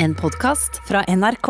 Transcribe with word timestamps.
En 0.00 0.14
podkast 0.14 0.76
fra 0.86 1.00
NRK. 1.10 1.48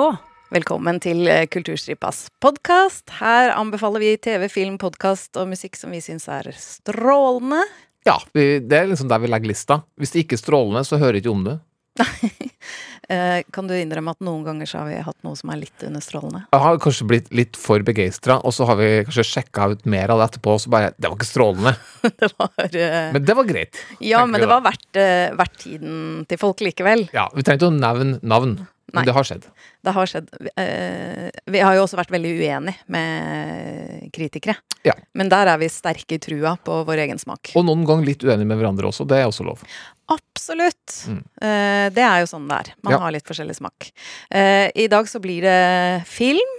Velkommen 0.56 0.96
til 1.04 1.26
eh, 1.28 1.42
Kulturstripas 1.52 2.30
podkast. 2.40 3.10
Her 3.18 3.52
anbefaler 3.52 4.00
vi 4.00 4.14
TV, 4.24 4.46
film, 4.48 4.78
podkast 4.80 5.36
og 5.36 5.50
musikk 5.50 5.76
som 5.76 5.92
vi 5.92 6.00
syns 6.00 6.24
er 6.32 6.48
strålende. 6.56 7.60
Ja, 8.08 8.14
vi, 8.32 8.46
det 8.64 8.78
er 8.78 8.88
liksom 8.88 9.10
der 9.12 9.20
vi 9.20 9.28
legger 9.28 9.52
lista. 9.52 9.78
Hvis 10.00 10.14
det 10.14 10.22
ikke 10.24 10.38
er 10.38 10.40
strålende, 10.40 10.80
så 10.88 10.96
hører 10.96 11.18
vi 11.18 11.22
ikke 11.26 11.34
om 11.34 11.44
det. 11.44 11.58
Eh, 13.08 13.40
kan 13.56 13.64
du 13.64 13.72
innrømme 13.72 14.12
at 14.12 14.20
noen 14.20 14.42
ganger 14.44 14.68
så 14.68 14.82
har 14.82 14.88
vi 14.90 14.96
hatt 15.00 15.16
noe 15.24 15.36
som 15.38 15.48
er 15.48 15.62
litt 15.62 15.84
understrålende? 15.86 16.42
Jeg 16.52 16.60
har 16.60 16.80
kanskje 16.84 17.06
blitt 17.08 17.30
litt 17.32 17.56
for 17.56 17.80
begeistra, 17.80 18.36
og 18.44 18.52
så 18.52 18.66
har 18.68 18.76
vi 18.76 18.88
kanskje 19.06 19.24
sjekka 19.24 19.70
ut 19.72 19.86
mer 19.88 20.12
av 20.12 20.20
det 20.20 20.26
etterpå, 20.26 20.58
og 20.58 20.60
så 20.60 20.72
bare 20.74 20.90
Det 20.92 21.08
var 21.08 21.16
ikke 21.16 21.28
strålende. 21.30 21.72
det 22.20 22.28
var 22.34 22.52
uh... 22.52 22.98
Men 23.16 23.24
det 23.30 23.38
var 23.40 23.48
greit. 23.48 23.80
Ja, 24.04 24.26
men 24.28 24.36
det 24.36 24.44
da. 24.44 24.58
var 24.58 24.66
verdt, 24.68 24.90
uh, 25.00 25.38
verdt 25.40 25.56
tiden 25.64 26.26
til 26.28 26.42
folk 26.44 26.60
likevel. 26.68 27.08
Ja, 27.16 27.30
Vi 27.32 27.48
trengte 27.48 27.70
å 27.70 27.72
nevne 27.72 28.20
navn, 28.20 28.58
Nei. 28.60 28.98
men 28.98 29.08
det 29.08 29.16
har 29.16 29.32
skjedd. 29.32 29.48
Det 29.88 29.96
har 29.96 30.12
skjedd. 30.12 30.28
Uh, 30.52 31.26
vi 31.48 31.64
har 31.64 31.80
jo 31.80 31.88
også 31.88 32.02
vært 32.04 32.12
veldig 32.12 32.36
uenige 32.42 32.92
med 32.92 34.10
kritikere. 34.12 34.60
Ja. 34.84 34.92
Men 35.16 35.32
der 35.32 35.48
er 35.48 35.64
vi 35.64 35.72
sterke 35.72 36.20
i 36.20 36.20
trua 36.20 36.58
på 36.60 36.82
vår 36.84 37.08
egen 37.08 37.24
smak. 37.24 37.54
Og 37.56 37.64
noen 37.64 37.88
ganger 37.88 38.12
litt 38.12 38.20
uenige 38.20 38.52
med 38.52 38.60
hverandre 38.60 38.92
også. 38.92 39.08
Det 39.08 39.22
er 39.22 39.32
også 39.32 39.48
lov. 39.48 39.64
Absolutt. 40.08 40.94
Mm. 41.06 41.20
Eh, 41.42 41.86
det 41.92 42.04
er 42.04 42.22
jo 42.22 42.30
sånn 42.30 42.48
det 42.48 42.58
er. 42.62 42.74
Man 42.82 42.94
Ja. 42.94 42.98
har 42.98 43.12
litt 43.12 43.26
forskjellig 43.28 43.56
smak. 43.56 43.90
Eh, 44.30 44.70
I 44.74 44.86
dag 44.88 45.06
så 45.06 45.20
blir 45.20 45.42
det 45.42 46.06
film, 46.06 46.54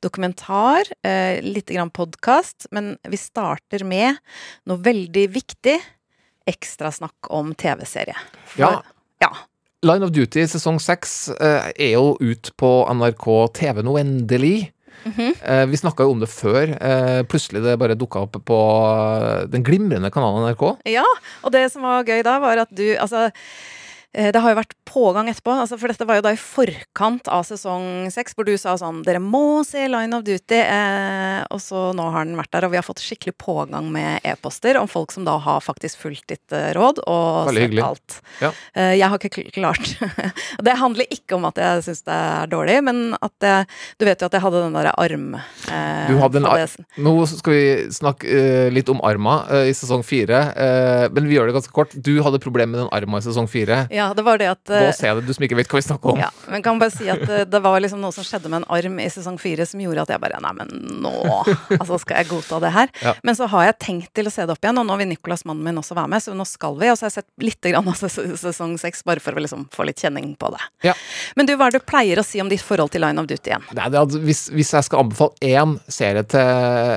dokumentar, 0.00 0.84
eh, 1.04 1.40
litt 1.42 1.66
podkast, 1.92 2.66
men 2.70 2.98
vi 3.04 3.16
starter 3.16 3.84
med 3.84 4.16
noe 4.66 4.78
veldig 4.78 5.28
viktig. 5.28 5.80
Ekstrasnakk 6.46 7.28
om 7.30 7.54
TV-serie. 7.54 8.16
Ja. 8.56 8.82
ja. 9.20 9.32
Line 9.82 10.02
of 10.04 10.10
Duty 10.10 10.46
sesong 10.46 10.78
seks 10.80 11.28
eh, 11.28 11.72
er 11.76 11.92
jo 11.92 12.16
ut 12.20 12.50
på 12.56 12.86
NRK 12.88 13.52
TV 13.52 13.82
nå, 13.82 13.98
endelig. 13.98 14.72
Mhm. 15.04 15.32
-hmm. 15.32 15.66
vi 15.66 15.76
snakka 15.76 16.02
jo 16.02 16.10
om 16.10 16.20
det 16.20 16.28
før. 16.28 16.76
Eh, 16.80 17.22
plutselig 17.22 17.62
det 17.62 17.78
bare 17.78 17.94
dukka 17.94 18.18
opp 18.18 18.36
på 18.44 18.58
eh, 18.90 19.46
den 19.46 19.62
glimrende 19.62 20.10
kanalen 20.10 20.48
NRK. 20.48 20.76
Ja, 20.84 21.04
og 21.42 21.52
det 21.52 21.72
som 21.72 21.82
var 21.82 22.04
gøy 22.04 22.22
da, 22.22 22.38
var 22.38 22.58
at 22.58 22.70
du 22.70 22.96
Altså, 22.96 23.30
det 24.32 24.40
har 24.40 24.52
jo 24.54 24.56
vært 24.60 24.72
pågang 24.88 25.28
etterpå, 25.28 25.52
altså, 25.60 25.76
for 25.76 25.92
dette 25.92 26.06
var 26.08 26.16
jo 26.20 26.22
da 26.24 26.30
i 26.32 26.38
forkant 26.40 27.28
av 27.28 27.42
sesong 27.44 28.06
seks, 28.14 28.32
hvor 28.36 28.46
du 28.48 28.54
sa 28.56 28.72
sånn 28.80 29.02
Dere 29.04 29.20
må 29.20 29.60
se 29.68 29.82
Line 29.92 30.16
of 30.16 30.22
Duty. 30.24 30.56
Eh, 30.62 31.42
og 31.52 31.60
så 31.60 31.90
nå 31.96 32.06
har 32.14 32.24
den 32.24 32.38
vært 32.38 32.52
der, 32.56 32.64
og 32.64 32.72
vi 32.72 32.78
har 32.80 32.86
fått 32.86 33.02
skikkelig 33.04 33.34
pågang 33.42 33.90
med 33.92 34.24
e-poster 34.24 34.78
om 34.80 34.88
folk 34.88 35.12
som 35.12 35.26
da 35.28 35.34
har 35.44 35.60
faktisk 35.64 36.00
fulgt 36.06 36.26
ditt 36.32 36.54
eh, 36.56 36.70
råd 36.76 37.02
og 37.04 37.50
Veldig 37.50 37.60
sett 37.60 37.68
hyggelig. 37.68 37.84
alt. 37.84 38.16
Ja. 38.40 38.50
Eh, 38.74 38.94
jeg 38.96 39.10
har 39.12 39.26
ikke 39.28 39.44
klart 39.56 39.92
Det 40.66 40.76
handler 40.80 41.12
ikke 41.12 41.36
om 41.36 41.44
at 41.50 41.60
jeg 41.60 41.84
syns 41.86 42.02
det 42.06 42.16
er 42.16 42.50
dårlig, 42.52 42.78
men 42.88 43.02
at 43.20 43.34
jeg, 43.44 43.68
du 44.00 44.06
vet 44.08 44.22
jo 44.24 44.30
at 44.30 44.38
jeg 44.38 44.44
hadde 44.46 44.64
den 44.64 44.78
derre 44.80 44.94
arm... 45.02 45.28
Eh, 45.36 46.08
Du 46.08 46.16
hadde 46.22 46.40
en 46.40 46.48
ar- 46.48 46.64
Nå 47.02 47.14
skal 47.28 47.52
vi 47.52 47.66
snakke 47.94 48.26
eh, 48.32 48.70
litt 48.72 48.88
om 48.92 49.00
arma 49.04 49.42
eh, 49.52 49.68
i 49.70 49.76
sesong 49.76 50.04
fire, 50.06 50.40
eh, 50.56 51.04
men 51.12 51.28
vi 51.28 51.36
gjør 51.36 51.50
det 51.52 51.56
ganske 51.58 51.74
kort. 51.76 51.92
Du 51.96 52.14
hadde 52.24 52.40
problemer 52.42 52.72
med 52.76 52.84
den 52.86 52.92
arma 52.96 53.20
i 53.20 53.26
sesong 53.26 53.48
fire. 53.50 53.84
Ja, 53.94 54.05
det 54.14 54.24
var 54.26 54.38
det 54.40 54.48
at 54.52 54.62
Gå 54.68 54.76
eh, 54.76 54.88
og 54.90 54.96
se 54.96 55.12
det, 55.18 55.24
du 55.26 55.32
som 55.34 55.46
ikke 55.46 55.58
vet 55.58 55.70
hva 55.70 55.80
vi 55.80 55.86
snakker 55.86 56.12
om. 56.12 56.20
Ja, 56.20 56.30
men 56.52 56.64
kan 56.64 56.80
bare 56.80 56.94
si 56.94 57.08
at 57.12 57.22
eh, 57.24 57.44
det 57.48 57.60
var 57.64 57.78
liksom 57.82 58.02
noe 58.02 58.14
som 58.14 58.26
skjedde 58.26 58.50
med 58.52 58.62
en 58.62 58.68
arm 58.76 59.00
i 59.02 59.08
sesong 59.12 59.38
fire 59.40 59.66
som 59.68 59.82
gjorde 59.82 60.06
at 60.06 60.14
jeg 60.14 60.22
bare 60.22 60.40
Nei, 60.42 60.52
men 60.52 60.68
nå 61.00 61.12
Altså, 61.78 61.96
skal 62.02 62.20
jeg 62.20 62.28
godta 62.30 62.58
det 62.62 62.72
her? 62.74 62.90
Ja. 63.02 63.14
Men 63.26 63.38
så 63.38 63.48
har 63.50 63.66
jeg 63.70 63.78
tenkt 63.82 64.12
til 64.16 64.28
å 64.28 64.32
se 64.32 64.44
det 64.46 64.52
opp 64.52 64.64
igjen, 64.64 64.78
og 64.80 64.86
nå 64.88 64.98
vil 65.00 65.08
Nicolas, 65.10 65.46
mannen 65.48 65.64
min, 65.64 65.80
også 65.80 65.96
være 65.96 66.12
med, 66.12 66.22
så 66.22 66.34
nå 66.36 66.44
skal 66.48 66.76
vi. 66.80 66.90
Og 66.92 66.98
så 66.98 67.06
har 67.06 67.12
jeg 67.12 67.16
sett 67.22 67.44
litt 67.46 67.70
grann 67.72 67.88
av 67.90 67.98
sesong 67.98 68.76
seks, 68.80 69.02
bare 69.06 69.22
for 69.22 69.36
å 69.36 69.42
liksom 69.42 69.66
få 69.74 69.86
litt 69.88 70.02
kjenning 70.02 70.34
på 70.38 70.50
det. 70.54 70.62
Ja. 70.90 70.94
Men 71.38 71.48
du, 71.48 71.54
hva 71.56 71.68
er 71.68 71.76
det 71.76 71.82
du 71.82 71.88
pleier 71.88 72.20
å 72.20 72.26
si 72.26 72.42
om 72.42 72.50
ditt 72.52 72.64
forhold 72.64 72.92
til 72.94 73.04
Line 73.04 73.22
of 73.22 73.28
Duty 73.30 73.52
igjen? 73.52 73.66
Nei, 73.76 73.88
det 73.92 74.00
er 74.00 74.26
hvis, 74.26 74.46
hvis 74.54 74.72
jeg 74.76 74.88
skal 74.88 75.04
anbefale 75.04 75.52
én 75.56 75.76
serie 75.92 76.24
til 76.28 76.52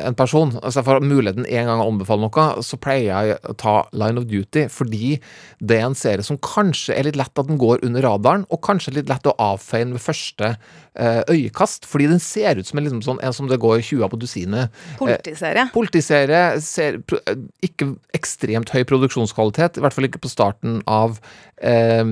en 0.10 0.18
person, 0.18 0.54
altså 0.60 0.82
jeg 0.82 0.90
får 0.90 1.06
muligheten 1.06 1.48
en 1.48 1.72
gang 1.72 1.84
å 1.84 1.90
anbefale 1.90 2.26
noe, 2.26 2.48
så 2.66 2.80
pleier 2.82 3.10
jeg 3.10 3.40
å 3.50 3.56
ta 3.60 3.76
Line 3.96 4.22
of 4.22 4.28
Duty, 4.30 4.68
fordi 4.74 5.18
det 5.60 5.80
er 5.80 5.88
en 5.90 5.98
serie 5.98 6.26
som 6.26 6.40
kanskje 6.44 6.89
er 6.96 7.08
litt 7.08 7.18
lett 7.20 7.42
at 7.42 7.50
den 7.50 7.60
går 7.60 7.84
under 7.86 8.06
radaren, 8.06 8.46
og 8.50 8.62
kanskje 8.66 8.96
litt 8.98 9.10
lett 9.12 9.28
å 9.30 9.36
avfeie 9.42 9.88
ved 9.90 10.02
første 10.04 10.52
eh, 10.54 11.22
øyekast, 11.30 11.88
fordi 11.90 12.10
den 12.12 12.22
ser 12.24 12.60
ut 12.60 12.68
som 12.68 12.80
en, 12.80 12.88
liksom 12.88 13.04
sånn, 13.06 13.22
en 13.26 13.36
som 13.36 13.50
det 13.50 13.60
går 13.62 13.82
20 13.86 14.12
på 14.12 14.20
dusinet. 14.22 14.76
Politiserie. 15.00 15.68
Politiserie 15.76 16.44
ser 16.66 17.00
eh, 17.20 17.44
ikke 17.66 17.92
ekstremt 18.18 18.74
høy 18.76 18.84
produksjonskvalitet, 18.90 19.80
i 19.80 19.86
hvert 19.86 19.96
fall 19.96 20.10
ikke 20.10 20.24
på 20.24 20.32
starten 20.32 20.82
av 20.90 21.20
eh, 21.62 22.04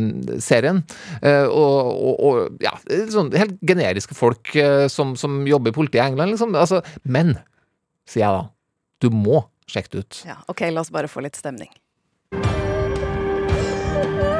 serien. 0.43 0.83
Eh, 1.21 1.45
og, 1.47 1.91
og, 1.97 2.23
og 2.29 2.63
ja, 2.63 2.75
sånn 3.13 3.33
helt 3.37 3.57
generiske 3.65 4.17
folk 4.17 4.53
eh, 4.55 4.85
som, 4.91 5.15
som 5.19 5.43
jobber 5.49 5.73
i 5.73 5.79
politiet 5.79 6.03
i 6.03 6.07
England, 6.07 6.35
liksom. 6.35 6.55
Altså, 6.57 6.83
men, 7.03 7.35
sier 8.09 8.27
jeg 8.27 8.41
da, 8.41 8.47
du 9.03 9.11
må 9.13 9.45
sjekke 9.67 9.97
det 9.97 10.05
ut. 10.05 10.23
Ja, 10.27 10.39
ok, 10.47 10.69
la 10.71 10.85
oss 10.85 10.93
bare 10.93 11.11
få 11.11 11.25
litt 11.25 11.39
stemning. 11.39 11.73
Det 12.31 14.36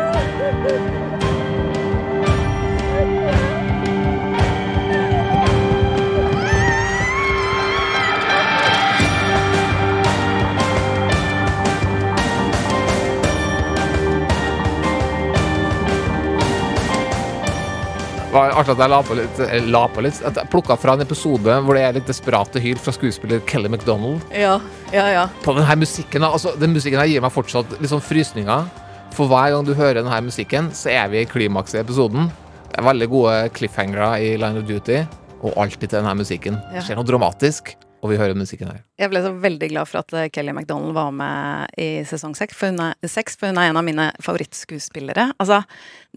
var 18.38 18.53
artig 18.53 18.74
at 18.75 18.81
jeg 18.84 18.92
la 18.92 18.98
på 19.06 19.16
litt, 19.18 19.40
eh, 19.42 19.70
la 19.74 19.84
på 19.90 20.03
litt 20.06 20.18
at 20.28 20.38
jeg 20.38 20.50
plukka 20.53 20.78
fra 20.78 20.94
en 20.94 21.03
episode 21.06 21.53
hvor 21.66 21.78
det 21.78 21.84
er 21.86 21.96
litt 21.98 22.09
desperate 22.09 22.62
hyl 22.62 22.78
fra 22.81 22.94
skuespiller 22.94 23.42
Kelly 23.50 23.72
MacDonald. 23.74 24.25
Ja, 24.30 24.59
ja, 24.94 25.08
ja. 25.14 25.24
På 25.46 25.56
den 25.58 25.66
her 25.66 25.80
musikken. 25.80 26.25
Altså, 26.28 26.53
den 26.59 26.76
musikken 26.76 27.02
her 27.02 27.09
gir 27.09 27.24
meg 27.24 27.34
fortsatt 27.34 27.78
litt 27.80 27.92
sånn 27.92 28.03
frysninger. 28.03 28.68
For 29.16 29.30
hver 29.31 29.56
gang 29.56 29.66
du 29.66 29.74
hører 29.74 30.03
denne 30.03 30.20
musikken, 30.28 30.70
så 30.78 30.92
er 30.94 31.09
vi 31.09 31.24
i 31.24 31.30
klimakset 31.30 31.80
i 31.80 31.81
episoden. 31.81 32.30
Det 32.68 32.78
er 32.78 32.86
veldig 32.86 33.09
gode 33.09 33.36
cliffhangere 33.58 34.12
i 34.22 34.36
Line 34.38 34.62
of 34.62 34.68
Duty, 34.70 35.02
og 35.42 35.58
alltid 35.58 35.88
til 35.88 35.97
denne 35.97 36.14
musikken. 36.20 36.59
Det 36.74 36.84
skjer 36.86 37.00
noe 37.00 37.08
dramatisk, 37.08 37.74
og 38.03 38.12
vi 38.12 38.20
hører 38.20 38.38
musikken 38.38 38.70
her. 38.70 38.84
Jeg 39.02 39.09
ble 39.09 39.24
så 39.26 39.31
veldig 39.34 39.72
glad 39.72 39.90
for 39.90 40.03
at 40.03 40.14
eh, 40.14 40.30
Kelly 40.34 40.53
MacDonald 40.53 40.94
var 40.94 41.09
med 41.16 41.74
i 41.81 41.90
sesong 42.06 42.36
seks, 42.38 42.53
for 42.59 42.70
hun 42.70 42.84
er, 42.92 43.09
seks, 43.09 43.40
for 43.40 43.50
hun 43.50 43.58
er 43.58 43.72
en 43.72 43.81
av 43.81 43.88
mine 43.88 44.12
favorittskuespillere. 44.22 45.31
Altså, 45.42 45.64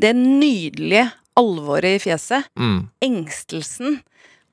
det 0.01 0.13
nydelige 0.19 1.07
alvoret 1.41 1.97
i 1.99 2.03
fjeset, 2.05 2.47
Mm. 2.61 2.89
engstelsen, 3.03 4.01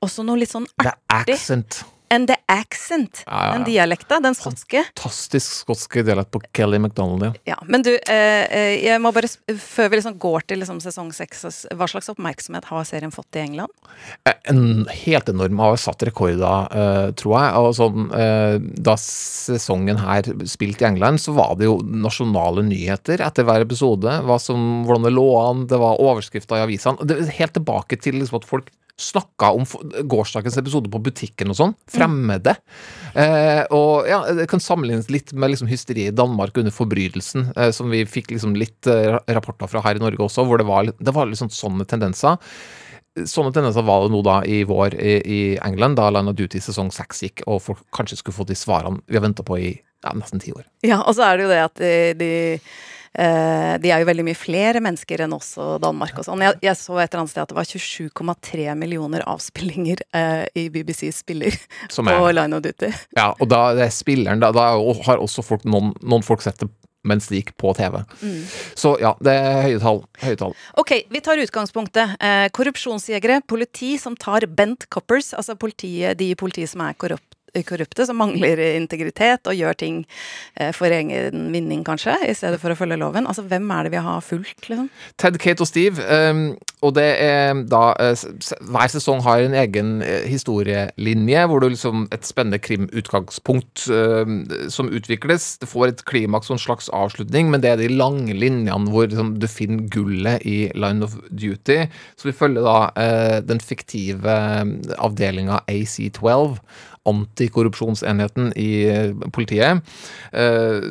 også 0.04 0.24
noe 0.26 0.38
litt 0.40 0.52
sånn 0.54 0.66
artig. 0.80 0.92
The 0.92 1.32
accent. 1.34 1.82
And 2.10 2.28
the 2.30 2.36
accent, 2.48 3.22
Ja, 3.26 3.32
ja, 3.32 3.46
ja. 3.46 3.52
den 3.58 3.64
dialekta, 3.68 4.20
den 4.24 4.34
skotske. 4.36 4.84
Fantastisk 4.96 5.58
skotske 5.64 6.02
dialekt 6.06 6.30
på 6.32 6.40
Kelly 6.56 6.78
MacDonald, 6.80 7.26
ja. 7.28 7.32
Ja, 7.54 7.58
men 7.68 7.82
du, 7.84 7.90
eh, 7.94 8.44
eh, 8.48 8.74
jeg 8.84 9.00
må 9.04 9.12
bare, 9.12 9.28
før 9.60 9.90
vi 9.92 10.00
liksom 10.00 10.16
går 10.20 10.46
til 10.48 10.62
liksom 10.62 10.80
sesong 10.80 11.12
seks, 11.16 11.44
hva 11.76 11.88
slags 11.90 12.08
oppmerksomhet 12.12 12.68
har 12.70 12.86
serien 12.88 13.12
fått 13.12 13.36
i 13.36 13.44
England? 13.44 13.74
Eh, 14.24 14.32
En 14.48 14.86
helt 14.88 15.28
enorm 15.28 15.58
har 15.60 15.76
satt 15.76 15.98
da, 16.00 16.54
eh, 16.72 17.10
tror 17.12 17.34
jeg. 17.36 17.54
Og 17.60 17.74
sånn, 17.76 18.08
eh, 18.16 18.58
da 18.58 18.94
sesongen 18.96 19.98
her 20.00 20.22
spilte 20.48 20.82
i 20.82 20.88
England, 20.88 21.20
så 21.20 21.34
var 21.34 21.56
det 21.56 21.64
jo 21.68 21.78
nasjonale 21.82 22.64
nyheter 22.64 23.20
etter 23.20 23.44
hver 23.44 23.60
episode. 23.66 24.08
Som, 24.40 24.84
hvordan 24.86 25.04
det 25.04 25.12
lå 25.12 25.28
an, 25.50 25.66
det 25.66 25.78
var 25.78 25.98
overskrifter 26.00 26.56
i 26.56 26.64
avisene. 26.64 27.28
Helt 27.36 27.52
tilbake 27.52 28.00
til 28.00 28.14
liksom 28.14 28.40
at 28.40 28.48
folk 28.48 28.70
snakka 28.98 29.50
om 29.54 29.64
gårsdagens 30.10 30.56
episode 30.58 30.90
på 30.90 31.00
butikken 31.02 31.52
og 31.52 31.58
sånn. 31.58 31.74
Fremmede. 31.90 32.56
Eh, 33.14 33.62
og 33.74 34.08
ja, 34.10 34.20
det 34.34 34.48
kan 34.50 34.62
sammenlignes 34.62 35.10
litt 35.12 35.30
med 35.32 35.52
liksom 35.52 35.70
hysteriet 35.70 36.12
i 36.12 36.18
Danmark 36.18 36.58
under 36.58 36.74
forbrytelsen, 36.74 37.52
eh, 37.54 37.70
som 37.74 37.92
vi 37.94 38.02
fikk 38.08 38.32
liksom 38.34 38.56
litt 38.58 38.90
eh, 38.90 39.20
rapporter 39.30 39.70
fra 39.70 39.84
her 39.86 40.00
i 40.00 40.02
Norge 40.02 40.24
også, 40.26 40.44
hvor 40.48 40.58
det 40.58 40.66
var, 40.68 40.90
det 40.90 41.14
var 41.14 41.30
liksom 41.30 41.52
sånne 41.54 41.86
tendenser. 41.88 42.42
Sånne 43.18 43.54
tendenser 43.54 43.86
var 43.86 44.04
det 44.04 44.12
nå 44.14 44.22
da 44.26 44.40
i 44.46 44.60
vår 44.66 44.98
i, 44.98 45.14
i 45.22 45.40
England, 45.66 45.98
da 45.98 46.10
Line 46.10 46.34
of 46.34 46.38
Duty 46.38 46.60
sesong 46.62 46.90
seks 46.94 47.22
gikk, 47.26 47.46
og 47.46 47.62
folk 47.64 47.86
kanskje 47.94 48.18
skulle 48.20 48.40
få 48.40 48.46
de 48.50 48.58
svarene 48.58 49.02
vi 49.06 49.18
har 49.18 49.26
venta 49.26 49.46
på 49.46 49.58
i 49.62 49.72
ja, 49.78 50.14
nesten 50.14 50.42
ti 50.42 50.54
år. 50.54 50.66
Ja, 50.86 51.04
og 51.04 51.14
så 51.18 51.26
er 51.26 51.38
det 51.38 51.46
jo 51.46 51.54
det 51.54 51.64
at 51.70 51.80
de, 51.82 51.94
de 52.18 52.32
de 53.14 53.90
er 53.90 54.02
jo 54.02 54.08
veldig 54.08 54.24
mye 54.26 54.38
flere 54.38 54.82
mennesker 54.84 55.24
enn 55.24 55.32
oss 55.36 55.52
og 55.60 55.78
Danmark 55.82 56.18
og 56.20 56.26
sånn. 56.26 56.42
Jeg, 56.44 56.58
jeg 56.62 56.76
så 56.78 56.98
et 56.98 57.08
eller 57.12 57.24
annet 57.24 57.32
sted 57.32 57.42
at 57.44 57.52
det 57.52 57.58
var 57.58 57.70
27,3 57.70 58.66
millioner 58.78 59.24
avspillinger 59.28 60.02
eh, 60.14 60.44
i 60.58 60.68
BBC 60.74 61.08
spiller 61.16 61.54
Som 61.92 62.10
på 62.10 62.16
er, 62.18 62.36
Line 62.36 62.58
of 62.58 62.62
Duty. 62.66 62.92
ja, 63.16 63.30
og 63.38 63.48
da 63.50 63.62
det 63.78 63.88
er 63.88 63.94
spilleren, 63.94 64.42
da, 64.42 64.52
da 64.54 64.70
har 65.06 65.22
også 65.22 65.44
folk, 65.46 65.64
noen, 65.68 65.94
noen 66.02 66.26
folk 66.26 66.44
sett 66.44 66.60
det 66.62 66.70
mens 67.08 67.28
det 67.30 67.38
gikk 67.38 67.52
på 67.56 67.70
TV. 67.78 68.00
Så 68.76 68.96
ja, 69.00 69.12
det 69.24 69.32
er 69.32 69.62
høye 69.64 69.78
tall. 69.80 70.00
Høye 70.20 70.36
tall. 70.36 70.54
Ok, 70.82 70.90
vi 71.08 71.20
tar 71.24 71.40
utgangspunktet. 71.40 72.16
Eh, 72.20 72.48
korrupsjonsjegere, 72.52 73.40
politi 73.48 73.92
som 74.02 74.16
tar 74.18 74.44
bent 74.50 74.88
coppers, 74.92 75.30
altså 75.38 75.56
politiet, 75.56 76.18
de 76.18 76.32
i 76.34 76.36
politiet 76.38 76.72
som 76.72 76.82
er 76.84 76.96
korrupt, 76.98 77.27
korrupte 77.66 78.06
som 78.08 78.18
mangler 78.20 78.60
integritet 78.74 79.48
og 79.48 79.56
gjør 79.56 79.78
ting 79.78 80.00
eh, 80.58 80.72
for 80.76 80.92
egen 80.92 81.48
vinning, 81.52 81.84
kanskje, 81.86 82.16
i 82.28 82.34
stedet 82.36 82.60
for 82.62 82.74
å 82.74 82.78
følge 82.78 82.98
loven. 83.00 83.28
Altså, 83.28 83.44
hvem 83.48 83.68
er 83.74 83.86
det 83.86 83.94
vi 83.94 84.02
har 84.04 84.24
fulgt, 84.24 84.68
liksom? 84.68 84.88
Ted, 85.18 85.38
Kate 85.42 85.64
og 85.64 85.70
Steve. 85.70 86.04
Um, 86.08 86.56
og 86.86 86.94
det 86.94 87.06
er 87.18 87.56
da 87.66 87.90
uh, 87.98 88.26
Hver 88.70 88.90
sesong 88.92 89.22
har 89.26 89.42
en 89.42 89.56
egen 89.58 89.96
uh, 90.04 90.26
historielinje, 90.30 91.46
hvor 91.50 91.62
du 91.62 91.72
liksom 91.72 92.06
Et 92.14 92.26
spennende 92.26 92.60
krimutgangspunkt 92.62 93.88
uh, 93.90 94.24
som 94.70 94.90
utvikles. 94.94 95.56
Det 95.62 95.70
får 95.70 95.88
et 95.88 96.04
klimaks 96.08 96.50
og 96.50 96.58
en 96.58 96.62
slags 96.62 96.90
avslutning, 96.94 97.50
men 97.50 97.64
det 97.64 97.72
er 97.72 97.82
de 97.82 97.90
lange 97.90 98.34
linjene 98.34 98.92
hvor 98.92 99.08
liksom, 99.08 99.36
du 99.40 99.48
finner 99.50 99.88
gullet 99.92 100.44
i 100.46 100.70
Line 100.74 101.04
of 101.04 101.16
Duty. 101.30 101.86
Så 102.16 102.30
vi 102.30 102.36
følger 102.36 102.64
da 102.64 103.40
den 103.44 103.60
fiktive 103.60 104.34
avdelinga 104.98 105.60
AC12 105.70 106.58
antikorrupsjonsenheten 107.08 108.52
i 108.60 108.70
politiet, 109.34 109.80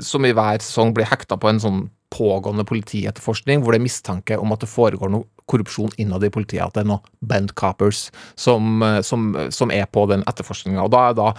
som 0.03 0.25
i 0.25 0.33
hver 0.35 0.59
sesong 0.63 0.91
blir 0.97 1.07
hekta 1.09 1.37
på 1.39 1.51
en 1.51 1.61
sånn 1.63 1.85
pågående 2.13 2.65
politietterforskning 2.67 3.61
hvor 3.61 3.75
det 3.75 3.81
er 3.81 3.87
mistanke 3.87 4.37
om 4.39 4.53
at 4.55 4.63
det 4.63 4.71
foregår 4.71 5.11
noe 5.11 5.27
korrupsjon 5.47 5.93
innad 6.01 6.25
i 6.27 6.31
politiet. 6.33 6.65
At 6.65 6.75
det 6.75 6.83
er 6.83 6.91
noen 6.91 7.15
bent 7.27 7.53
coppers 7.59 8.07
som, 8.39 8.81
eh, 8.83 9.01
som, 9.05 9.31
som 9.53 9.73
er 9.73 9.87
på 9.91 10.05
den 10.11 10.25
etterforskninga. 10.27 10.83
Og 10.83 10.93
da 10.95 11.07
er 11.09 11.17
da 11.17 11.31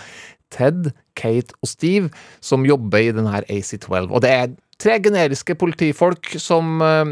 Ted, 0.55 0.93
Kate 1.19 1.57
og 1.61 1.69
Steve 1.69 2.13
som 2.45 2.67
jobber 2.69 3.05
i 3.05 3.13
denne 3.13 3.43
AC12. 3.45 4.09
Og 4.09 4.23
det 4.25 4.33
er 4.33 4.55
tre 4.79 4.95
generiske 5.03 5.57
politifolk 5.59 6.35
som 6.39 6.79
uh, 6.83 7.05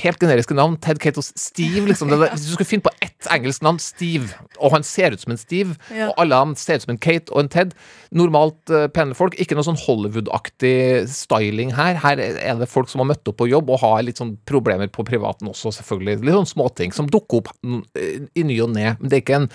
Helt 0.00 0.20
generiske 0.20 0.56
navn. 0.56 0.76
Ted, 0.80 1.00
Kate 1.02 1.20
og 1.20 1.26
Steve. 1.26 1.84
Liksom. 1.90 2.10
Det, 2.10 2.18
hvis 2.32 2.46
du 2.46 2.54
skulle 2.54 2.68
finne 2.68 2.86
på 2.86 2.94
ett 3.04 3.28
engelsk 3.32 3.64
navn, 3.64 3.80
Steve, 3.80 4.32
og 4.58 4.74
han 4.74 4.84
ser 4.86 5.14
ut 5.14 5.22
som 5.22 5.34
en 5.34 5.40
Steve, 5.40 5.76
ja. 5.92 6.10
og 6.10 6.24
alle 6.24 6.40
han 6.40 6.54
ser 6.60 6.80
ut 6.80 6.86
som 6.86 6.94
en 6.94 7.00
Kate 7.00 7.32
og 7.32 7.44
en 7.44 7.52
Ted 7.52 7.72
Normalt 8.14 8.72
uh, 8.72 8.86
pene 8.94 9.16
folk. 9.18 9.36
Ikke 9.40 9.56
noe 9.58 9.66
sånn 9.66 9.80
Hollywood-aktig 9.80 11.04
styling 11.12 11.74
her. 11.76 11.98
Her 12.02 12.20
er 12.22 12.60
det 12.60 12.70
folk 12.70 12.92
som 12.92 13.04
har 13.04 13.10
møtt 13.12 13.28
opp 13.30 13.40
på 13.40 13.50
jobb 13.50 13.72
og 13.74 13.82
har 13.84 14.04
litt 14.06 14.22
sånn 14.22 14.36
problemer 14.48 14.90
på 14.92 15.06
privaten 15.08 15.50
også, 15.50 15.74
selvfølgelig. 15.80 16.22
Litt 16.24 16.38
sånn 16.38 16.52
småting 16.54 16.94
som 16.96 17.10
dukker 17.10 17.42
opp 17.42 17.52
i 17.64 18.46
ny 18.46 18.60
og 18.64 18.72
ne. 18.76 18.94
Men 19.00 19.10
det 19.10 19.18
er 19.18 19.26
ikke 19.26 19.42
en 19.42 19.50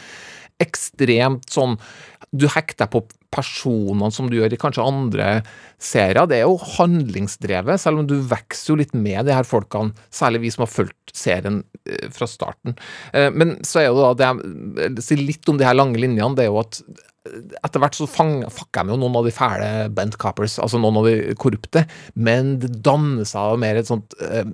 ekstremt 0.60 1.48
sånn 1.48 1.78
Du 2.36 2.50
hekter 2.52 2.86
deg 2.86 2.94
på 2.94 3.06
personene 3.34 4.10
som 4.14 4.30
du 4.30 4.38
gjør 4.40 4.54
i 4.56 4.60
kanskje 4.60 4.86
andre 4.86 5.28
serier. 5.81 6.26
Det 6.30 6.40
er 6.40 6.48
jo 6.48 6.58
handlingsdrevet, 6.78 7.81
selv 7.81 8.02
om 8.02 8.10
du 8.10 8.18
vokser 8.30 8.74
jo 8.74 8.80
litt 8.81 8.96
med 8.98 9.30
de 9.30 9.36
her 9.36 9.48
folkene. 9.48 9.94
Særlig 10.14 10.44
vi 10.46 10.54
som 10.54 10.66
har 10.66 10.72
fulgt 10.74 11.14
serien 11.16 11.62
eh, 11.86 12.10
fra 12.14 12.30
starten. 12.30 12.78
Eh, 13.14 13.30
men 13.34 13.58
så 13.68 13.84
er 13.84 13.90
jo 13.90 14.02
da 14.02 14.16
det 14.18 14.31
jeg 14.80 15.06
sier 15.06 15.24
litt 15.24 15.52
om 15.52 15.60
de 15.60 15.68
her 15.68 15.78
lange 15.78 16.00
linjene, 16.02 16.36
det 16.38 16.48
er 16.48 16.52
jo 16.52 16.62
at 16.64 16.81
etter 17.64 17.81
hvert 17.81 17.98
så 17.98 18.08
fucker 18.08 18.86
de 18.86 18.94
jo 18.94 18.98
noen 19.00 19.18
av 19.20 19.26
de 19.28 19.34
fæle 19.34 19.70
bent 19.96 20.16
coppers, 20.22 20.58
altså 20.62 20.80
noen 20.81 21.00
av 21.02 21.08
de 21.10 21.36
korrupte, 21.40 21.84
men 22.16 22.56
det 22.62 22.72
danner 22.86 23.28
seg 23.28 23.60
mer 23.62 23.80
et 23.80 23.90
sånt 23.90 24.16
eh, 24.24 24.46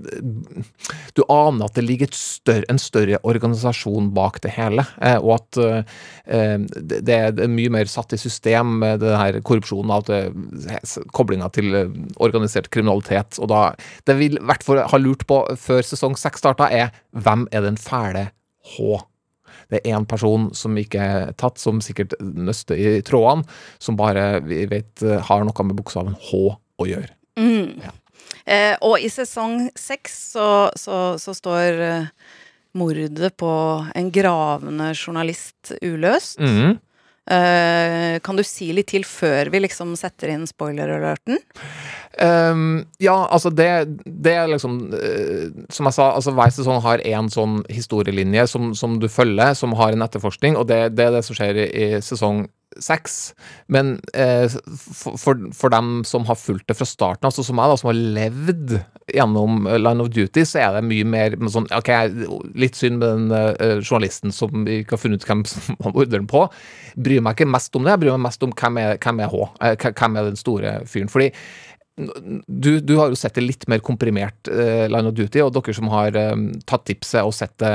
Du 1.15 1.23
aner 1.31 1.67
at 1.67 1.77
det 1.77 1.85
ligger 1.85 2.11
større, 2.15 2.65
en 2.71 2.81
større 2.81 3.19
organisasjon 3.27 4.09
bak 4.15 4.41
det 4.43 4.55
hele, 4.57 4.85
eh, 4.97 5.17
og 5.21 5.35
at 5.37 5.61
eh, 5.61 6.65
det, 6.81 7.15
er 7.15 7.51
mye 7.51 7.73
mer 7.77 7.91
satt 7.91 8.15
i 8.17 8.21
system, 8.21 8.64
det 9.01 9.15
her 9.15 9.39
korrupsjonen, 9.45 9.91
og 9.95 11.07
koblinga 11.15 11.49
til 11.55 11.73
organisert 12.21 12.69
kriminalitet. 12.73 13.39
Og 13.41 13.51
da 13.51 13.63
Det 14.07 14.17
vi 14.19 14.29
i 14.31 14.39
hvert 14.39 14.63
fall 14.63 14.83
har 14.85 15.01
lurt 15.01 15.25
på 15.27 15.41
før 15.57 15.81
sesong 15.85 16.17
seks 16.19 16.43
starta, 16.43 16.69
er 16.69 16.93
hvem 17.11 17.47
er 17.51 17.65
den 17.65 17.77
fæle 17.77 18.29
H? 18.75 19.01
Det 19.69 19.81
er 19.81 19.97
én 19.97 20.05
person 20.05 20.51
som 20.53 20.77
ikke 20.77 21.01
er 21.01 21.33
tatt, 21.39 21.57
som 21.57 21.81
sikkert 21.81 22.13
nøster 22.21 22.77
i 22.77 23.01
trådene, 23.05 23.45
som 23.79 23.97
bare 23.97 24.41
vi 24.45 24.65
vet 24.69 25.01
har 25.01 25.45
noe 25.45 25.65
med 25.65 25.77
bokstaven 25.77 26.17
H 26.29 26.41
å 26.53 26.89
gjøre. 26.89 27.13
Mm. 27.39 27.81
Ja. 27.83 27.93
Eh, 28.45 28.73
og 28.85 29.01
i 29.01 29.09
sesong 29.09 29.69
seks 29.77 30.17
så, 30.35 30.47
så, 30.77 31.15
så, 31.21 31.33
står 31.33 31.79
uh, 31.81 32.09
mordet 32.77 33.31
på 33.39 33.51
en 33.95 34.11
gravende 34.13 34.91
journalist 34.93 35.73
uløst. 35.81 36.39
Mm. 36.39 36.77
Uh, 37.25 38.19
kan 38.21 38.37
du 38.37 38.43
si 38.45 38.67
litt 38.75 38.91
til 38.91 39.01
før 39.07 39.49
vi 39.49 39.63
liksom 39.63 39.95
setter 39.97 40.29
inn 40.29 40.43
spoiler-alerten? 40.45 41.39
Um, 42.21 42.83
ja, 43.01 43.15
altså 43.33 43.49
det, 43.49 43.65
det 44.05 44.35
er 44.37 44.45
liksom 44.47 44.75
uh, 44.93 45.49
Som 45.73 45.89
jeg 45.89 45.95
sa, 45.97 46.05
altså 46.15 46.31
hver 46.37 46.53
sesong 46.53 46.77
har 46.85 47.01
én 47.03 47.27
sånn 47.33 47.57
historielinje 47.67 48.45
som, 48.47 48.69
som, 48.77 48.99
du 49.01 49.09
følger, 49.11 49.57
som 49.57 49.73
har 49.75 49.97
en 49.97 50.05
etterforskning, 50.05 50.55
og 50.55 50.69
det, 50.69 50.93
det 50.95 51.09
er 51.09 51.17
det 51.17 51.23
som 51.25 51.37
skjer 51.37 51.63
i, 51.65 51.67
i 51.67 51.87
sesong 52.05 52.45
seks. 52.81 53.33
Men 53.71 53.99
eh, 54.13 54.51
for, 54.75 55.39
for, 55.55 55.71
dem 55.73 56.03
som 56.07 56.25
har 56.29 56.37
fulgt 56.39 56.67
det 56.69 56.77
fra 56.79 56.87
starten, 56.87 57.27
altså 57.27 57.45
som 57.45 57.57
meg, 57.59 57.71
da, 57.71 57.79
som 57.79 57.91
har 57.91 57.99
levd 58.17 58.77
gjennom 59.13 59.67
Line 59.69 60.01
of 60.01 60.09
Duty, 60.13 60.45
så 60.47 60.61
er 60.63 60.77
det 60.77 60.85
mye 60.87 61.05
mer 61.07 61.35
sånn 61.51 61.67
Ok, 61.75 61.91
litt 62.57 62.77
synd 62.79 62.97
med 63.01 63.05
den 63.05 63.33
uh, 63.35 63.77
journalisten 63.83 64.33
som 64.33 64.65
ikke 64.65 64.95
har 64.95 65.01
funnet 65.01 65.21
ut 65.21 65.29
hvem 65.29 65.43
som 65.51 65.77
var 65.83 65.99
ordren 66.05 66.29
på. 66.29 66.45
Bryr 66.95 67.21
meg 67.23 67.37
ikke 67.37 67.51
mest 67.53 67.75
om 67.77 67.85
det, 67.85 67.93
jeg 67.93 68.05
bryr 68.05 68.15
meg 68.15 68.25
mest 68.29 68.47
om 68.47 68.55
hvem 68.55 68.81
er, 68.81 68.97
hvem 69.03 69.21
er 69.21 69.31
H. 69.31 69.45
Eh, 69.61 69.87
hvem 69.91 70.17
er 70.17 70.31
den 70.31 70.39
store 70.39 70.75
fyren. 70.89 71.11
Fordi 71.11 71.29
du, 71.95 72.79
du, 72.83 72.93
har 72.99 73.11
jo 73.11 73.15
sett 73.15 73.37
det 73.37 73.43
litt 73.45 73.63
mer 73.71 73.79
komprimert, 73.83 74.49
eh, 74.51 74.83
Line 74.91 75.07
of 75.07 75.15
Duty, 75.15 75.39
og 75.45 75.53
dere 75.55 75.75
som 75.77 75.87
har 75.93 76.17
eh, 76.19 76.33
tatt 76.67 76.83
tipset 76.89 77.23
og 77.23 77.31
sett 77.35 77.55
det 77.61 77.71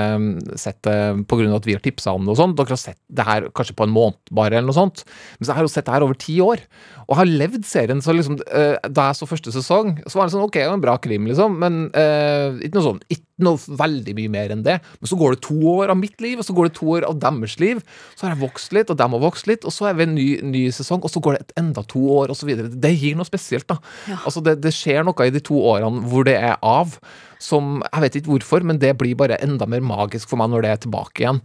på 1.25 1.39
grunn 1.41 1.49
pga. 1.49 1.57
at 1.57 1.69
vi 1.69 1.77
har 1.77 1.81
tipsa 1.85 2.13
om 2.13 2.29
det 2.29 2.35
og 2.35 2.41
sånn, 2.43 2.55
dere 2.59 2.77
har 2.77 2.83
sett 2.83 3.01
det 3.09 3.25
her 3.25 3.49
kanskje 3.57 3.79
på 3.79 3.87
en 3.89 3.95
måned 3.95 4.21
bare, 4.37 4.59
eller 4.59 4.69
noe 4.69 4.77
sånt. 4.77 5.07
Men 5.39 5.49
så 5.49 5.55
har 5.55 5.63
jeg 5.63 5.71
jo 5.71 5.75
sett 5.75 5.89
det 5.89 5.97
her 5.97 6.05
over 6.05 6.21
ti 6.21 6.37
år, 6.45 6.67
og 7.09 7.17
har 7.17 7.33
levd 7.33 7.65
serien. 7.67 8.05
Så 8.05 8.13
liksom, 8.15 8.37
eh, 8.53 8.77
da 8.93 9.09
jeg 9.09 9.23
så 9.23 9.31
første 9.31 9.57
sesong, 9.57 9.97
så 10.05 10.21
var 10.21 10.29
det 10.29 10.37
sånn 10.37 10.45
OK, 10.45 10.61
det 10.61 10.69
var 10.69 10.77
en 10.77 10.85
bra 10.85 10.99
krim, 11.01 11.25
liksom, 11.31 11.57
men 11.63 11.83
uh, 11.97 12.61
ikke 12.61 12.77
noe 12.77 12.87
sånn. 12.87 13.03
Ikke 13.09 13.25
noe 13.45 13.79
veldig 13.81 14.15
mye 14.19 14.33
mer 14.33 14.55
enn 14.55 14.65
det. 14.67 14.79
Men 15.01 15.11
så 15.11 15.19
går 15.21 15.37
det 15.37 15.43
to 15.47 15.59
år 15.75 15.93
av 15.95 15.99
mitt 16.01 16.21
liv, 16.23 16.41
og 16.41 16.47
så 16.47 16.57
går 16.57 16.69
det 16.69 16.77
to 16.79 16.91
år 16.97 17.07
av 17.09 17.19
deres 17.23 17.57
liv. 17.63 17.83
Så 18.15 18.27
har 18.27 18.35
jeg 18.35 18.43
vokst 18.43 18.77
litt, 18.77 18.93
og 18.93 19.01
dem 19.01 19.17
har 19.17 19.25
vokst 19.25 19.51
litt, 19.51 19.67
og 19.67 19.75
så 19.75 19.91
er 19.91 19.99
vi 19.99 20.07
en 20.07 20.15
ny, 20.17 20.29
ny 20.47 20.67
sesong, 20.75 21.03
og 21.05 21.13
så 21.13 21.23
går 21.25 21.37
det 21.37 21.47
et 21.47 21.57
enda 21.63 21.85
to 21.89 22.05
år, 22.19 22.35
videre. 22.47 22.71
Det 22.73 22.93
gir 22.95 23.19
noe 23.19 23.29
spesielt, 23.29 23.69
da. 23.71 23.81
Ja. 24.09 24.21
Altså, 24.25 24.43
det, 24.45 24.59
det, 24.65 24.75
skjer 24.77 25.05
noe 25.07 25.27
i 25.27 25.35
de 25.35 25.43
to 25.45 25.59
årene 25.73 26.07
hvor 26.11 26.25
det 26.29 26.39
er 26.39 26.57
av, 26.65 26.97
som 27.41 27.79
Jeg 27.87 28.03
vet 28.05 28.17
ikke 28.19 28.35
hvorfor, 28.35 28.65
men 28.69 28.79
det 28.81 28.93
blir 29.01 29.17
bare 29.17 29.39
enda 29.41 29.65
mer 29.65 29.81
magisk 29.81 30.29
for 30.29 30.41
meg 30.41 30.51
når 30.53 30.65
det 30.65 30.71
er 30.71 30.81
tilbake 30.83 31.23
igjen. 31.23 31.39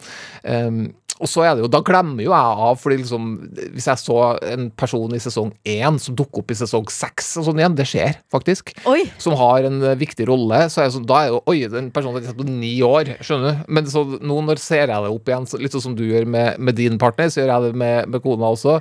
Um, 0.44 0.82
og 1.16 1.30
så 1.32 1.46
er 1.46 1.56
det 1.56 1.64
jo, 1.64 1.70
Da 1.72 1.82
glemmer 1.86 2.26
jo 2.26 2.34
jeg 2.34 2.60
av, 2.68 2.80
fordi 2.82 2.98
liksom, 3.02 3.28
hvis 3.76 3.88
jeg 3.88 4.02
så 4.02 4.18
en 4.52 4.70
person 4.76 5.16
i 5.16 5.22
sesong 5.22 5.54
én 5.76 6.00
som 6.02 6.18
dukker 6.18 6.44
opp 6.44 6.52
i 6.52 6.58
sesong 6.60 6.90
seks 6.92 7.36
og 7.40 7.48
sånn 7.48 7.62
igjen, 7.62 7.78
det 7.78 7.88
skjer 7.90 8.18
faktisk, 8.34 8.74
oi. 8.90 9.06
som 9.22 9.38
har 9.40 9.68
en 9.70 9.82
eh, 9.84 9.98
viktig 10.00 10.28
rolle, 10.30 10.66
så 10.72 10.84
er 10.84 10.92
så, 10.94 11.04
da 11.04 11.22
er 11.22 11.32
jo 11.32 11.44
Oi, 11.52 11.60
den 11.70 11.92
personen 11.94 12.18
har 12.18 12.32
sett 12.32 12.40
på 12.40 12.48
ni 12.48 12.74
år, 12.86 13.12
skjønner 13.24 13.54
du. 13.54 13.70
Men 13.78 13.88
så 13.92 14.02
nå 14.18 14.40
når 14.48 14.60
ser 14.62 14.90
jeg 14.90 15.06
det 15.06 15.12
opp 15.14 15.30
igjen, 15.30 15.46
så, 15.50 15.60
litt 15.62 15.76
sånn 15.76 15.84
som 15.90 15.96
du 15.98 16.04
gjør 16.08 16.26
med, 16.26 16.58
med, 16.58 16.78
din 16.80 16.98
partner, 17.02 17.30
så 17.30 17.44
gjør 17.44 17.52
jeg 17.52 17.68
det 17.68 17.80
med, 17.84 18.12
med 18.12 18.24
kona 18.24 18.52
også 18.56 18.80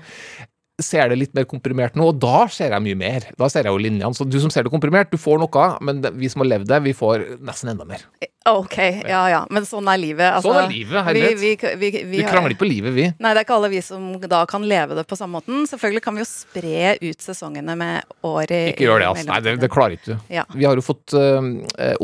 ser 0.83 1.11
det 1.11 1.19
litt 1.21 1.35
mer 1.37 1.47
komprimert 1.47 1.95
nå, 1.95 2.09
og 2.11 2.17
da 2.23 2.47
ser 2.51 2.73
jeg 2.75 2.83
mye 2.83 2.99
mer. 2.99 3.29
Da 3.39 3.47
ser 3.53 3.69
jeg 3.69 3.75
jo 3.77 3.83
linjene. 3.83 4.11
Så 4.17 4.27
du 4.27 4.41
som 4.43 4.51
ser 4.51 4.67
det 4.67 4.73
komprimert, 4.75 5.13
du 5.13 5.21
får 5.21 5.39
noe, 5.39 5.67
men 5.87 6.03
vi 6.19 6.31
som 6.33 6.43
har 6.43 6.51
levd 6.51 6.71
det, 6.73 6.81
vi 6.89 6.97
får 6.97 7.29
nesten 7.47 7.71
enda 7.75 7.87
mer. 7.87 8.03
Ok, 8.45 8.77
ja 9.09 9.23
ja, 9.33 9.39
men 9.49 9.65
sånn 9.65 9.87
er 9.89 9.97
livet. 9.97 10.27
Altså, 10.37 10.51
sånn 10.51 10.67
er 10.67 10.69
livet, 10.69 10.99
herlighet. 11.07 11.39
Vi, 11.41 11.53
vi, 11.57 11.69
vi, 11.81 11.89
vi, 11.97 12.01
vi 12.11 12.25
krangler 12.27 12.53
ikke 12.53 12.61
på 12.61 12.69
livet, 12.69 12.93
vi. 12.93 13.07
Nei, 13.09 13.31
det 13.33 13.41
er 13.41 13.47
ikke 13.47 13.57
alle 13.57 13.71
vi 13.73 13.81
som 13.81 14.11
da 14.21 14.43
kan 14.51 14.67
leve 14.69 14.99
det 14.99 15.07
på 15.09 15.17
samme 15.17 15.41
måten. 15.41 15.63
Selvfølgelig 15.71 16.03
kan 16.05 16.19
vi 16.19 16.21
jo 16.21 16.29
spre 16.29 16.93
ut 17.01 17.25
sesongene 17.25 17.77
med 17.81 18.13
året 18.29 18.75
Ikke 18.75 18.85
gjør 18.85 19.01
det, 19.01 19.09
altså. 19.15 19.27
Nei, 19.31 19.41
det, 19.47 19.57
det 19.65 19.73
klarer 19.73 19.97
ikke 19.97 20.11
du. 20.13 20.29
Ja. 20.37 20.45
Vi 20.53 20.69
har 20.69 20.77
jo 20.77 20.85
fått 20.85 21.17
uh, 21.17 21.41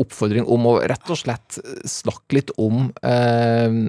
oppfordring 0.01 0.49
om 0.49 0.65
å 0.71 0.75
rett 0.81 1.13
og 1.13 1.21
slett 1.21 1.61
snakke 1.85 2.39
litt 2.39 2.55
om 2.57 2.89
uh, 2.89 3.79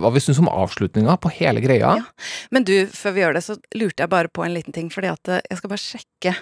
hva 0.00 0.16
vi 0.16 0.24
syns 0.24 0.40
om 0.40 0.48
avslutninga 0.48 1.20
på 1.20 1.36
hele 1.42 1.60
greia. 1.60 1.98
Ja. 2.00 2.28
Men 2.56 2.64
du, 2.64 2.76
før 2.88 3.18
vi 3.18 3.26
gjør 3.26 3.36
det, 3.36 3.46
så 3.50 3.60
lurte 3.76 4.06
jeg 4.06 4.16
bare 4.16 4.32
på 4.32 4.48
en 4.48 4.56
liten 4.56 4.72
ting, 4.72 4.88
fordi 4.94 5.12
at 5.12 5.36
jeg 5.42 5.60
skal 5.60 5.76
bare 5.76 5.84
sjekke. 5.90 6.38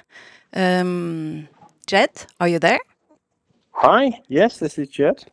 Um, 0.55 1.49
Jed, 1.91 2.29
are 2.39 2.55
you 2.55 2.63
there? 2.63 2.79
Hi, 3.83 4.23
yes, 4.31 4.63
this 4.63 4.79
is 4.79 4.95
Jed. 4.95 5.27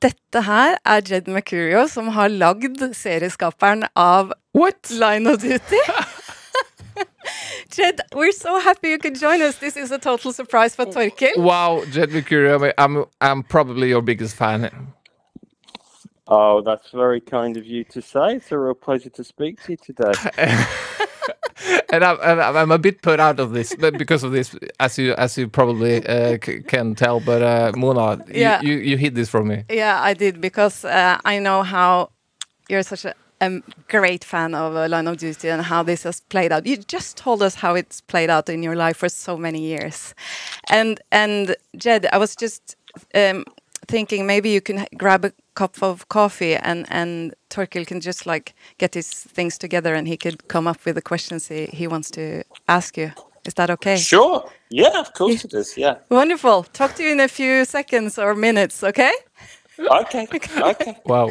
Dette 0.00 0.42
her 0.46 0.76
er 0.86 1.00
Jed 1.04 1.28
Mercurio, 1.28 1.86
som 1.88 2.08
har 2.08 2.28
lagd 2.32 2.80
serieskaperen 2.96 3.84
av 3.94 4.32
What? 4.56 4.90
Line 4.90 5.28
of 5.28 5.42
Duty. 5.42 5.80
Jed, 7.76 8.00
we're 8.14 8.32
so 8.32 8.58
happy 8.58 8.88
you 8.88 8.98
could 8.98 9.20
join 9.20 9.42
us. 9.42 9.58
This 9.58 9.76
is 9.76 9.90
a 9.90 9.98
total 9.98 10.32
surprise 10.32 10.74
for 10.74 10.86
Torkil. 10.86 11.36
Wow, 11.36 11.84
Jed 11.92 12.10
Mercurio, 12.10 12.72
I'm, 12.78 13.04
I'm 13.20 13.42
probably 13.42 13.90
your 13.90 14.00
biggest 14.02 14.36
fan. 14.36 14.70
Oh, 16.26 16.62
that's 16.62 16.90
very 16.90 17.20
kind 17.20 17.56
of 17.56 17.66
you 17.66 17.84
to 17.84 18.00
say. 18.00 18.36
It's 18.36 18.52
a 18.52 18.58
real 18.58 18.74
pleasure 18.74 19.10
to 19.10 19.24
speak 19.24 19.62
to 19.64 19.72
you 19.72 19.76
today. 19.76 20.12
and 21.92 22.04
I'm, 22.04 22.56
I'm, 22.56 22.70
a 22.70 22.78
bit 22.78 23.02
put 23.02 23.20
out 23.20 23.40
of 23.40 23.52
this 23.52 23.74
but 23.74 23.98
because 23.98 24.22
of 24.24 24.32
this, 24.32 24.56
as 24.78 24.98
you 24.98 25.14
as 25.14 25.36
you 25.36 25.48
probably 25.48 26.06
uh, 26.06 26.38
can 26.38 26.94
tell. 26.94 27.20
But 27.20 27.42
uh, 27.42 27.72
yeah. 28.28 28.60
you, 28.62 28.72
you, 28.72 28.78
you 28.78 28.96
hid 28.96 29.14
this 29.14 29.28
from 29.28 29.48
me. 29.48 29.64
Yeah, 29.68 30.00
I 30.00 30.14
did 30.14 30.40
because 30.40 30.84
uh, 30.84 31.18
I 31.24 31.38
know 31.38 31.62
how 31.62 32.10
you're 32.68 32.82
such 32.82 33.04
a 33.04 33.14
a 33.40 33.62
great 33.88 34.22
fan 34.22 34.54
of 34.54 34.76
uh, 34.76 34.86
Line 34.88 35.06
of 35.06 35.16
Duty 35.16 35.48
and 35.48 35.62
how 35.62 35.82
this 35.82 36.02
has 36.02 36.20
played 36.20 36.52
out. 36.52 36.66
You 36.66 36.76
just 36.76 37.16
told 37.16 37.42
us 37.42 37.54
how 37.54 37.74
it's 37.74 38.00
played 38.02 38.28
out 38.28 38.48
in 38.48 38.62
your 38.62 38.76
life 38.76 38.98
for 38.98 39.08
so 39.08 39.36
many 39.36 39.60
years, 39.60 40.14
and 40.70 41.00
and 41.10 41.56
Jed, 41.76 42.06
I 42.12 42.18
was 42.18 42.36
just 42.36 42.76
um, 43.14 43.44
thinking 43.88 44.26
maybe 44.26 44.50
you 44.50 44.60
can 44.60 44.86
grab 44.96 45.24
a 45.24 45.32
cup 45.54 45.82
of 45.82 46.08
coffee 46.08 46.56
and 46.56 46.86
and 46.90 47.34
Torkil 47.48 47.86
can 47.86 48.00
just 48.00 48.26
like 48.26 48.54
get 48.78 48.94
his 48.94 49.08
things 49.08 49.58
together 49.58 49.94
and 49.94 50.08
he 50.08 50.16
could 50.16 50.48
come 50.48 50.70
up 50.70 50.84
with 50.84 50.94
the 50.94 51.02
questions 51.02 51.48
he, 51.48 51.66
he 51.66 51.86
wants 51.86 52.10
to 52.10 52.42
ask 52.66 52.96
you. 52.96 53.12
Is 53.46 53.54
that 53.54 53.70
okay? 53.70 53.96
Sure. 53.96 54.44
Yeah, 54.70 55.00
of 55.00 55.12
course 55.14 55.44
it 55.44 55.54
is. 55.54 55.76
Yeah. 55.76 55.96
Wonderful. 56.10 56.64
Talk 56.72 56.94
to 56.96 57.02
you 57.02 57.12
in 57.12 57.20
a 57.20 57.28
few 57.28 57.64
seconds 57.64 58.18
or 58.18 58.34
minutes, 58.34 58.84
okay? 58.84 59.12
Okay. 59.78 60.26
Okay. 60.62 60.96
Wow. 61.06 61.30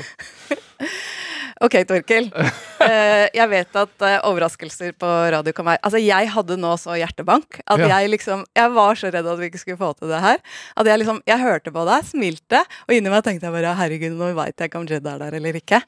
Ok, 1.61 1.83
Torkil. 1.85 2.31
Eh, 2.79 3.25
jeg 3.35 3.49
vet 3.51 3.75
at 3.75 4.03
eh, 4.07 4.17
overraskelser 4.29 4.93
på 4.99 5.07
radio 5.33 5.51
kan 5.55 5.65
være 5.67 5.81
Altså, 5.83 5.99
jeg 5.99 6.29
hadde 6.31 6.55
nå 6.59 6.71
så 6.79 6.95
hjertebank 6.99 7.59
at 7.65 7.79
Ja. 7.81 7.87
jeg 7.99 8.11
liksom 8.13 8.45
Jeg 8.55 8.71
var 8.75 8.95
så 8.99 9.11
redd 9.11 9.27
at 9.27 9.39
vi 9.41 9.49
ikke 9.49 9.59
skulle 9.61 9.79
få 9.79 9.89
til 9.99 10.07
det 10.11 10.21
her. 10.23 10.37
At 10.79 10.87
jeg 10.87 11.01
liksom 11.01 11.19
Jeg 11.27 11.39
hørte 11.43 11.73
på 11.75 11.83
deg, 11.89 12.05
smilte, 12.07 12.61
og 12.87 12.93
inni 12.95 13.11
meg 13.11 13.23
tenkte 13.25 13.47
jeg 13.49 13.55
bare 13.57 13.75
Herregud, 13.79 14.15
nå 14.19 14.31
veit 14.37 14.55
jeg 14.57 14.71
ikke 14.71 14.79
om 14.79 14.87
Jed 14.89 15.05
er 15.11 15.19
der 15.25 15.37
eller 15.39 15.59
ikke. 15.59 15.81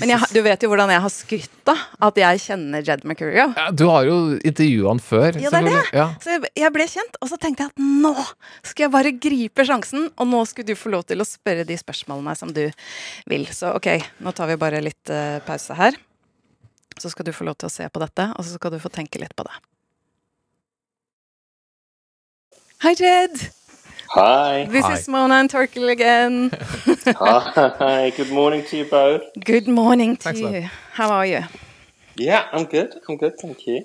Men 0.00 0.12
jeg, 0.14 0.30
du 0.34 0.40
vet 0.42 0.62
jo 0.66 0.70
hvordan 0.72 0.90
jeg 0.96 1.04
har 1.06 1.14
skrytt 1.14 1.54
da 1.66 1.76
at 2.08 2.18
jeg 2.20 2.42
kjenner 2.44 2.82
Jed 2.86 3.04
Mercurio. 3.08 3.46
Ja, 3.56 3.68
du 3.70 3.86
har 3.90 4.04
jo 4.08 4.16
intervjua 4.46 4.92
han 4.92 5.00
før. 5.02 5.38
Ja, 5.40 5.50
det 5.50 5.62
er 5.62 5.68
det. 5.70 5.84
Ja. 5.96 6.08
Så 6.22 6.36
jeg 6.56 6.72
ble 6.74 6.86
kjent, 6.90 7.16
og 7.22 7.30
så 7.30 7.38
tenkte 7.42 7.66
jeg 7.66 7.72
at 7.74 7.82
nå 8.02 8.14
skal 8.66 8.86
jeg 8.86 8.94
bare 8.94 9.12
gripe 9.14 9.66
sjansen, 9.66 10.10
og 10.16 10.30
nå 10.30 10.42
skulle 10.48 10.70
du 10.72 10.78
få 10.78 10.92
lov 10.94 11.06
til 11.08 11.22
å 11.22 11.26
spørre 11.28 11.66
de 11.66 11.78
spørsmålene 11.80 12.36
som 12.38 12.52
du 12.54 12.64
vil. 13.30 13.46
Så 13.54 13.72
ok, 13.76 13.88
nå 14.22 14.34
tar 14.36 14.50
vi 14.52 14.58
bare 14.60 14.82
litt 14.84 15.10
uh, 15.14 15.38
pause 15.46 15.74
her. 15.78 15.96
Så 16.98 17.10
skal 17.10 17.26
du 17.26 17.32
få 17.32 17.44
lov 17.44 17.56
til 17.60 17.68
å 17.68 17.72
se 17.72 17.88
på 17.92 18.00
dette, 18.00 18.30
og 18.36 18.44
så 18.44 18.56
skal 18.56 18.72
du 18.72 18.78
få 18.80 18.88
tenke 18.92 19.20
litt 19.20 19.34
på 19.36 19.44
det. 19.46 19.56
Hei, 22.84 22.94
Jed! 22.96 23.50
Hi. 24.14 24.66
This 24.70 24.84
Hi. 24.84 24.94
is 24.94 25.08
Mona 25.08 25.34
and 25.40 25.50
Torkil 25.50 25.90
again. 25.90 26.50
Hi. 27.18 28.10
Good 28.16 28.30
morning 28.30 28.64
to 28.64 28.76
you 28.76 28.84
both. 28.84 29.22
Good 29.44 29.68
morning 29.68 30.16
to 30.16 30.22
Thanks 30.22 30.40
you. 30.40 30.48
you. 30.48 30.70
How 30.92 31.10
are 31.10 31.26
you? 31.26 31.42
Yeah, 32.16 32.46
I'm 32.52 32.64
good. 32.64 32.94
I'm 33.08 33.16
good. 33.16 33.34
Thank 33.38 33.66
you. 33.66 33.84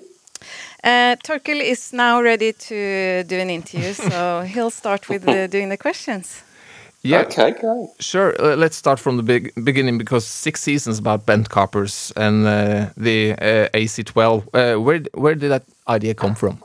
Uh, 0.82 1.16
Torkil 1.24 1.60
is 1.60 1.92
now 1.92 2.20
ready 2.22 2.52
to 2.52 3.24
do 3.24 3.36
an 3.38 3.50
interview, 3.50 3.92
so 3.92 4.40
he'll 4.46 4.70
start 4.70 5.08
with 5.08 5.24
the, 5.24 5.48
doing 5.48 5.68
the 5.68 5.76
questions. 5.76 6.42
Yeah, 7.04 7.22
Okay, 7.22 7.50
great. 7.50 7.88
Sure. 7.98 8.34
Uh, 8.40 8.54
let's 8.54 8.76
start 8.76 9.00
from 9.00 9.16
the 9.16 9.24
big 9.24 9.52
beginning 9.64 9.98
because 9.98 10.24
six 10.24 10.62
seasons 10.62 10.98
about 10.98 11.26
bent 11.26 11.50
coppers 11.50 12.12
and 12.16 12.46
uh, 12.46 12.90
the 12.96 13.32
uh, 13.32 13.68
AC12. 13.74 14.46
Uh, 14.54 14.80
where 14.80 15.00
where 15.14 15.34
did 15.34 15.50
that 15.50 15.64
idea 15.88 16.14
come 16.14 16.36
from? 16.36 16.62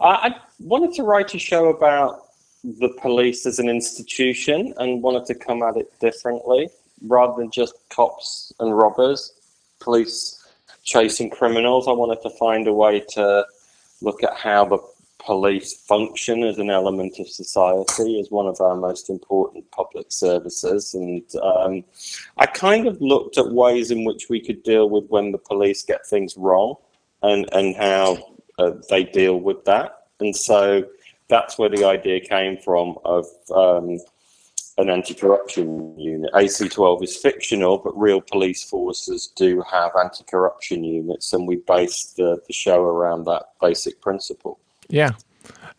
I, 0.00 0.08
I 0.08 0.34
wanted 0.58 0.92
to 0.94 1.04
write 1.04 1.34
a 1.34 1.38
show 1.38 1.68
about 1.68 2.24
the 2.64 2.88
police 3.00 3.46
as 3.46 3.60
an 3.60 3.68
institution 3.68 4.74
and 4.78 5.02
wanted 5.02 5.26
to 5.26 5.34
come 5.36 5.62
at 5.62 5.76
it 5.76 5.86
differently 6.00 6.68
rather 7.06 7.40
than 7.40 7.50
just 7.52 7.74
cops 7.90 8.52
and 8.58 8.76
robbers, 8.76 9.32
police 9.78 10.44
chasing 10.82 11.30
criminals. 11.30 11.86
I 11.86 11.92
wanted 11.92 12.22
to 12.22 12.30
find 12.30 12.66
a 12.66 12.72
way 12.72 13.00
to 13.10 13.46
look 14.02 14.24
at 14.24 14.36
how 14.36 14.64
the 14.64 14.78
police 15.28 15.74
function 15.74 16.42
as 16.42 16.56
an 16.56 16.70
element 16.70 17.18
of 17.18 17.28
society, 17.28 18.18
as 18.18 18.30
one 18.30 18.46
of 18.46 18.62
our 18.62 18.74
most 18.74 19.10
important 19.10 19.70
public 19.72 20.06
services. 20.08 20.94
And 20.94 21.22
um, 21.42 21.84
I 22.38 22.46
kind 22.46 22.86
of 22.88 22.98
looked 23.02 23.36
at 23.36 23.52
ways 23.52 23.90
in 23.90 24.06
which 24.06 24.30
we 24.30 24.40
could 24.40 24.62
deal 24.62 24.88
with 24.88 25.04
when 25.10 25.32
the 25.32 25.36
police 25.36 25.82
get 25.82 26.06
things 26.06 26.34
wrong 26.38 26.76
and, 27.22 27.46
and 27.52 27.76
how 27.76 28.36
uh, 28.58 28.70
they 28.88 29.04
deal 29.04 29.38
with 29.38 29.66
that. 29.66 30.06
And 30.18 30.34
so 30.34 30.84
that's 31.28 31.58
where 31.58 31.68
the 31.68 31.84
idea 31.84 32.20
came 32.20 32.56
from 32.56 32.96
of 33.04 33.26
um, 33.54 33.98
an 34.78 34.88
anti-corruption 34.88 35.98
unit. 35.98 36.32
AC12 36.32 37.04
is 37.04 37.18
fictional, 37.18 37.76
but 37.76 37.92
real 37.98 38.22
police 38.22 38.64
forces 38.64 39.30
do 39.36 39.62
have 39.70 39.92
anti-corruption 39.94 40.84
units, 40.84 41.34
and 41.34 41.46
we 41.46 41.56
based 41.56 42.16
the, 42.16 42.40
the 42.46 42.54
show 42.54 42.82
around 42.82 43.24
that 43.24 43.42
basic 43.60 44.00
principle. 44.00 44.58
Yeah. 44.88 45.12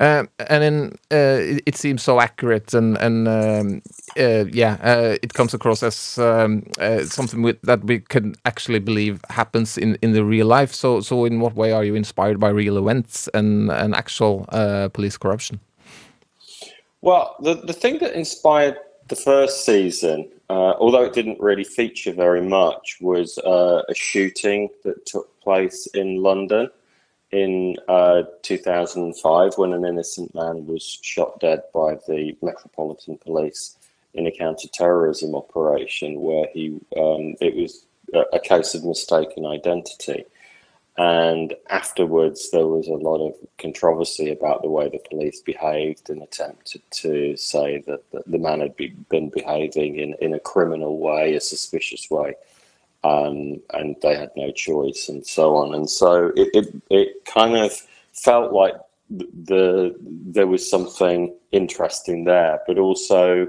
Um, 0.02 0.30
and 0.48 0.64
then 0.64 0.92
uh, 1.12 1.42
it, 1.42 1.64
it 1.66 1.76
seems 1.76 2.02
so 2.02 2.22
accurate 2.22 2.74
and 2.74 2.98
and 3.00 3.28
um, 3.28 3.82
uh, 4.18 4.46
yeah, 4.46 4.78
uh, 4.82 5.18
it 5.22 5.34
comes 5.34 5.54
across 5.54 5.84
as 5.84 6.18
um, 6.18 6.64
uh, 6.80 7.04
something 7.04 7.42
with, 7.42 7.62
that 7.64 7.84
we 7.84 8.00
can 8.00 8.36
actually 8.46 8.80
believe 8.80 9.20
happens 9.30 9.78
in, 9.78 9.98
in 10.02 10.14
the 10.14 10.24
real 10.24 10.48
life. 10.48 10.74
So 10.74 11.02
so 11.02 11.26
in 11.26 11.42
what 11.42 11.56
way 11.56 11.74
are 11.74 11.84
you 11.84 11.96
inspired 11.96 12.40
by 12.40 12.48
real 12.50 12.78
events 12.78 13.28
and 13.34 13.70
and 13.72 13.94
actual 13.94 14.46
uh, 14.50 14.88
police 14.88 15.18
corruption? 15.18 15.60
Well, 17.02 17.36
the, 17.42 17.56
the 17.56 17.74
thing 17.74 18.00
that 18.00 18.14
inspired 18.14 18.78
the 19.10 19.16
first 19.18 19.66
season, 19.66 20.30
uh, 20.50 20.76
although 20.80 21.04
it 21.04 21.14
didn't 21.14 21.42
really 21.42 21.66
feature 21.66 22.14
very 22.14 22.42
much, 22.42 22.98
was 23.02 23.38
a 23.40 23.94
shooting 23.94 24.70
that 24.84 25.06
took 25.06 25.28
place 25.42 25.88
in 25.88 26.24
London 26.24 26.70
in 27.32 27.76
uh, 27.88 28.24
2005 28.42 29.58
when 29.58 29.74
an 29.74 29.86
innocent 29.86 30.34
man 30.34 30.66
was 30.66 31.00
shot 31.02 31.40
dead 31.40 31.62
by 31.74 31.96
the 32.08 32.36
Metropolitan 32.42 33.18
Police 33.18 33.76
in 34.14 34.26
a 34.26 34.32
counter-terrorism 34.32 35.36
operation 35.36 36.20
where 36.22 36.48
he 36.54 36.80
um, 36.98 37.36
it 37.40 37.56
was 37.56 37.86
a, 38.34 38.40
case 38.40 38.74
of 38.74 38.84
mistaken 38.84 39.46
identity. 39.46 40.26
And 40.98 41.54
afterwards, 41.70 42.52
there 42.52 42.68
was 42.68 42.88
a 42.88 42.94
lot 42.94 43.26
of 43.26 43.36
controversy 43.58 44.32
about 44.32 44.62
the 44.62 44.70
way 44.70 44.90
the 44.90 45.00
police 45.10 45.40
behaved 45.40 46.10
and 46.10 46.22
attempted 46.22 46.82
to 46.92 47.38
say 47.38 47.82
that, 47.88 48.04
the 48.12 48.38
man 48.38 48.60
had 48.60 48.76
be, 48.76 48.90
been 49.10 49.30
behaving 49.30 49.98
in, 49.98 50.16
in 50.20 50.34
a 50.34 50.40
criminal 50.40 51.00
way, 51.00 51.36
a 51.36 51.42
suspicious 51.42 52.10
way, 52.10 52.34
um, 53.04 53.62
and 53.74 53.96
they 54.02 54.16
had 54.16 54.32
no 54.36 54.52
choice, 54.52 55.10
and 55.10 55.26
so 55.26 55.56
on. 55.56 55.74
And 55.74 55.90
so 55.90 56.32
it, 56.36 56.50
it, 56.54 56.82
it 56.90 57.26
kind 57.26 57.56
of 57.56 57.72
felt 58.14 58.54
like 58.54 58.76
the 59.10 59.96
there 60.02 60.48
was 60.48 60.70
something 60.70 61.34
interesting 61.52 62.26
there, 62.26 62.60
but 62.68 62.78
also 62.78 63.48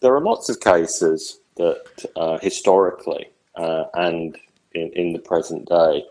there 0.00 0.14
are 0.14 0.20
lots 0.20 0.48
of 0.48 0.60
cases 0.60 1.40
that 1.56 1.82
uh, 2.16 2.38
historically 2.38 3.28
uh, 3.56 3.84
and 3.94 4.36
in, 4.72 4.90
in 4.94 5.12
the 5.12 5.18
present 5.18 5.68
day 5.68 6.04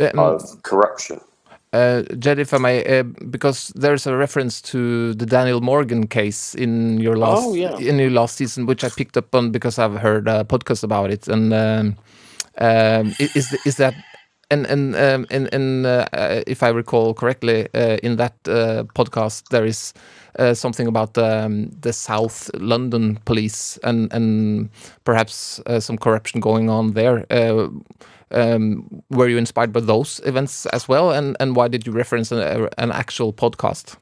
Um, 0.00 0.18
of 0.18 0.62
corruption. 0.62 1.20
Uh, 1.72 2.02
Jed, 2.20 2.38
if 2.38 2.54
I 2.54 2.58
may, 2.58 2.84
uh, 3.00 3.02
because 3.02 3.72
there's 3.74 4.06
a 4.06 4.16
reference 4.16 4.62
to 4.62 5.12
the 5.14 5.26
Daniel 5.26 5.60
Morgan 5.60 6.06
case 6.06 6.54
in 6.54 7.00
your 7.00 7.16
last 7.16 7.42
Oh, 7.44 7.54
yeah. 7.54 7.76
in 7.78 7.98
your 7.98 8.10
last 8.10 8.36
season, 8.36 8.66
which 8.66 8.84
I 8.84 8.88
picked 8.90 9.16
up 9.16 9.34
on 9.34 9.50
because 9.50 9.76
I've 9.76 9.96
heard 9.98 10.28
a 10.28 10.44
podcast 10.44 10.84
about 10.84 11.10
it. 11.10 11.26
And 11.26 11.52
um, 11.52 11.96
um, 12.58 13.14
is 13.18 13.56
is 13.64 13.76
that 13.76 13.94
and 14.50 14.66
and 14.66 14.94
um, 14.94 15.26
and, 15.30 15.52
and 15.52 15.86
uh, 15.86 16.06
uh, 16.12 16.42
if 16.46 16.62
I 16.62 16.68
recall 16.68 17.14
correctly, 17.14 17.68
uh, 17.74 17.96
in 18.02 18.16
that 18.16 18.34
uh, 18.46 18.84
podcast 18.94 19.48
there 19.48 19.64
is 19.64 19.92
uh, 20.38 20.54
something 20.54 20.86
about 20.86 21.16
um, 21.18 21.70
the 21.80 21.92
South 21.92 22.50
London 22.54 23.18
police 23.24 23.78
and 23.82 24.12
and 24.12 24.70
perhaps 25.04 25.60
uh, 25.66 25.80
some 25.80 25.98
corruption 25.98 26.40
going 26.40 26.70
on 26.70 26.92
there. 26.92 27.26
Um, 28.30 29.02
were 29.10 29.28
you 29.28 29.38
inspired 29.38 29.72
by 29.72 29.80
those 29.80 30.20
events 30.24 30.66
as 30.66 30.88
well, 30.88 31.10
and 31.12 31.36
and 31.40 31.56
why 31.56 31.68
did 31.68 31.86
you 31.86 31.92
reference 31.92 32.32
an, 32.32 32.68
an 32.78 32.90
actual 32.92 33.32
podcast? 33.32 33.96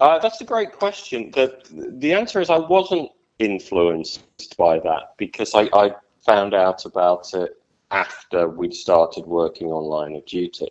That's 0.00 0.40
a 0.40 0.44
great 0.44 0.72
question. 0.72 1.30
The, 1.32 1.52
the 1.98 2.14
answer 2.14 2.40
is 2.40 2.50
I 2.50 2.58
wasn't 2.58 3.10
influenced 3.38 4.22
by 4.56 4.78
that 4.80 5.14
because 5.16 5.54
I, 5.54 5.68
I 5.72 5.90
found 6.28 6.52
out 6.52 6.84
about 6.84 7.32
it 7.32 7.58
after 7.90 8.48
we'd 8.48 8.74
started 8.74 9.24
working 9.24 9.68
on 9.68 9.82
Line 9.84 10.14
of 10.14 10.26
Duty. 10.26 10.68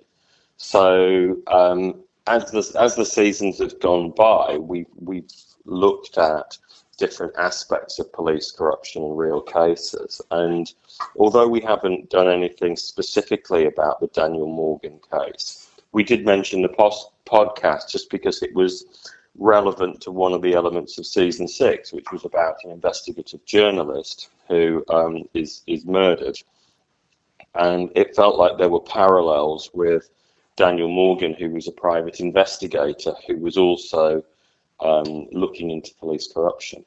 So 0.58 1.38
um, 1.48 1.96
as 2.28 2.52
the 2.52 2.80
as 2.80 2.96
the 2.96 3.06
seasons 3.06 3.58
have 3.58 3.80
gone 3.80 4.12
by, 4.12 4.58
we 4.58 4.86
we've 5.00 5.32
looked 5.66 6.20
at 6.20 6.58
different 6.98 7.34
aspects 7.38 7.98
of 7.98 8.14
police 8.14 8.52
corruption 8.52 9.04
in 9.04 9.16
real 9.16 9.42
cases. 9.42 10.22
And 10.30 10.72
although 11.16 11.48
we 11.48 11.62
haven't 11.62 12.10
done 12.10 12.28
anything 12.28 12.76
specifically 12.76 13.66
about 13.66 14.00
the 14.00 14.08
Daniel 14.08 14.48
Morgan 14.48 15.00
case, 15.12 15.70
we 15.92 16.04
did 16.04 16.24
mention 16.24 16.62
the 16.62 16.70
post 16.70 17.10
podcast 17.26 17.90
just 17.90 18.10
because 18.10 18.44
it 18.44 18.54
was 18.54 18.86
relevant 19.38 20.02
to 20.02 20.12
one 20.12 20.34
of 20.34 20.42
the 20.42 20.54
elements 20.54 20.98
of 20.98 21.06
season 21.06 21.48
six, 21.48 21.94
which 21.94 22.12
was 22.12 22.26
about 22.26 22.58
an 22.64 22.72
investigative 22.72 23.44
journalist 23.46 24.30
who 24.48 24.84
um, 24.90 25.24
is 25.34 25.62
is 25.68 25.86
murdered. 25.86 26.38
And 27.56 27.92
it 27.96 28.16
felt 28.16 28.38
like 28.38 28.58
there 28.58 28.70
were 28.70 28.82
parallels 28.82 29.72
with 29.74 30.10
Daniel 30.56 30.90
Morgan, 30.90 31.34
who 31.34 31.50
was 31.50 31.68
a 31.68 31.72
private 31.72 32.20
investigator, 32.20 33.14
who 33.28 33.38
was 33.38 33.58
also 33.58 34.24
um, 34.80 35.28
looking 35.32 35.72
into 35.72 35.94
police 35.96 36.32
corruption. 36.32 36.86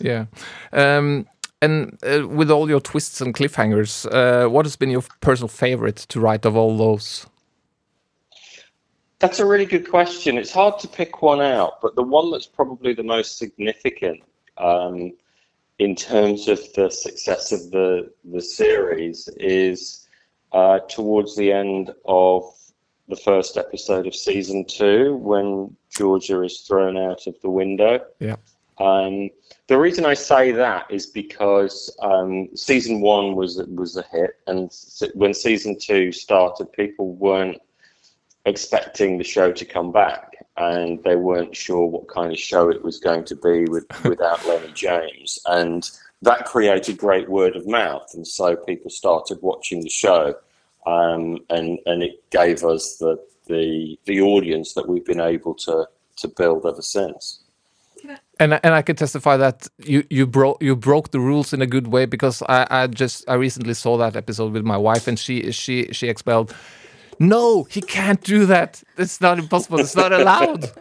Yeah. 0.00 0.26
Um, 0.72 1.26
and 1.62 1.98
uh, 2.04 2.28
with 2.28 2.50
all 2.50 2.68
your 2.68 2.80
twists 2.80 3.20
and 3.20 3.34
cliffhangers, 3.34 4.06
uh, 4.12 4.48
what 4.48 4.66
has 4.66 4.76
been 4.76 4.90
your 4.90 5.04
personal 5.20 5.48
favorite 5.48 5.96
to 5.96 6.20
write 6.20 6.44
of 6.44 6.56
all 6.56 6.76
those? 6.76 7.26
That's 9.18 9.38
a 9.38 9.46
really 9.46 9.64
good 9.64 9.88
question. 9.88 10.36
It's 10.36 10.52
hard 10.52 10.78
to 10.80 10.88
pick 10.88 11.22
one 11.22 11.40
out, 11.40 11.80
but 11.80 11.96
the 11.96 12.02
one 12.02 12.30
that's 12.30 12.46
probably 12.46 12.92
the 12.92 13.02
most 13.02 13.38
significant 13.38 14.22
um, 14.58 15.12
in 15.78 15.94
terms 15.94 16.48
of 16.48 16.60
the 16.74 16.90
success 16.90 17.52
of 17.52 17.70
the 17.70 18.12
the 18.24 18.42
series 18.42 19.28
is 19.38 20.06
uh, 20.52 20.80
towards 20.88 21.36
the 21.36 21.52
end 21.52 21.94
of 22.04 22.44
the 23.08 23.16
first 23.16 23.56
episode 23.56 24.06
of 24.06 24.14
season 24.14 24.64
two 24.64 25.16
when 25.16 25.74
Georgia 25.90 26.42
is 26.42 26.60
thrown 26.60 26.96
out 26.96 27.26
of 27.26 27.40
the 27.40 27.50
window. 27.50 28.00
Yeah. 28.18 28.36
Um, 28.78 29.30
the 29.68 29.78
reason 29.78 30.04
I 30.04 30.14
say 30.14 30.52
that 30.52 30.90
is 30.90 31.06
because 31.06 31.94
um, 32.00 32.48
season 32.54 33.00
one 33.00 33.34
was 33.34 33.56
was 33.68 33.96
a 33.96 34.02
hit, 34.02 34.32
and 34.46 34.70
when 35.14 35.32
season 35.32 35.78
two 35.78 36.12
started, 36.12 36.70
people 36.72 37.14
weren't 37.14 37.58
expecting 38.46 39.18
the 39.18 39.24
show 39.24 39.52
to 39.52 39.64
come 39.64 39.92
back, 39.92 40.32
and 40.56 41.02
they 41.04 41.16
weren't 41.16 41.54
sure 41.54 41.86
what 41.86 42.08
kind 42.08 42.32
of 42.32 42.38
show 42.38 42.70
it 42.70 42.82
was 42.82 42.98
going 42.98 43.24
to 43.24 43.36
be 43.36 43.64
with 43.66 43.84
without 44.04 44.46
Lenny 44.46 44.72
James, 44.72 45.38
and 45.46 45.90
that 46.22 46.46
created 46.46 46.96
great 46.96 47.28
word 47.28 47.56
of 47.56 47.66
mouth, 47.66 48.08
and 48.14 48.26
so 48.26 48.56
people 48.56 48.90
started 48.90 49.38
watching 49.42 49.82
the 49.82 49.90
show, 49.90 50.34
um, 50.86 51.38
and 51.50 51.78
and 51.84 52.02
it 52.02 52.30
gave 52.30 52.64
us 52.64 52.96
the 52.96 53.18
the 53.46 53.98
the 54.06 54.20
audience 54.20 54.72
that 54.74 54.88
we've 54.88 55.04
been 55.04 55.20
able 55.20 55.54
to 55.54 55.86
to 56.16 56.28
build 56.28 56.64
ever 56.64 56.82
since. 56.82 57.40
And 58.38 58.60
and 58.62 58.74
I 58.74 58.82
can 58.82 58.96
testify 58.96 59.36
that 59.38 59.66
you 59.78 60.04
you 60.10 60.26
broke 60.26 60.62
you 60.62 60.76
broke 60.76 61.10
the 61.10 61.20
rules 61.20 61.52
in 61.52 61.62
a 61.62 61.66
good 61.66 61.88
way 61.88 62.06
because 62.06 62.42
I 62.42 62.66
I 62.70 62.86
just 62.86 63.28
I 63.28 63.34
recently 63.34 63.74
saw 63.74 63.96
that 63.96 64.14
episode 64.14 64.52
with 64.52 64.64
my 64.64 64.76
wife 64.76 65.08
and 65.08 65.18
she 65.18 65.50
she 65.52 65.88
she 65.92 66.08
expelled. 66.08 66.54
No, 67.18 67.64
he 67.64 67.80
can't 67.80 68.22
do 68.22 68.46
that. 68.46 68.82
It's 68.98 69.20
not 69.20 69.38
impossible. 69.38 69.80
It's 69.80 69.96
not 69.96 70.12
allowed. 70.12 70.70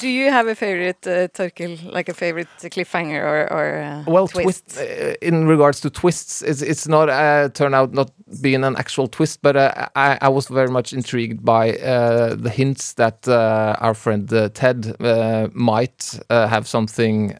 Do 0.00 0.08
you 0.08 0.32
have 0.32 0.48
a 0.48 0.56
favorite, 0.56 1.06
uh, 1.06 1.28
Torkil, 1.28 1.92
like 1.92 2.08
a 2.08 2.14
favorite 2.14 2.48
cliffhanger 2.58 3.22
or, 3.22 3.52
or 3.52 3.78
uh, 3.78 4.02
well, 4.08 4.26
twist? 4.26 4.74
twist, 4.74 4.80
uh, 4.80 5.14
in 5.22 5.46
regards 5.46 5.80
to 5.82 5.90
twists, 5.90 6.42
it's 6.42 6.60
it's 6.60 6.88
not 6.88 7.08
uh, 7.08 7.50
turn 7.50 7.72
out 7.72 7.92
not 7.92 8.10
being 8.40 8.64
an 8.64 8.74
actual 8.76 9.06
twist, 9.06 9.42
but 9.42 9.56
uh, 9.56 9.86
I 9.94 10.18
I 10.20 10.28
was 10.28 10.48
very 10.48 10.70
much 10.70 10.92
intrigued 10.92 11.44
by 11.44 11.74
uh, 11.74 12.34
the 12.34 12.50
hints 12.50 12.94
that 12.94 13.28
uh, 13.28 13.76
our 13.78 13.94
friend 13.94 14.32
uh, 14.32 14.48
Ted 14.48 14.96
uh, 15.00 15.50
might 15.52 16.18
uh, 16.30 16.48
have 16.48 16.66
something. 16.66 17.36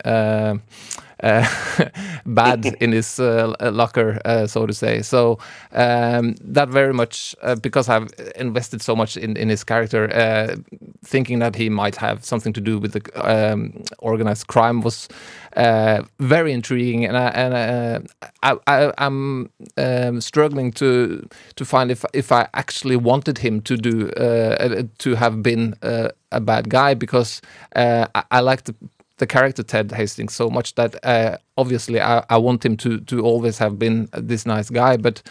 Uh, 1.22 1.46
bad 2.26 2.66
in 2.80 2.92
his 2.92 3.18
uh, 3.18 3.54
locker, 3.72 4.20
uh, 4.26 4.46
so 4.46 4.66
to 4.66 4.74
say. 4.74 5.00
So 5.00 5.38
um, 5.72 6.34
that 6.42 6.68
very 6.68 6.92
much 6.92 7.34
uh, 7.42 7.54
because 7.54 7.88
I've 7.88 8.10
invested 8.36 8.82
so 8.82 8.94
much 8.94 9.16
in, 9.16 9.36
in 9.36 9.48
his 9.48 9.64
character, 9.64 10.12
uh, 10.14 10.56
thinking 11.04 11.38
that 11.38 11.56
he 11.56 11.70
might 11.70 11.96
have 11.96 12.24
something 12.24 12.52
to 12.52 12.60
do 12.60 12.78
with 12.78 12.92
the 12.92 13.02
um, 13.24 13.82
organized 13.98 14.48
crime 14.48 14.82
was 14.82 15.08
uh, 15.56 16.02
very 16.18 16.52
intriguing, 16.52 17.06
and 17.06 17.16
I, 17.16 17.28
and 17.28 18.08
I, 18.42 18.56
I, 18.66 18.92
I'm 18.98 19.50
um, 19.78 20.20
struggling 20.20 20.70
to 20.72 21.26
to 21.54 21.64
find 21.64 21.90
if 21.90 22.04
if 22.12 22.30
I 22.30 22.46
actually 22.52 22.96
wanted 22.96 23.38
him 23.38 23.62
to 23.62 23.76
do 23.76 24.10
uh, 24.10 24.82
to 24.98 25.14
have 25.14 25.42
been 25.42 25.74
uh, 25.82 26.08
a 26.30 26.40
bad 26.40 26.68
guy 26.68 26.94
because 26.94 27.40
uh, 27.74 28.06
I, 28.14 28.24
I 28.30 28.40
like 28.40 28.64
the 28.64 28.74
the 29.18 29.26
character 29.26 29.62
Ted 29.62 29.92
Hastings 29.92 30.34
so 30.34 30.50
much 30.50 30.74
that 30.74 31.02
uh, 31.04 31.38
obviously 31.56 32.00
I, 32.00 32.24
I 32.28 32.36
want 32.36 32.64
him 32.64 32.76
to 32.78 33.00
to 33.00 33.20
always 33.20 33.58
have 33.58 33.78
been 33.78 34.08
this 34.12 34.44
nice 34.46 34.70
guy, 34.70 34.96
but 34.96 35.22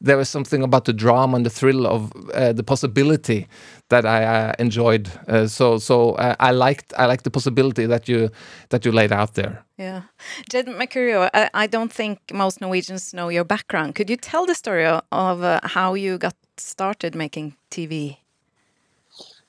there 0.00 0.16
was 0.16 0.28
something 0.28 0.62
about 0.62 0.84
the 0.84 0.92
drama 0.92 1.36
and 1.36 1.46
the 1.46 1.50
thrill 1.50 1.86
of 1.86 2.12
uh, 2.32 2.52
the 2.52 2.62
possibility 2.62 3.46
that 3.88 4.04
I 4.06 4.24
uh, 4.24 4.52
enjoyed. 4.58 5.10
Uh, 5.28 5.46
so 5.46 5.78
so 5.78 6.12
uh, 6.12 6.34
I 6.40 6.52
liked 6.52 6.92
I 6.98 7.06
liked 7.06 7.24
the 7.24 7.30
possibility 7.30 7.86
that 7.86 8.08
you 8.08 8.30
that 8.70 8.84
you 8.84 8.92
laid 8.92 9.12
out 9.12 9.34
there. 9.34 9.64
Yeah. 9.78 10.02
Jed 10.48 10.66
Mercurio, 10.66 11.28
I, 11.34 11.50
I 11.52 11.66
don't 11.66 11.92
think 11.92 12.18
most 12.32 12.60
Norwegians 12.60 13.12
know 13.12 13.28
your 13.28 13.44
background. 13.44 13.94
Could 13.94 14.08
you 14.08 14.16
tell 14.16 14.46
the 14.46 14.54
story 14.54 14.86
of 14.86 15.42
uh, 15.42 15.60
how 15.62 15.94
you 15.94 16.18
got 16.18 16.34
started 16.56 17.14
making 17.14 17.56
TV? 17.70 18.18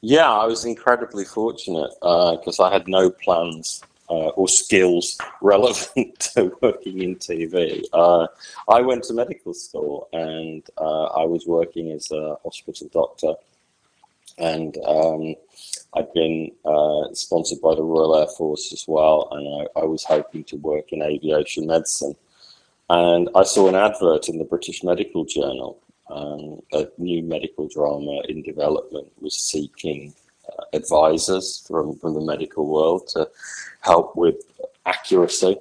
Yeah, 0.07 0.31
I 0.31 0.45
was 0.45 0.65
incredibly 0.65 1.25
fortunate 1.25 1.89
because 1.99 2.59
I 2.59 2.71
had 2.71 2.87
no 2.87 3.09
plans 3.09 3.81
uh, 4.07 4.29
or 4.37 4.47
skills 4.47 5.17
relevant 5.41 6.19
to 6.35 6.55
working 6.61 7.01
in 7.01 7.15
TV. 7.15 7.83
Uh, 7.91 8.27
I 8.69 8.81
went 8.81 9.05
to 9.05 9.15
medical 9.15 9.55
school 9.55 10.07
and 10.13 10.61
uh, 10.77 11.05
I 11.05 11.25
was 11.25 11.47
working 11.47 11.89
as 11.91 12.11
a 12.11 12.35
hospital 12.43 12.87
doctor, 12.93 13.33
and 14.37 14.77
um, 14.85 15.33
I'd 15.95 16.13
been 16.13 16.51
uh, 16.63 17.11
sponsored 17.13 17.61
by 17.61 17.73
the 17.73 17.81
Royal 17.81 18.15
Air 18.15 18.27
Force 18.27 18.71
as 18.73 18.85
well, 18.87 19.27
and 19.31 19.67
I, 19.75 19.81
I 19.81 19.85
was 19.85 20.03
hoping 20.03 20.43
to 20.43 20.57
work 20.57 20.93
in 20.93 21.01
aviation 21.01 21.65
medicine. 21.65 22.15
And 22.91 23.27
I 23.33 23.41
saw 23.41 23.69
an 23.69 23.75
advert 23.75 24.29
in 24.29 24.37
the 24.37 24.45
British 24.45 24.83
Medical 24.83 25.25
Journal 25.25 25.79
um, 26.09 26.61
a 26.73 26.87
new 26.97 27.23
medical 27.23 27.67
drama 27.67 28.21
in 28.29 28.43
development 28.43 29.11
was 29.19 29.35
seeking 29.35 30.13
uh, 30.47 30.63
advisors 30.73 31.63
from, 31.67 31.97
from 31.97 32.13
the 32.13 32.21
medical 32.21 32.67
world 32.67 33.07
to 33.09 33.27
help 33.81 34.15
with 34.15 34.35
accuracy. 34.85 35.57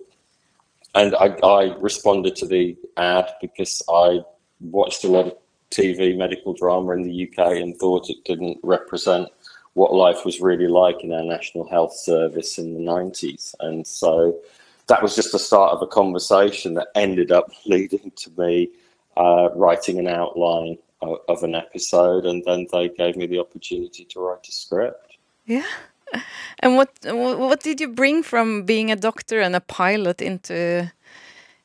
And 0.94 1.14
I, 1.16 1.34
I 1.42 1.74
responded 1.78 2.36
to 2.36 2.46
the 2.46 2.76
ad 2.96 3.30
because 3.40 3.82
I 3.88 4.20
watched 4.60 5.04
a 5.04 5.08
lot 5.08 5.26
of 5.26 5.36
TV 5.70 6.16
medical 6.16 6.52
drama 6.52 6.92
in 6.92 7.02
the 7.02 7.28
UK 7.28 7.56
and 7.56 7.76
thought 7.76 8.10
it 8.10 8.24
didn't 8.24 8.58
represent 8.62 9.28
what 9.72 9.92
life 9.92 10.24
was 10.24 10.40
really 10.40 10.68
like 10.68 11.02
in 11.02 11.12
our 11.12 11.24
National 11.24 11.68
Health 11.68 11.96
Service 11.96 12.58
in 12.58 12.74
the 12.74 12.80
90s. 12.80 13.54
And 13.58 13.84
so 13.84 14.38
that 14.86 15.02
was 15.02 15.16
just 15.16 15.32
the 15.32 15.38
start 15.38 15.72
of 15.72 15.82
a 15.82 15.86
conversation 15.86 16.74
that 16.74 16.88
ended 16.94 17.32
up 17.32 17.50
leading 17.66 18.12
to 18.16 18.30
me 18.38 18.70
uh, 19.16 19.48
writing 19.54 19.98
an 19.98 20.08
outline 20.08 20.78
of, 21.02 21.18
of, 21.28 21.42
an 21.42 21.54
episode, 21.54 22.26
and 22.26 22.42
then 22.44 22.66
they 22.72 22.88
gave 22.88 23.16
me 23.16 23.26
the 23.26 23.38
opportunity 23.38 24.04
to 24.04 24.20
write 24.20 24.46
a 24.48 24.52
script. 24.52 25.16
Yeah. 25.46 25.66
And 26.60 26.76
what 26.76 26.90
what 27.02 27.60
did 27.60 27.80
you 27.80 27.88
bring 27.88 28.22
from 28.22 28.62
being 28.62 28.90
a 28.90 28.96
doctor 28.96 29.40
and 29.40 29.54
a 29.56 29.60
pilot 29.60 30.22
into 30.22 30.90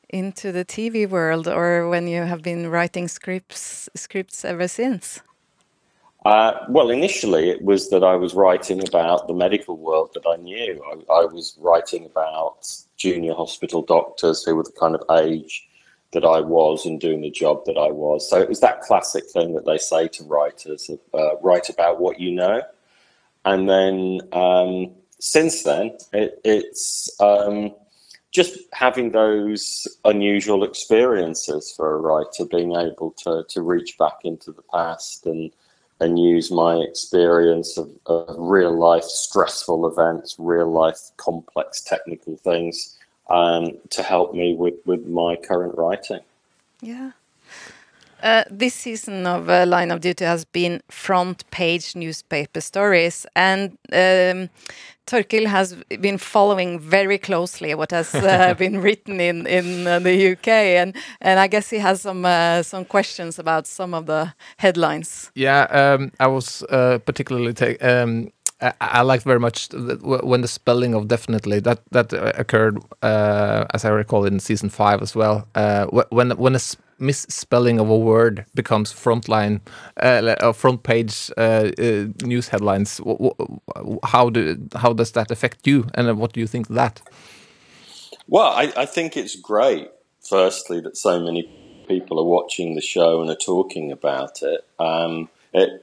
into 0.08 0.52
the 0.52 0.64
TV 0.64 1.08
world, 1.08 1.46
or 1.46 1.88
when 1.88 2.08
you 2.08 2.22
have 2.22 2.42
been 2.42 2.68
writing 2.68 3.08
scripts 3.08 3.88
scripts 3.94 4.44
ever 4.44 4.68
since? 4.68 5.22
Uh, 6.26 6.52
well, 6.68 6.90
initially 6.90 7.48
it 7.48 7.62
was 7.62 7.88
that 7.90 8.04
I 8.04 8.14
was 8.16 8.34
writing 8.34 8.86
about 8.86 9.26
the 9.26 9.34
medical 9.34 9.76
world 9.76 10.10
that 10.14 10.28
I 10.28 10.36
knew. 10.36 10.82
I, 11.08 11.20
I 11.20 11.24
was 11.24 11.56
writing 11.58 12.04
about 12.04 12.66
junior 12.98 13.34
hospital 13.34 13.82
doctors 13.82 14.44
who 14.44 14.54
were 14.54 14.64
the 14.64 14.72
kind 14.78 14.94
of 14.94 15.02
age 15.24 15.66
that 16.12 16.24
I 16.24 16.40
was 16.40 16.86
and 16.86 17.00
doing 17.00 17.20
the 17.20 17.30
job 17.30 17.64
that 17.66 17.76
I 17.78 17.90
was. 17.90 18.28
So 18.28 18.40
it 18.40 18.48
was 18.48 18.60
that 18.60 18.80
classic 18.80 19.24
thing 19.30 19.54
that 19.54 19.64
they 19.64 19.78
say 19.78 20.08
to 20.08 20.24
writers 20.24 20.90
uh, 21.14 21.36
write 21.36 21.68
about 21.68 22.00
what 22.00 22.18
you 22.18 22.32
know. 22.32 22.62
And 23.44 23.68
then 23.68 24.20
um, 24.32 24.90
since 25.18 25.62
then, 25.62 25.96
it, 26.12 26.40
it's 26.44 27.10
um, 27.20 27.74
just 28.32 28.58
having 28.72 29.12
those 29.12 29.86
unusual 30.04 30.64
experiences 30.64 31.72
for 31.76 31.94
a 31.94 31.98
writer, 31.98 32.44
being 32.44 32.74
able 32.74 33.12
to, 33.12 33.44
to 33.48 33.62
reach 33.62 33.96
back 33.98 34.18
into 34.24 34.52
the 34.52 34.62
past 34.72 35.26
and 35.26 35.52
and 36.02 36.18
use 36.18 36.50
my 36.50 36.76
experience 36.76 37.76
of, 37.76 37.90
of 38.06 38.34
real 38.38 38.74
life 38.74 39.04
stressful 39.04 39.86
events, 39.86 40.34
real 40.38 40.72
life 40.72 40.98
complex 41.18 41.82
technical 41.82 42.38
things 42.38 42.96
um, 43.30 43.78
to 43.90 44.02
help 44.02 44.34
me 44.34 44.54
with, 44.54 44.74
with 44.84 45.06
my 45.06 45.36
current 45.36 45.76
writing. 45.78 46.20
Yeah. 46.82 47.12
Uh, 48.22 48.44
this 48.50 48.74
season 48.74 49.26
of 49.26 49.48
uh, 49.48 49.64
Line 49.66 49.90
of 49.90 50.00
Duty 50.00 50.24
has 50.24 50.44
been 50.44 50.82
front 50.90 51.50
page 51.50 51.96
newspaper 51.96 52.60
stories, 52.60 53.24
and 53.34 53.78
um, 53.92 54.50
Torkil 55.06 55.46
has 55.46 55.74
been 56.00 56.18
following 56.18 56.78
very 56.78 57.16
closely 57.16 57.74
what 57.74 57.90
has 57.92 58.14
uh, 58.14 58.52
been 58.58 58.82
written 58.82 59.20
in 59.20 59.46
in 59.46 59.84
the 59.84 60.32
UK, 60.32 60.48
and 60.48 60.94
and 61.22 61.40
I 61.40 61.46
guess 61.46 61.70
he 61.70 61.78
has 61.78 62.02
some 62.02 62.26
uh, 62.26 62.62
some 62.62 62.84
questions 62.84 63.38
about 63.38 63.66
some 63.66 63.94
of 63.94 64.04
the 64.04 64.34
headlines. 64.58 65.30
Yeah, 65.34 65.62
um, 65.70 66.12
I 66.20 66.26
was 66.26 66.62
uh, 66.64 66.98
particularly 66.98 67.54
take. 67.54 67.82
Um, 67.82 68.32
I, 68.60 68.72
I 68.80 69.02
liked 69.02 69.24
very 69.24 69.40
much 69.40 69.68
when 69.72 70.40
the 70.40 70.48
spelling 70.48 70.94
of 70.94 71.08
definitely 71.08 71.60
that 71.60 71.80
that 71.90 72.12
occurred, 72.38 72.78
uh, 73.02 73.64
as 73.74 73.84
I 73.84 73.88
recall, 73.88 74.24
in 74.24 74.40
season 74.40 74.70
five 74.70 75.02
as 75.02 75.14
well. 75.14 75.46
Uh, 75.54 75.86
when 76.10 76.30
when 76.32 76.54
a 76.54 76.60
misspelling 77.00 77.80
of 77.80 77.88
a 77.88 77.96
word 77.96 78.44
becomes 78.54 78.92
frontline, 78.92 79.60
uh, 79.96 80.52
front 80.52 80.82
page 80.82 81.30
uh, 81.36 81.70
uh, 81.78 82.06
news 82.22 82.48
headlines. 82.48 83.00
How 84.04 84.30
do 84.30 84.68
how 84.76 84.92
does 84.92 85.12
that 85.12 85.30
affect 85.30 85.66
you, 85.66 85.86
and 85.94 86.18
what 86.18 86.32
do 86.32 86.40
you 86.40 86.46
think 86.46 86.68
of 86.68 86.76
that? 86.76 87.02
Well, 88.28 88.52
I, 88.52 88.72
I 88.76 88.86
think 88.86 89.16
it's 89.16 89.34
great. 89.36 89.90
Firstly, 90.28 90.80
that 90.82 90.96
so 90.96 91.18
many 91.20 91.48
people 91.88 92.20
are 92.20 92.24
watching 92.24 92.74
the 92.74 92.80
show 92.80 93.20
and 93.20 93.30
are 93.30 93.34
talking 93.34 93.90
about 93.90 94.42
it. 94.42 94.64
Um, 94.78 95.28
it 95.52 95.82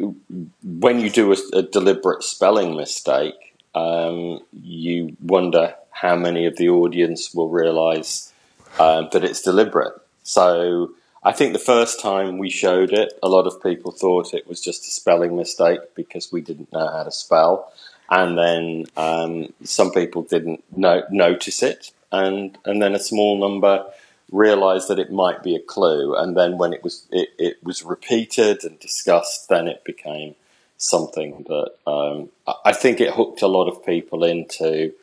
when 0.64 1.00
you 1.00 1.10
do 1.10 1.34
a, 1.34 1.38
a 1.54 1.62
deliberate 1.62 2.24
spelling 2.24 2.76
mistake, 2.76 3.56
um, 3.76 4.40
you 4.54 5.16
wonder 5.22 5.76
how 5.92 6.16
many 6.16 6.46
of 6.46 6.58
the 6.58 6.70
audience 6.70 7.34
will 7.34 7.50
realise 7.50 8.32
um, 8.80 9.10
that 9.12 9.24
it's 9.24 9.42
deliberate. 9.42 9.94
So 10.24 10.92
I 11.24 11.32
think 11.32 11.54
the 11.54 11.60
first 11.60 12.00
time 12.00 12.38
we 12.38 12.50
showed 12.50 12.94
it, 12.94 13.14
a 13.22 13.28
lot 13.28 13.48
of 13.48 13.62
people 13.62 13.92
thought 13.92 14.34
it 14.34 14.48
was 14.48 14.62
just 14.62 14.88
a 14.88 14.92
spelling 14.92 15.36
mistake 15.36 15.80
because 15.96 16.32
we 16.32 16.42
didn't 16.42 16.72
know 16.72 16.88
how 16.88 17.04
to 17.04 17.12
spell, 17.12 17.74
and 18.10 18.38
then 18.38 18.86
um, 18.96 19.54
some 19.64 19.92
people 19.92 20.24
didn't 20.24 20.64
no- 20.76 21.04
notice 21.12 21.64
it, 21.64 21.92
and 22.12 22.58
and 22.66 22.82
then 22.82 22.96
a 22.96 23.00
small 23.00 23.40
number 23.40 23.86
realized 24.32 24.88
that 24.90 25.00
it 25.00 25.12
might 25.12 25.44
be 25.44 25.56
a 25.56 25.60
clue, 25.60 26.16
and 26.16 26.36
then 26.36 26.58
when 26.58 26.74
it 26.74 26.84
was 26.84 27.06
it, 27.12 27.30
it 27.38 27.64
was 27.64 27.84
repeated 27.84 28.64
and 28.64 28.80
discussed, 28.80 29.50
then 29.50 29.68
it 29.68 29.84
became 29.84 30.36
something 30.78 31.46
that 31.48 31.72
um, 31.88 32.30
I 32.64 32.74
think 32.74 33.02
it 33.02 33.14
hooked 33.14 33.42
a 33.42 33.48
lot 33.48 33.68
of 33.68 33.86
people 33.86 34.24
into 34.24 34.94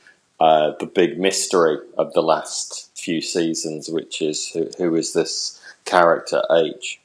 uh, 0.41 0.73
the 0.79 0.87
big 0.87 1.19
mystery 1.19 1.79
of 1.97 2.13
the 2.13 2.23
last 2.23 2.91
few 2.97 3.21
seasons, 3.21 3.89
which 3.89 4.23
is 4.23 4.49
who, 4.49 4.69
who 4.79 4.95
is 4.95 5.13
this 5.13 5.61
character 5.85 6.43
H. 6.51 7.01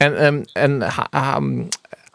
And 0.00 0.16
um, 0.18 0.46
and 0.56 0.84
um, 1.12 1.70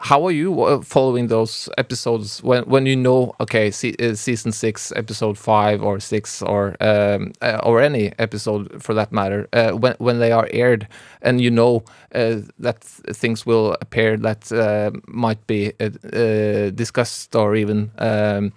how 0.06 0.24
are 0.24 0.30
you 0.30 0.62
uh, 0.62 0.80
following 0.82 1.26
those 1.26 1.68
episodes 1.78 2.40
when 2.44 2.62
when 2.64 2.86
you 2.86 2.94
know 2.94 3.34
okay 3.40 3.70
se 3.72 3.92
uh, 3.98 4.14
season 4.14 4.52
six 4.52 4.92
episode 4.94 5.36
five 5.36 5.82
or 5.82 5.98
six 6.00 6.42
or 6.42 6.76
um, 6.80 7.32
uh, 7.42 7.58
or 7.64 7.80
any 7.80 8.12
episode 8.18 8.80
for 8.80 8.94
that 8.94 9.10
matter 9.10 9.48
uh, 9.52 9.72
when 9.72 9.94
when 9.98 10.20
they 10.20 10.30
are 10.30 10.48
aired 10.52 10.86
and 11.22 11.40
you 11.40 11.50
know 11.50 11.82
uh, 12.14 12.36
that 12.58 12.84
things 13.20 13.44
will 13.46 13.76
appear 13.80 14.16
that 14.16 14.52
uh, 14.52 14.90
might 15.08 15.44
be 15.46 15.72
discussed 16.76 17.34
or 17.34 17.56
even 17.56 17.90
um, 17.98 18.52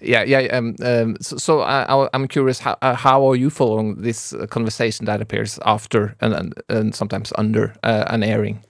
yeah 0.00 0.22
yeah 0.22 0.56
um, 0.56 0.76
um, 0.84 1.16
so, 1.20 1.36
so 1.36 1.60
I, 1.62 2.08
am 2.14 2.28
curious 2.28 2.60
how 2.60 2.76
how 2.80 3.28
are 3.28 3.36
you 3.36 3.50
following 3.50 4.02
this 4.02 4.34
conversation 4.50 5.06
that 5.06 5.20
appears 5.20 5.58
after 5.64 6.14
and 6.20 6.32
and, 6.34 6.54
and 6.68 6.94
sometimes 6.94 7.32
under 7.36 7.74
an 7.82 8.22
airing. 8.22 8.62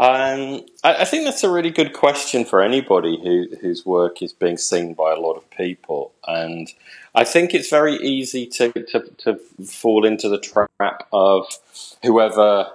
Um, 0.00 0.62
I, 0.82 1.02
I, 1.02 1.04
think 1.04 1.24
that's 1.26 1.44
a 1.44 1.50
really 1.50 1.68
good 1.68 1.92
question 1.92 2.46
for 2.46 2.62
anybody 2.62 3.20
who, 3.22 3.54
whose 3.60 3.84
work 3.84 4.22
is 4.22 4.32
being 4.32 4.56
seen 4.56 4.94
by 4.94 5.12
a 5.12 5.20
lot 5.20 5.34
of 5.34 5.50
people. 5.50 6.12
And 6.26 6.72
I 7.14 7.24
think 7.24 7.52
it's 7.52 7.68
very 7.68 7.96
easy 7.96 8.46
to, 8.46 8.72
to, 8.72 9.00
to 9.18 9.36
fall 9.62 10.06
into 10.06 10.30
the 10.30 10.38
trap 10.38 11.06
of 11.12 11.44
whoever 12.02 12.70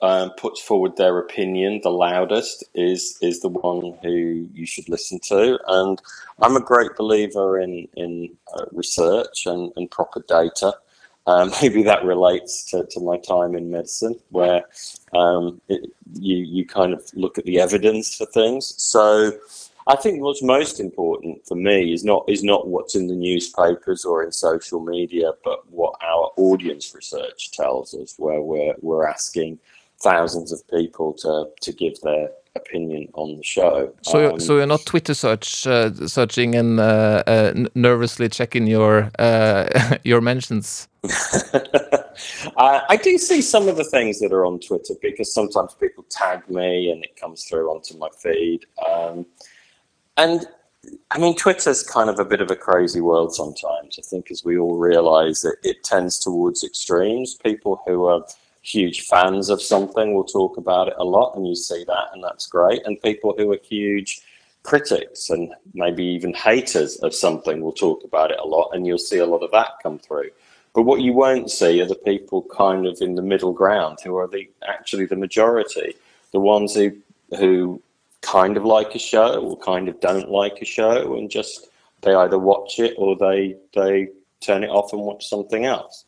um, 0.00 0.30
puts 0.38 0.62
forward 0.62 0.96
their 0.96 1.18
opinion 1.18 1.80
the 1.82 1.90
loudest 1.90 2.64
is 2.74 3.18
is 3.20 3.40
the 3.40 3.50
one 3.50 3.98
who 4.02 4.48
you 4.54 4.64
should 4.64 4.88
listen 4.88 5.20
to. 5.24 5.58
And 5.66 6.00
I'm 6.40 6.56
a 6.56 6.60
great 6.62 6.96
believer 6.96 7.60
in 7.60 7.86
in 7.98 8.34
uh, 8.56 8.64
research 8.72 9.44
and, 9.44 9.72
and 9.76 9.90
proper 9.90 10.24
data. 10.26 10.72
Um, 11.30 11.52
maybe 11.62 11.82
that 11.84 12.04
relates 12.04 12.64
to, 12.70 12.86
to 12.90 13.00
my 13.00 13.18
time 13.18 13.54
in 13.54 13.70
medicine, 13.70 14.16
where 14.30 14.64
um, 15.14 15.60
it, 15.68 15.90
you 16.14 16.36
you 16.38 16.66
kind 16.66 16.92
of 16.92 17.02
look 17.14 17.38
at 17.38 17.44
the 17.44 17.60
evidence 17.60 18.16
for 18.16 18.26
things. 18.26 18.74
So 18.82 19.32
I 19.86 19.96
think 19.96 20.22
what's 20.22 20.42
most 20.42 20.80
important 20.80 21.46
for 21.46 21.54
me 21.54 21.92
is 21.92 22.04
not 22.04 22.24
is 22.28 22.42
not 22.42 22.68
what's 22.68 22.94
in 22.94 23.06
the 23.06 23.14
newspapers 23.14 24.04
or 24.04 24.22
in 24.22 24.32
social 24.32 24.80
media, 24.80 25.32
but 25.44 25.70
what 25.70 25.94
our 26.02 26.32
audience 26.36 26.94
research 26.94 27.52
tells 27.52 27.94
us, 27.94 28.14
where 28.18 28.40
we're 28.40 28.74
we're 28.80 29.06
asking 29.06 29.58
thousands 30.00 30.52
of 30.52 30.66
people 30.68 31.12
to 31.14 31.50
to 31.60 31.72
give 31.72 32.00
their 32.00 32.30
opinion 32.56 33.08
on 33.14 33.36
the 33.36 33.42
show. 33.42 33.92
So, 34.02 34.18
um, 34.18 34.22
you're, 34.22 34.40
so 34.40 34.56
you're 34.56 34.66
not 34.66 34.84
Twitter 34.84 35.14
search 35.14 35.66
uh, 35.66 35.92
searching 36.06 36.54
and 36.54 36.80
uh, 36.80 37.22
uh, 37.26 37.66
nervously 37.74 38.28
checking 38.28 38.66
your 38.66 39.10
uh, 39.18 39.96
your 40.04 40.20
mentions. 40.20 40.88
I 42.56 42.98
do 43.02 43.16
see 43.16 43.40
some 43.40 43.68
of 43.68 43.76
the 43.76 43.84
things 43.84 44.18
that 44.20 44.32
are 44.32 44.44
on 44.44 44.60
Twitter 44.60 44.94
because 45.00 45.32
sometimes 45.32 45.74
people 45.74 46.04
tag 46.10 46.48
me 46.50 46.90
and 46.90 47.02
it 47.04 47.16
comes 47.16 47.44
through 47.44 47.70
onto 47.70 47.96
my 47.96 48.08
feed. 48.22 48.66
Um, 48.90 49.24
and 50.16 50.46
I 51.10 51.18
mean, 51.18 51.36
Twitter's 51.36 51.82
kind 51.82 52.10
of 52.10 52.18
a 52.18 52.24
bit 52.24 52.40
of 52.40 52.50
a 52.50 52.56
crazy 52.56 53.00
world 53.00 53.34
sometimes. 53.34 53.98
I 53.98 54.02
think, 54.02 54.30
as 54.30 54.44
we 54.44 54.58
all 54.58 54.76
realize, 54.76 55.42
that 55.42 55.56
it 55.62 55.82
tends 55.84 56.18
towards 56.18 56.64
extremes. 56.64 57.34
People 57.34 57.82
who 57.86 58.06
are 58.06 58.24
huge 58.62 59.02
fans 59.02 59.48
of 59.48 59.62
something 59.62 60.14
will 60.14 60.24
talk 60.24 60.56
about 60.56 60.88
it 60.88 60.94
a 60.98 61.04
lot, 61.04 61.34
and 61.36 61.46
you 61.46 61.54
see 61.54 61.84
that, 61.84 62.08
and 62.12 62.22
that's 62.22 62.46
great. 62.46 62.82
And 62.84 63.00
people 63.02 63.34
who 63.36 63.52
are 63.52 63.58
huge 63.62 64.22
critics 64.62 65.30
and 65.30 65.52
maybe 65.72 66.04
even 66.04 66.34
haters 66.34 66.96
of 66.96 67.14
something 67.14 67.60
will 67.60 67.72
talk 67.72 68.04
about 68.04 68.30
it 68.30 68.38
a 68.38 68.46
lot, 68.46 68.70
and 68.72 68.86
you'll 68.86 68.98
see 68.98 69.18
a 69.18 69.26
lot 69.26 69.42
of 69.42 69.50
that 69.52 69.72
come 69.82 69.98
through. 69.98 70.30
But 70.74 70.82
what 70.82 71.00
you 71.00 71.12
won't 71.12 71.50
see 71.50 71.80
are 71.80 71.86
the 71.86 71.94
people 71.94 72.42
kind 72.42 72.86
of 72.86 72.98
in 73.00 73.16
the 73.16 73.22
middle 73.22 73.52
ground 73.52 73.98
who 74.04 74.16
are 74.16 74.28
the 74.28 74.48
actually 74.68 75.06
the 75.06 75.16
majority, 75.16 75.94
the 76.32 76.40
ones 76.40 76.74
who 76.74 76.92
who 77.38 77.82
kind 78.22 78.56
of 78.56 78.64
like 78.64 78.94
a 78.94 78.98
show 78.98 79.40
or 79.40 79.58
kind 79.58 79.88
of 79.88 80.00
don't 80.00 80.30
like 80.30 80.58
a 80.60 80.64
show, 80.64 81.16
and 81.16 81.30
just 81.30 81.68
they 82.02 82.14
either 82.14 82.38
watch 82.38 82.78
it 82.78 82.94
or 82.98 83.16
they 83.16 83.56
they 83.74 84.08
turn 84.40 84.62
it 84.62 84.70
off 84.70 84.92
and 84.92 85.02
watch 85.02 85.28
something 85.28 85.64
else. 85.64 86.04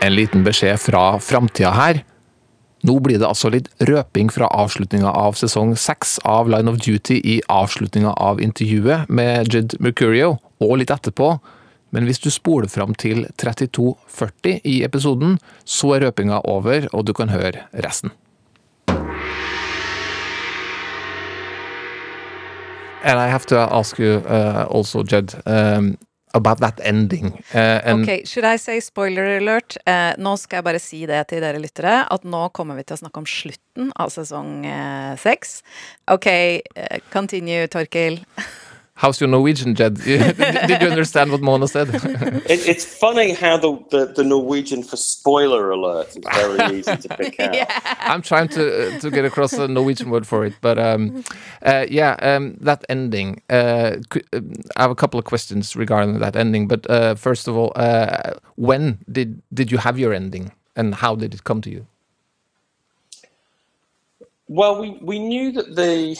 En 0.00 0.14
liten 0.14 0.44
beskjed 0.44 0.80
fra 0.80 1.18
framtida 1.20 1.70
her. 1.72 2.02
Nå 2.86 2.98
blir 3.00 3.18
det 3.18 3.26
altså 3.26 3.48
litt 3.50 3.70
røping 3.88 4.28
fra 4.30 4.48
avslutninga 4.52 5.08
av 5.08 5.38
sesong 5.40 5.72
seks 5.80 6.18
av 6.28 6.50
Line 6.52 6.70
of 6.70 6.76
Duty 6.84 7.16
i 7.24 7.38
avslutninga 7.50 8.12
av 8.12 8.42
intervjuet 8.44 9.08
med 9.08 9.48
Jed 9.52 9.78
Mercurio, 9.80 10.36
og 10.60 10.76
litt 10.82 10.92
etterpå. 10.92 11.38
Men 11.96 12.04
hvis 12.04 12.20
du 12.20 12.28
spoler 12.30 12.68
fram 12.68 12.92
til 12.94 13.24
32.40 13.40 14.60
i 14.68 14.82
episoden, 14.84 15.38
så 15.64 15.96
er 15.96 16.06
røpinga 16.06 16.42
over, 16.44 16.90
og 16.92 17.08
du 17.08 17.14
kan 17.16 17.32
høre 17.32 17.64
resten. 17.72 18.12
And 23.06 23.20
I 23.20 23.28
have 23.30 23.46
to 23.46 23.56
ask 23.56 23.98
you 23.98 24.20
uh, 24.26 24.66
also, 24.68 25.04
Jed. 25.04 25.34
Um, 25.46 25.96
about 26.36 26.60
that 26.64 26.80
ending. 26.84 27.32
Uh, 27.54 27.80
ok, 27.96 28.26
should 28.28 28.44
I 28.44 28.56
say 28.60 28.80
spoiler 28.84 29.36
alert? 29.38 29.78
Uh, 29.86 30.12
nå 30.20 30.36
skal 30.40 30.60
jeg 30.60 30.68
bare 30.68 30.82
si 30.82 31.02
det 31.08 31.24
til 31.32 31.42
dere 31.44 31.62
lyttere, 31.62 32.02
at 32.12 32.28
nå 32.28 32.46
kommer 32.56 32.78
vi 32.78 32.86
til 32.86 32.98
å 32.98 33.02
snakke 33.04 33.22
om 33.22 33.28
slutten 33.30 33.90
av 33.96 34.12
sesong 34.14 34.62
uh, 34.68 35.16
seks. 35.20 35.60
ok, 36.12 36.28
continue, 37.12 37.66
Torkil. 37.72 38.22
How's 38.96 39.20
your 39.20 39.28
Norwegian, 39.28 39.74
Jed? 39.74 39.94
Did 40.04 40.80
you 40.80 40.88
understand 40.88 41.30
what 41.30 41.42
Mona 41.42 41.68
said? 41.68 41.88
it, 41.94 42.66
it's 42.66 42.84
funny 42.86 43.32
how 43.32 43.58
the, 43.58 43.78
the, 43.90 44.06
the, 44.06 44.24
Norwegian 44.24 44.82
for 44.82 44.96
spoiler 44.96 45.70
alert 45.70 46.08
is 46.08 46.18
very 46.34 46.76
easy 46.78 46.96
to 46.96 47.08
pick 47.10 47.38
out. 47.38 47.54
yeah. 47.54 47.66
I'm 48.00 48.22
trying 48.22 48.48
to 48.48 48.98
to 49.00 49.10
get 49.10 49.26
across 49.26 49.50
the 49.50 49.68
Norwegian 49.68 50.08
word 50.08 50.26
for 50.26 50.46
it, 50.46 50.54
but 50.62 50.78
um, 50.78 51.22
uh, 51.62 51.84
yeah, 51.90 52.16
um, 52.22 52.56
that 52.60 52.86
ending. 52.88 53.42
Uh, 53.50 53.96
I 54.76 54.82
have 54.82 54.90
a 54.90 54.94
couple 54.94 55.18
of 55.18 55.26
questions 55.26 55.76
regarding 55.76 56.18
that 56.20 56.34
ending, 56.34 56.66
but 56.66 56.88
uh, 56.88 57.16
first 57.16 57.48
of 57.48 57.54
all, 57.54 57.72
uh, 57.76 58.32
when 58.54 59.04
did 59.12 59.42
did 59.52 59.70
you 59.70 59.76
have 59.76 59.98
your 59.98 60.14
ending, 60.14 60.52
and 60.74 60.94
how 60.94 61.14
did 61.14 61.34
it 61.34 61.44
come 61.44 61.60
to 61.60 61.70
you? 61.70 61.86
Well, 64.48 64.80
we, 64.80 64.96
we 65.02 65.18
knew 65.18 65.52
that 65.52 65.76
the 65.76 66.16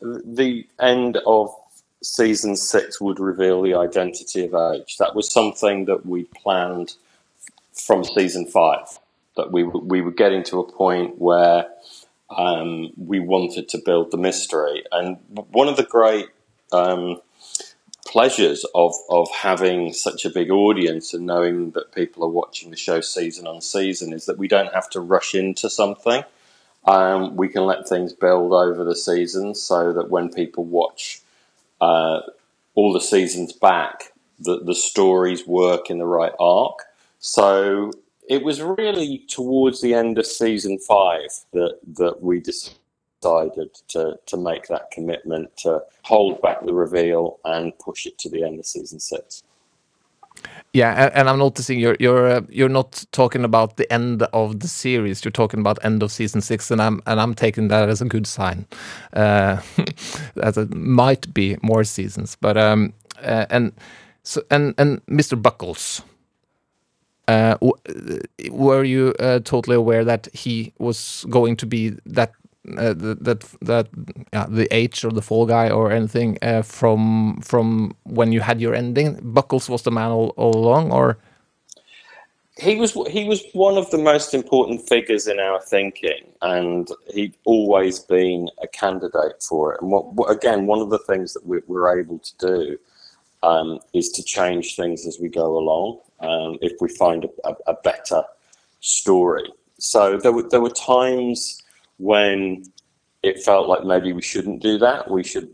the 0.00 0.68
end 0.78 1.18
of 1.26 1.50
season 2.02 2.56
six 2.56 3.00
would 3.00 3.18
reveal 3.18 3.62
the 3.62 3.74
identity 3.74 4.44
of 4.44 4.54
H. 4.54 4.98
That 4.98 5.14
was 5.14 5.30
something 5.30 5.86
that 5.86 6.04
we 6.04 6.24
planned 6.24 6.94
from 7.72 8.04
season 8.04 8.46
five. 8.46 8.98
That 9.36 9.50
we 9.50 9.62
we 9.62 10.02
were 10.02 10.10
getting 10.10 10.42
to 10.44 10.60
a 10.60 10.70
point 10.70 11.18
where 11.18 11.66
um, 12.36 12.92
we 12.96 13.20
wanted 13.20 13.68
to 13.70 13.78
build 13.78 14.10
the 14.10 14.18
mystery, 14.18 14.84
and 14.92 15.16
one 15.30 15.68
of 15.68 15.76
the 15.76 15.84
great 15.84 16.28
um, 16.70 17.20
pleasures 18.06 18.66
of 18.74 18.92
of 19.08 19.28
having 19.30 19.92
such 19.94 20.26
a 20.26 20.30
big 20.30 20.50
audience 20.50 21.14
and 21.14 21.24
knowing 21.24 21.70
that 21.70 21.94
people 21.94 22.24
are 22.24 22.28
watching 22.28 22.70
the 22.70 22.76
show 22.76 23.00
season 23.00 23.46
on 23.46 23.62
season 23.62 24.12
is 24.12 24.26
that 24.26 24.36
we 24.36 24.48
don't 24.48 24.74
have 24.74 24.90
to 24.90 25.00
rush 25.00 25.34
into 25.34 25.70
something. 25.70 26.22
Um, 26.84 27.36
we 27.36 27.48
can 27.48 27.64
let 27.64 27.88
things 27.88 28.12
build 28.12 28.52
over 28.52 28.84
the 28.84 28.96
seasons 28.96 29.62
so 29.62 29.92
that 29.92 30.10
when 30.10 30.30
people 30.30 30.64
watch 30.64 31.21
uh, 31.82 32.20
all 32.74 32.92
the 32.92 33.00
seasons 33.00 33.52
back, 33.52 34.12
the, 34.38 34.60
the 34.64 34.74
stories 34.74 35.46
work 35.46 35.90
in 35.90 35.98
the 35.98 36.06
right 36.06 36.32
arc. 36.40 36.78
So 37.18 37.92
it 38.28 38.42
was 38.42 38.62
really 38.62 39.24
towards 39.28 39.80
the 39.80 39.94
end 39.94 40.18
of 40.18 40.26
season 40.26 40.78
five 40.78 41.28
that, 41.52 41.78
that 41.96 42.22
we 42.22 42.40
decided 42.40 42.78
decided 43.22 43.70
to 43.88 44.18
to 44.26 44.36
make 44.36 44.66
that 44.66 44.90
commitment 44.90 45.56
to 45.56 45.80
hold 46.02 46.40
back 46.42 46.64
the 46.64 46.74
reveal 46.74 47.38
and 47.44 47.76
push 47.78 48.06
it 48.06 48.18
to 48.18 48.28
the 48.28 48.42
end 48.42 48.58
of 48.58 48.66
season 48.66 48.98
six. 48.98 49.42
Yeah, 50.72 51.10
and, 51.14 51.28
I'm 51.28 51.38
noticing 51.38 51.78
you're 51.78 51.96
you're 52.00 52.28
uh, 52.28 52.40
you're 52.48 52.70
not 52.70 53.04
talking 53.12 53.44
about 53.44 53.76
the 53.76 53.90
end 53.92 54.22
of 54.32 54.60
the 54.60 54.68
series. 54.68 55.22
You're 55.22 55.32
talking 55.32 55.60
about 55.60 55.78
end 55.84 56.02
of 56.02 56.10
season 56.10 56.40
six, 56.40 56.70
and 56.70 56.80
I'm 56.80 57.02
and 57.06 57.20
I'm 57.20 57.34
taking 57.34 57.68
that 57.68 57.90
as 57.90 58.00
a 58.00 58.06
good 58.06 58.26
sign. 58.26 58.66
Uh, 59.12 59.60
that 60.34 60.56
it 60.56 60.74
might 60.74 61.32
be 61.34 61.58
more 61.62 61.84
seasons, 61.84 62.36
but 62.40 62.56
um, 62.56 62.94
uh, 63.22 63.44
and 63.50 63.72
so 64.22 64.42
and 64.50 64.74
and 64.78 65.04
Mr. 65.06 65.40
Buckles. 65.40 66.02
Uh, 67.28 67.54
w- 67.60 68.20
were 68.50 68.82
you 68.82 69.14
uh, 69.20 69.38
totally 69.40 69.76
aware 69.76 70.04
that 70.04 70.26
he 70.32 70.72
was 70.78 71.24
going 71.30 71.56
to 71.56 71.66
be 71.66 71.90
that 72.04 72.32
uh, 72.76 72.94
that 72.94 73.40
that 73.60 73.88
yeah, 74.32 74.46
the 74.48 74.68
H 74.70 75.04
or 75.04 75.10
the 75.10 75.22
fall 75.22 75.46
guy 75.46 75.70
or 75.70 75.90
anything 75.90 76.38
uh, 76.42 76.62
from 76.62 77.40
from 77.40 77.96
when 78.04 78.32
you 78.32 78.40
had 78.40 78.60
your 78.60 78.74
ending? 78.74 79.18
Buckles 79.22 79.68
was 79.68 79.82
the 79.82 79.90
man 79.90 80.10
all, 80.10 80.28
all 80.36 80.54
along, 80.56 80.92
or 80.92 81.18
he 82.58 82.76
was 82.76 82.92
he 83.10 83.24
was 83.24 83.42
one 83.52 83.76
of 83.78 83.90
the 83.90 83.98
most 83.98 84.34
important 84.34 84.86
figures 84.86 85.26
in 85.26 85.40
our 85.40 85.60
thinking, 85.60 86.32
and 86.42 86.88
he'd 87.12 87.34
always 87.44 87.98
been 87.98 88.48
a 88.62 88.68
candidate 88.68 89.42
for 89.42 89.74
it. 89.74 89.80
And 89.80 89.90
what, 89.90 90.12
what 90.14 90.30
again, 90.30 90.66
one 90.66 90.80
of 90.80 90.90
the 90.90 90.98
things 91.00 91.32
that 91.32 91.44
we, 91.46 91.60
we're 91.66 91.98
able 91.98 92.18
to 92.18 92.36
do 92.38 92.78
um, 93.42 93.80
is 93.94 94.10
to 94.10 94.22
change 94.22 94.76
things 94.76 95.06
as 95.06 95.18
we 95.18 95.28
go 95.28 95.58
along. 95.58 96.00
Um, 96.20 96.58
if 96.60 96.80
we 96.80 96.88
find 96.88 97.24
a, 97.24 97.48
a, 97.48 97.72
a 97.72 97.74
better 97.82 98.22
story, 98.80 99.50
so 99.78 100.18
there 100.18 100.32
were 100.32 100.48
there 100.48 100.60
were 100.60 100.70
times 100.70 101.61
when 101.98 102.64
it 103.22 103.42
felt 103.42 103.68
like 103.68 103.84
maybe 103.84 104.12
we 104.12 104.22
shouldn't 104.22 104.62
do 104.62 104.78
that. 104.78 105.10
We 105.10 105.22
should 105.22 105.50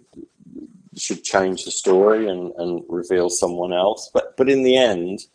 should 0.97 1.23
change 1.23 1.65
the 1.65 1.71
story 1.71 2.29
and, 2.29 2.53
and 2.57 2.83
reveal 2.89 3.31
someone 3.31 3.73
else. 3.73 4.11
But 4.13 4.37
but 4.37 4.49
in 4.49 4.63
the 4.63 4.77
end 4.77 5.27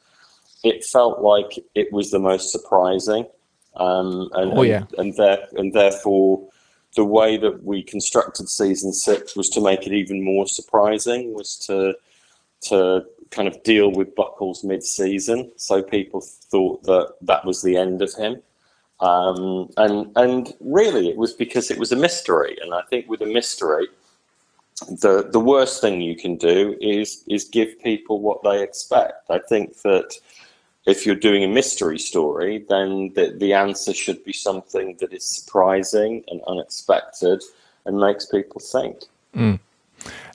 it 0.63 0.83
felt 0.83 1.21
like 1.21 1.59
it 1.75 1.91
was 1.91 2.09
the 2.09 2.19
most 2.19 2.51
surprising. 2.51 3.27
Um, 3.75 4.29
and, 4.33 4.57
Oh, 4.57 4.61
yeah. 4.61 4.85
and, 4.97 4.99
and, 4.99 5.15
there, 5.15 5.47
and 5.53 5.73
therefore, 5.73 6.47
the 6.95 7.03
way 7.03 7.37
that 7.37 7.63
we 7.63 7.83
constructed 7.83 8.47
season 8.47 8.93
six 8.93 9.35
was 9.35 9.49
to 9.49 9.61
make 9.61 9.85
it 9.85 9.93
even 9.93 10.23
more 10.23 10.47
surprising, 10.47 11.33
was 11.33 11.57
to 11.67 11.95
to 12.69 13.03
kind 13.29 13.47
of 13.49 13.61
deal 13.63 13.91
with 13.91 14.15
Buckles 14.15 14.63
mid-season, 14.63 15.51
so 15.57 15.83
people 15.83 16.21
thought 16.21 16.83
that 16.83 17.13
that 17.21 17.43
was 17.43 17.61
the 17.61 17.75
end 17.75 18.01
of 18.01 18.13
him. 18.13 18.41
Um, 19.03 19.69
and 19.75 20.09
and 20.15 20.53
really, 20.61 21.09
it 21.09 21.17
was 21.17 21.33
because 21.33 21.69
it 21.69 21.77
was 21.77 21.91
a 21.91 21.95
mystery, 21.97 22.57
and 22.61 22.73
I 22.73 22.81
think 22.89 23.09
with 23.09 23.21
a 23.21 23.25
mystery, 23.25 23.87
the 24.87 25.27
the 25.29 25.41
worst 25.41 25.81
thing 25.81 26.01
you 26.01 26.15
can 26.15 26.37
do 26.37 26.77
is 26.79 27.25
is 27.27 27.43
give 27.43 27.81
people 27.83 28.21
what 28.21 28.41
they 28.43 28.63
expect. 28.63 29.29
I 29.29 29.39
think 29.39 29.81
that 29.81 30.13
if 30.85 31.05
you're 31.05 31.15
doing 31.15 31.43
a 31.43 31.49
mystery 31.49 31.99
story, 31.99 32.65
then 32.69 33.11
the, 33.13 33.35
the 33.37 33.51
answer 33.51 33.93
should 33.93 34.23
be 34.23 34.33
something 34.33 34.95
that 35.01 35.11
is 35.11 35.25
surprising 35.25 36.23
and 36.29 36.41
unexpected 36.47 37.43
and 37.85 37.97
makes 37.97 38.25
people 38.25 38.61
think. 38.61 38.99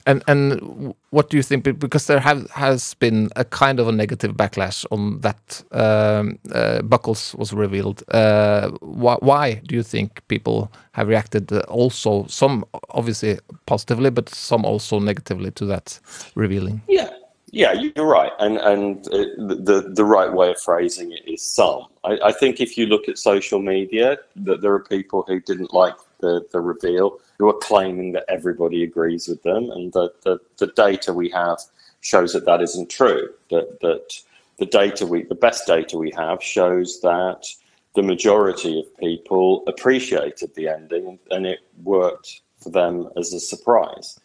And 0.09 0.23
and 0.27 0.95
what 1.11 1.29
do 1.29 1.37
you 1.37 1.43
think? 1.43 1.63
Because 1.63 2.07
there 2.07 2.19
have 2.19 2.49
has 2.51 2.95
been 2.95 3.29
a 3.35 3.45
kind 3.45 3.79
of 3.79 3.87
a 3.87 3.91
negative 3.91 4.35
backlash 4.35 4.85
on 4.91 5.21
that 5.21 5.63
um, 5.71 6.39
uh, 6.51 6.81
Buckles 6.81 7.35
was 7.35 7.53
revealed. 7.53 8.03
Uh, 8.09 8.69
why, 8.81 9.17
why 9.19 9.61
do 9.67 9.75
you 9.75 9.83
think 9.83 10.27
people 10.27 10.71
have 10.93 11.07
reacted? 11.07 11.51
Also, 11.67 12.25
some 12.27 12.65
obviously 12.89 13.39
positively, 13.65 14.09
but 14.09 14.29
some 14.29 14.65
also 14.65 14.99
negatively 14.99 15.51
to 15.51 15.65
that 15.65 15.99
revealing. 16.35 16.81
Yeah, 16.87 17.09
yeah, 17.51 17.73
you're 17.73 18.07
right, 18.07 18.31
and 18.39 18.57
and 18.57 19.07
uh, 19.07 19.25
the 19.65 19.91
the 19.93 20.05
right 20.05 20.33
way 20.33 20.49
of 20.49 20.59
phrasing 20.59 21.11
it 21.11 21.23
is 21.27 21.43
some. 21.43 21.85
I, 22.03 22.17
I 22.25 22.31
think 22.31 22.59
if 22.59 22.77
you 22.77 22.87
look 22.87 23.07
at 23.07 23.17
social 23.19 23.59
media, 23.59 24.17
that 24.37 24.61
there 24.61 24.73
are 24.73 24.83
people 24.83 25.23
who 25.27 25.39
didn't 25.39 25.73
like 25.73 25.95
the 26.19 26.45
the 26.51 26.61
reveal, 26.61 27.19
who 27.37 27.49
are 27.49 27.57
claiming 27.57 28.13
that 28.13 28.25
everybody 28.27 28.83
agrees 28.83 29.27
with 29.27 29.43
them, 29.43 29.69
and 29.71 29.93
the 29.93 30.11
the, 30.23 30.39
the 30.57 30.67
data 30.67 31.13
we 31.13 31.29
have 31.29 31.59
shows 32.01 32.33
that 32.33 32.45
that 32.45 32.61
isn't 32.61 32.89
true. 32.89 33.29
That 33.49 33.79
that 33.81 34.21
the 34.57 34.65
data 34.65 35.05
we 35.05 35.23
the 35.23 35.35
best 35.35 35.67
data 35.67 35.97
we 35.97 36.11
have 36.15 36.43
shows 36.43 37.01
that 37.01 37.47
the 37.95 38.03
majority 38.03 38.79
of 38.79 38.97
people 38.97 39.63
appreciated 39.67 40.53
the 40.55 40.67
ending 40.67 41.17
and 41.31 41.45
it 41.45 41.59
worked 41.83 42.41
for 42.61 42.69
them 42.69 43.09
as 43.17 43.33
a 43.33 43.39
surprise. 43.39 44.19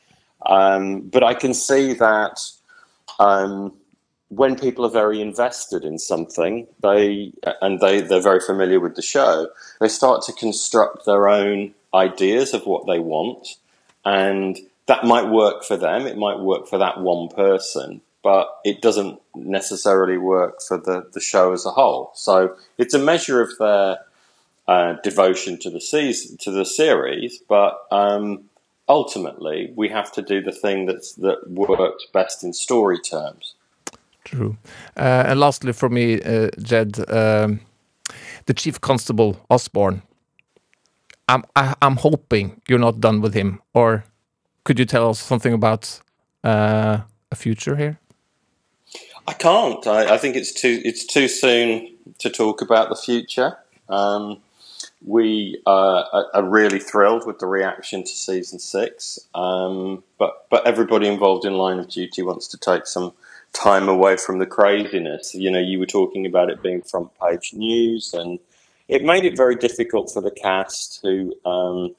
Um, 0.46 1.00
but 1.08 1.22
I 1.22 1.34
can 1.34 1.54
see 1.54 1.94
that 1.94 2.40
um, 3.18 3.72
when 4.28 4.56
people 4.56 4.84
are 4.84 4.90
very 4.90 5.20
invested 5.20 5.84
in 5.84 5.98
something, 5.98 6.66
they 6.82 7.32
and 7.62 7.80
they 7.80 8.00
they're 8.00 8.20
very 8.20 8.40
familiar 8.40 8.80
with 8.80 8.96
the 8.96 9.02
show, 9.02 9.48
they 9.80 9.88
start 9.88 10.22
to 10.26 10.32
construct 10.32 11.06
their 11.06 11.28
own 11.28 11.74
ideas 11.94 12.54
of 12.54 12.66
what 12.66 12.86
they 12.86 12.98
want, 12.98 13.56
and 14.04 14.58
that 14.86 15.04
might 15.04 15.28
work 15.28 15.64
for 15.64 15.76
them. 15.76 16.06
It 16.06 16.18
might 16.18 16.38
work 16.38 16.68
for 16.68 16.78
that 16.78 17.00
one 17.00 17.28
person, 17.28 18.00
but 18.22 18.48
it 18.64 18.82
doesn't 18.82 19.20
necessarily 19.34 20.18
work 20.18 20.60
for 20.60 20.78
the 20.78 21.06
the 21.12 21.20
show 21.20 21.52
as 21.52 21.64
a 21.64 21.70
whole. 21.70 22.10
So 22.14 22.56
it's 22.78 22.94
a 22.94 22.98
measure 22.98 23.40
of 23.40 23.56
their 23.58 23.98
uh, 24.66 24.94
devotion 25.02 25.58
to 25.60 25.70
the 25.70 25.80
season 25.80 26.36
to 26.38 26.50
the 26.50 26.64
series, 26.64 27.38
but 27.48 27.86
um, 27.90 28.44
ultimately 28.88 29.72
we 29.76 29.88
have 29.88 30.12
to 30.12 30.22
do 30.22 30.42
the 30.42 30.52
thing 30.52 30.86
that's 30.86 31.12
that 31.14 31.48
works 31.50 32.06
best 32.12 32.44
in 32.44 32.52
story 32.52 32.98
terms. 32.98 33.54
True. 34.24 34.56
Uh, 34.96 35.24
and 35.26 35.38
lastly, 35.38 35.72
for 35.72 35.90
me, 35.90 36.20
uh, 36.22 36.48
Jed, 36.58 36.98
um, 37.10 37.60
the 38.46 38.54
Chief 38.54 38.80
Constable 38.80 39.38
Osborne. 39.50 40.02
I'm 41.28 41.44
I, 41.56 41.74
I'm 41.80 41.96
hoping 41.96 42.60
you're 42.68 42.78
not 42.78 43.00
done 43.00 43.20
with 43.20 43.34
him, 43.34 43.60
or 43.72 44.04
could 44.64 44.78
you 44.78 44.84
tell 44.84 45.10
us 45.10 45.20
something 45.20 45.52
about 45.52 46.00
uh, 46.42 47.00
a 47.30 47.36
future 47.36 47.76
here? 47.76 47.98
I 49.26 49.32
can't. 49.32 49.86
I, 49.86 50.14
I 50.14 50.18
think 50.18 50.36
it's 50.36 50.52
too 50.52 50.80
it's 50.84 51.04
too 51.04 51.28
soon 51.28 51.94
to 52.18 52.30
talk 52.30 52.60
about 52.60 52.88
the 52.88 52.96
future. 52.96 53.56
Um, 53.88 54.40
we 55.04 55.60
uh, 55.66 56.24
are, 56.32 56.42
really 56.42 56.78
thrilled 56.78 57.26
with 57.26 57.38
the 57.38 57.46
reaction 57.46 58.02
to 58.02 58.08
season 58.08 58.58
six, 58.58 59.18
um, 59.34 60.02
but 60.18 60.46
but 60.50 60.66
everybody 60.66 61.06
involved 61.08 61.44
in 61.44 61.54
Line 61.54 61.78
of 61.78 61.88
Duty 61.88 62.22
wants 62.22 62.48
to 62.48 62.58
take 62.58 62.86
some 62.86 63.12
time 63.52 63.88
away 63.88 64.16
from 64.16 64.38
the 64.38 64.46
craziness. 64.46 65.34
You 65.34 65.50
know, 65.50 65.60
you 65.60 65.78
were 65.78 65.86
talking 65.86 66.26
about 66.26 66.50
it 66.50 66.62
being 66.62 66.82
front 66.82 67.10
page 67.20 67.52
news, 67.52 68.14
and 68.14 68.38
it 68.88 69.02
made 69.02 69.24
it 69.24 69.36
very 69.36 69.56
difficult 69.56 70.10
for 70.12 70.20
the 70.20 70.30
cast 70.30 71.00
who 71.02 71.34
um, 71.44 71.94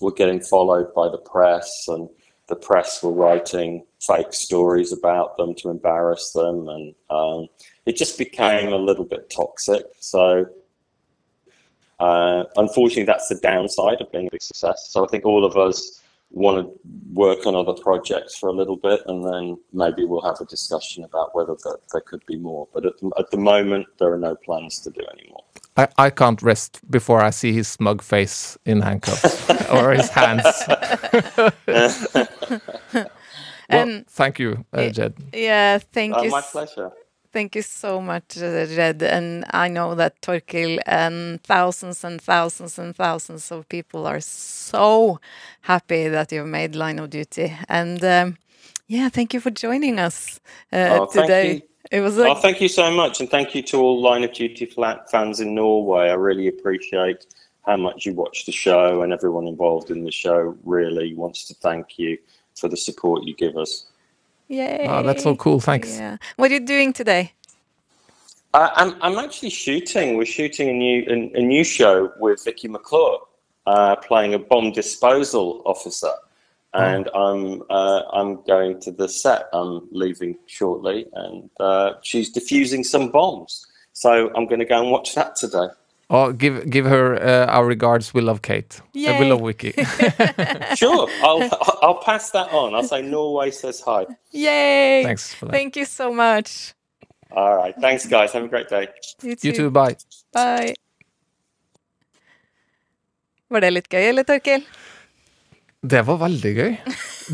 were 0.00 0.12
getting 0.12 0.40
followed 0.40 0.94
by 0.94 1.08
the 1.08 1.18
press, 1.18 1.86
and 1.88 2.08
the 2.48 2.56
press 2.56 3.02
were 3.02 3.12
writing 3.12 3.84
fake 4.00 4.32
stories 4.32 4.92
about 4.92 5.36
them 5.36 5.54
to 5.56 5.70
embarrass 5.70 6.32
them, 6.32 6.68
and 6.68 6.94
um, 7.10 7.48
it 7.86 7.96
just 7.96 8.18
became 8.18 8.72
a 8.72 8.76
little 8.76 9.04
bit 9.04 9.30
toxic. 9.30 9.84
So. 10.00 10.46
Uh, 12.00 12.42
unfortunately, 12.56 13.04
that's 13.04 13.28
the 13.28 13.36
downside 13.36 14.00
of 14.00 14.10
being 14.10 14.26
a 14.26 14.30
big 14.30 14.42
success. 14.42 14.88
So 14.90 15.04
I 15.04 15.08
think 15.08 15.24
all 15.24 15.44
of 15.44 15.56
us 15.56 16.02
want 16.34 16.66
to 16.66 16.80
work 17.12 17.46
on 17.46 17.54
other 17.54 17.72
projects 17.72 18.36
for 18.36 18.48
a 18.48 18.52
little 18.52 18.76
bit, 18.76 19.00
and 19.06 19.24
then 19.24 19.56
maybe 19.72 20.04
we'll 20.04 20.20
have 20.22 20.40
a 20.40 20.44
discussion 20.46 21.04
about 21.04 21.34
whether 21.34 21.54
there, 21.64 21.76
there 21.92 22.00
could 22.00 22.24
be 22.26 22.36
more. 22.36 22.66
But 22.74 22.84
at 22.86 22.94
at 23.18 23.30
the 23.30 23.38
moment, 23.38 23.86
there 23.98 24.12
are 24.12 24.18
no 24.18 24.34
plans 24.34 24.80
to 24.80 24.90
do 24.90 25.00
any 25.12 25.28
more. 25.30 25.44
I, 25.76 25.88
I 25.98 26.10
can't 26.10 26.40
rest 26.42 26.80
before 26.90 27.20
I 27.22 27.30
see 27.30 27.52
his 27.52 27.68
smug 27.68 28.02
face 28.02 28.56
in 28.64 28.80
handcuffs 28.82 29.50
or 29.70 29.92
his 29.92 30.08
hands. 30.10 30.44
well, 33.70 33.78
And- 33.82 34.06
thank 34.08 34.38
you, 34.38 34.64
uh, 34.72 34.88
Jed. 34.90 35.14
Yeah, 35.32 35.78
thank 35.92 36.16
Uh, 36.16 36.22
you. 36.22 36.30
my 36.30 36.40
pleasure. 36.42 36.90
Thank 37.32 37.56
you 37.56 37.62
so 37.62 38.00
much, 38.00 38.36
uh, 38.38 38.64
Jed. 38.66 39.02
And 39.02 39.44
I 39.50 39.66
know 39.68 39.94
that 39.96 40.20
Torkil 40.22 40.78
and 40.86 41.42
thousands 41.42 42.04
and 42.04 42.20
thousands 42.22 42.78
and 42.78 42.94
thousands 42.94 43.50
of 43.50 43.68
people 43.68 44.06
are 44.06 44.20
so 44.20 45.18
happy 45.62 46.08
that 46.08 46.30
you've 46.32 46.46
made 46.46 46.76
Line 46.76 47.00
of 47.00 47.10
Duty. 47.10 47.52
And 47.68 48.04
um, 48.04 48.36
yeah, 48.86 49.08
thank 49.08 49.34
you 49.34 49.40
for 49.40 49.50
joining 49.50 49.98
us 49.98 50.38
uh, 50.72 50.98
Oh, 51.00 51.06
thank 51.06 51.26
today. 51.26 51.62
You. 51.94 52.00
It 52.00 52.02
was 52.02 52.18
a 52.18 52.28
Oh, 52.28 52.34
thank 52.34 52.60
you 52.60 52.68
so 52.68 52.90
much, 52.90 53.20
and 53.20 53.30
thank 53.30 53.54
you 53.54 53.62
to 53.62 53.80
all 53.80 54.00
Line 54.00 54.24
of 54.24 54.32
Duty 54.32 54.66
flat 54.66 55.10
fans 55.10 55.40
in 55.40 55.54
Norway. 55.54 56.10
I 56.10 56.14
really 56.14 56.48
appreciate 56.48 57.26
how 57.66 57.76
much 57.76 58.04
you 58.04 58.12
watch 58.12 58.44
the 58.46 58.52
show, 58.52 59.02
and 59.02 59.12
everyone 59.12 59.46
involved 59.46 59.90
in 59.90 60.04
the 60.04 60.10
show 60.12 60.56
really 60.64 61.14
wants 61.14 61.46
to 61.46 61.54
thank 61.54 61.98
you 61.98 62.18
for 62.54 62.68
the 62.68 62.76
support 62.76 63.24
you 63.24 63.34
give 63.34 63.56
us. 63.56 63.86
yay. 64.48 64.86
Oh, 64.88 65.02
that's 65.02 65.22
so 65.22 65.34
cool. 65.34 65.60
Thanks. 65.60 65.98
Yeah. 65.98 66.18
What 66.36 66.50
are 66.50 66.54
you 66.54 66.60
doing 66.60 66.92
today? 66.92 67.32
Uh, 68.52 68.70
I'm 68.74 68.94
I'm 69.02 69.18
actually 69.18 69.50
shooting. 69.50 70.16
We're 70.16 70.26
shooting 70.26 70.68
a 70.68 70.72
new 70.72 71.04
a, 71.08 71.38
a 71.40 71.42
new 71.42 71.64
show 71.64 72.12
with 72.18 72.44
Vicky 72.44 72.68
McClure. 72.68 73.18
uh, 73.66 73.96
playing 73.96 74.34
a 74.34 74.38
bomb 74.38 74.72
disposal 74.72 75.62
officer, 75.64 76.12
and 76.74 77.08
I'm 77.14 77.62
uh, 77.70 78.02
I'm 78.12 78.42
going 78.44 78.80
to 78.80 78.90
the 78.90 79.08
set. 79.08 79.48
I'm 79.52 79.88
leaving 79.92 80.36
shortly, 80.46 81.06
and 81.14 81.50
uh, 81.60 81.94
she's 82.02 82.32
defusing 82.32 82.84
some 82.84 83.10
bombs. 83.10 83.66
So 83.92 84.30
I'm 84.34 84.46
going 84.46 84.58
to 84.58 84.64
go 84.66 84.80
and 84.82 84.90
watch 84.90 85.14
that 85.14 85.36
today. 85.36 85.68
Oh, 86.10 86.32
give 86.32 86.68
give 86.70 86.84
her 86.84 87.16
uh, 87.16 87.46
our 87.46 87.64
regards. 87.64 88.12
We 88.12 88.20
love 88.20 88.42
Kate. 88.42 88.80
Uh, 88.80 89.16
we 89.18 89.26
love 89.30 89.40
Wiki. 89.40 89.72
Sure, 90.76 91.08
I'll 91.22 91.48
I'll 91.82 92.00
pass 92.02 92.30
that 92.32 92.52
on. 92.52 92.74
I'll 92.74 92.82
say 92.82 93.00
Norway 93.02 93.50
says 93.50 93.80
hi. 93.80 94.06
Yay! 94.32 95.02
Thanks 95.04 95.32
for 95.32 95.46
that. 95.46 95.52
Thank 95.52 95.76
you 95.76 95.84
so 95.84 96.12
much. 96.12 96.74
All 97.30 97.56
right, 97.56 97.74
thanks 97.80 98.06
guys. 98.06 98.32
Have 98.32 98.44
a 98.44 98.48
great 98.48 98.68
day. 98.68 98.88
You 99.22 99.36
You 99.40 99.52
too. 99.52 99.70
Bye. 99.70 99.96
Bye. 100.32 100.74
Var 103.48 103.60
det 103.60 103.70
litt 103.70 103.88
gøy, 103.88 104.08
eller, 104.08 104.24
Torkil? 104.26 104.64
Det 105.84 106.00
var 106.08 106.20
veldig 106.22 106.52
gøy. 106.56 106.76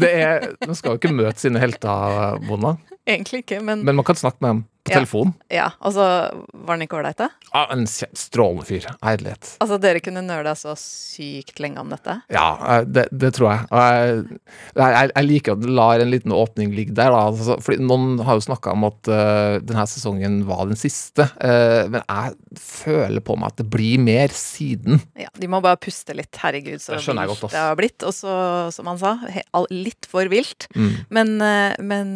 Det 0.00 0.10
er, 0.10 0.48
Man 0.66 0.76
skal 0.78 0.94
jo 0.94 1.00
ikke 1.00 1.12
møte 1.14 1.42
sine 1.42 1.62
helter, 1.62 2.38
Mona, 2.46 2.76
Egentlig 3.08 3.40
ikke, 3.44 3.58
men, 3.64 3.80
men 3.86 3.96
man 3.98 4.06
kan 4.06 4.18
snakke 4.18 4.38
med 4.44 4.50
dem 4.52 4.60
på 4.84 4.90
Ja. 4.92 4.94
telefon. 5.00 5.34
ja. 5.52 5.70
så 5.82 6.04
var 6.52 6.74
han 6.76 6.82
ikke 6.84 6.96
ålreit, 7.00 7.18
da? 7.20 7.28
Ja, 7.52 7.66
en 7.74 7.86
strålende 7.86 8.64
fyr. 8.64 8.86
Herlighet. 9.04 9.56
Altså, 9.60 9.76
dere 9.80 10.00
kunne 10.00 10.22
nøla 10.24 10.54
så 10.56 10.72
sykt 10.78 11.60
lenge 11.60 11.82
om 11.82 11.90
dette? 11.92 12.14
Ja, 12.32 12.46
eh, 12.78 12.84
det, 12.88 13.08
det 13.12 13.32
tror 13.36 13.50
jeg. 13.52 13.66
Jeg, 13.70 14.38
jeg, 14.80 15.10
jeg 15.14 15.26
liker 15.26 15.56
at 15.56 15.62
du 15.64 15.68
lar 15.68 16.00
en 16.00 16.12
liten 16.12 16.32
åpning 16.32 16.72
ligge 16.76 16.94
der. 16.96 17.12
Da. 17.12 17.26
Altså, 17.28 17.58
fordi 17.60 17.84
noen 17.84 18.22
har 18.24 18.38
jo 18.38 18.46
snakka 18.46 18.72
om 18.72 18.86
at 18.88 19.10
uh, 19.12 19.58
denne 19.64 19.84
sesongen 19.90 20.40
var 20.48 20.64
den 20.70 20.80
siste. 20.80 21.28
uh, 21.42 21.90
men 21.90 22.00
jeg 22.00 22.60
føler 22.60 23.24
på 23.24 23.36
meg 23.40 23.52
at 23.52 23.60
det 23.60 23.68
blir 23.72 24.00
mer 24.00 24.32
siden. 24.34 25.02
Ja, 25.18 25.28
De 25.36 25.50
må 25.50 25.60
bare 25.64 25.80
puste 25.80 26.16
litt. 26.16 26.32
Herregud, 26.40 26.80
så 26.80 26.96
Det 26.96 27.28
godt, 27.28 27.50
det 27.50 27.60
har 27.60 27.76
blitt. 27.78 28.00
Og 28.06 28.14
så, 28.16 28.32
som 28.72 28.88
han 28.88 29.00
sa, 29.00 29.16
he, 29.28 29.44
litt 29.74 30.08
for 30.08 30.30
vilt. 30.32 30.70
Mm. 30.72 30.92
Men, 31.12 31.36
men, 31.84 32.14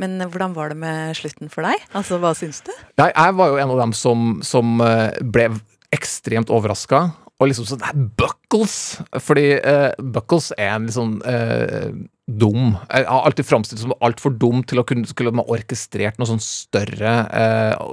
men 0.00 0.16
hvordan 0.30 0.54
var 0.56 0.72
det 0.72 0.78
med 0.80 1.18
slutten 1.18 1.50
for 1.52 1.66
deg? 1.66 1.83
Altså, 1.92 2.18
hva 2.22 2.32
syns 2.38 2.62
du? 2.66 2.72
Jeg, 2.98 3.12
jeg 3.12 3.36
var 3.38 3.52
jo 3.52 3.60
en 3.60 3.74
av 3.74 3.82
dem 3.84 3.92
som, 3.96 4.38
som 4.46 4.80
eh, 4.84 5.20
ble 5.20 5.50
ekstremt 5.94 6.50
overraska. 6.50 7.08
Og 7.42 7.50
liksom 7.50 7.66
sånn 7.66 7.82
"Nei, 7.82 8.08
Buckles! 8.18 8.76
Fordi 9.20 9.46
uh, 9.58 9.90
Buckles 10.14 10.52
er 10.54 10.76
en 10.76 10.86
litt 10.86 10.94
sånn 10.94 11.16
eh, 11.26 11.90
dum 12.30 12.76
Jeg 12.86 13.08
har 13.08 13.26
alltid 13.26 13.48
framstilt 13.48 13.82
som 13.82 13.92
altfor 14.06 14.36
dum 14.38 14.62
til 14.64 14.80
å 14.80 14.84
kunne 14.86 15.08
skulle 15.10 15.34
ha 15.34 15.44
orkestrert 15.52 16.20
noe 16.20 16.30
sånn 16.30 16.40
større 16.40 17.16
uh, 17.34 17.90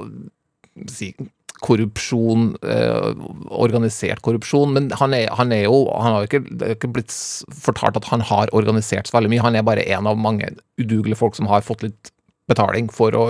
si, 0.87 1.09
korrupsjon, 1.61 2.55
eh, 2.65 3.25
organisert 3.53 4.21
korrupsjon, 4.25 4.71
men 4.73 4.87
han 4.97 5.13
er, 5.13 5.27
han 5.37 5.51
er 5.53 5.65
jo 5.67 5.83
Han 5.93 6.15
har 6.15 6.23
jo 6.23 6.29
ikke, 6.29 6.41
ikke 6.77 6.89
blitt 6.95 7.13
fortalt 7.53 7.99
at 7.99 8.07
han 8.09 8.23
har 8.25 8.49
organisert 8.57 9.09
så 9.09 9.17
veldig 9.17 9.29
mye. 9.33 9.43
Han 9.45 9.57
er 9.59 9.67
bare 9.67 9.85
en 9.93 10.09
av 10.09 10.17
mange 10.17 10.49
udugelige 10.81 11.19
folk 11.19 11.37
som 11.37 11.49
har 11.51 11.61
fått 11.65 11.85
litt 11.85 12.13
betaling 12.49 12.89
for 12.93 13.15
å 13.15 13.25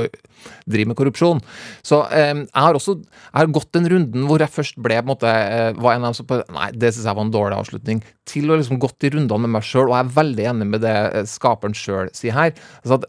drive 0.70 0.90
med 0.90 0.98
korrupsjon. 0.98 1.42
Så 1.86 2.02
eh, 2.16 2.34
jeg 2.34 2.66
har 2.66 2.78
også 2.78 2.98
jeg 3.02 3.38
har 3.38 3.52
gått 3.54 3.72
den 3.78 3.90
runden 3.92 4.26
hvor 4.30 4.42
jeg 4.42 4.54
først 4.54 4.80
ble 4.82 4.98
på 5.00 5.06
en 5.06 5.12
måte, 5.12 5.30
eh, 5.30 5.70
var 5.78 5.96
en 5.96 6.06
av 6.06 6.12
dem 6.12 6.18
som 6.18 6.30
på, 6.30 6.40
Nei, 6.56 6.72
det 6.74 6.94
syns 6.94 7.08
jeg 7.10 7.20
var 7.20 7.28
en 7.28 7.36
dårlig 7.36 7.60
avslutning. 7.60 8.02
Til 8.30 8.52
å 8.52 8.58
liksom 8.60 8.82
gått 8.82 9.08
i 9.08 9.14
rundene 9.14 9.46
med 9.46 9.56
meg 9.58 9.68
sjøl, 9.68 9.90
og 9.90 9.96
jeg 9.96 10.08
er 10.08 10.18
veldig 10.18 10.50
enig 10.54 10.70
med 10.74 10.86
det 10.86 10.96
eh, 10.98 11.30
skaperen 11.30 11.78
sjøl 11.78 12.12
sier 12.18 12.38
her. 12.38 12.56
Altså 12.82 13.00
at 13.00 13.08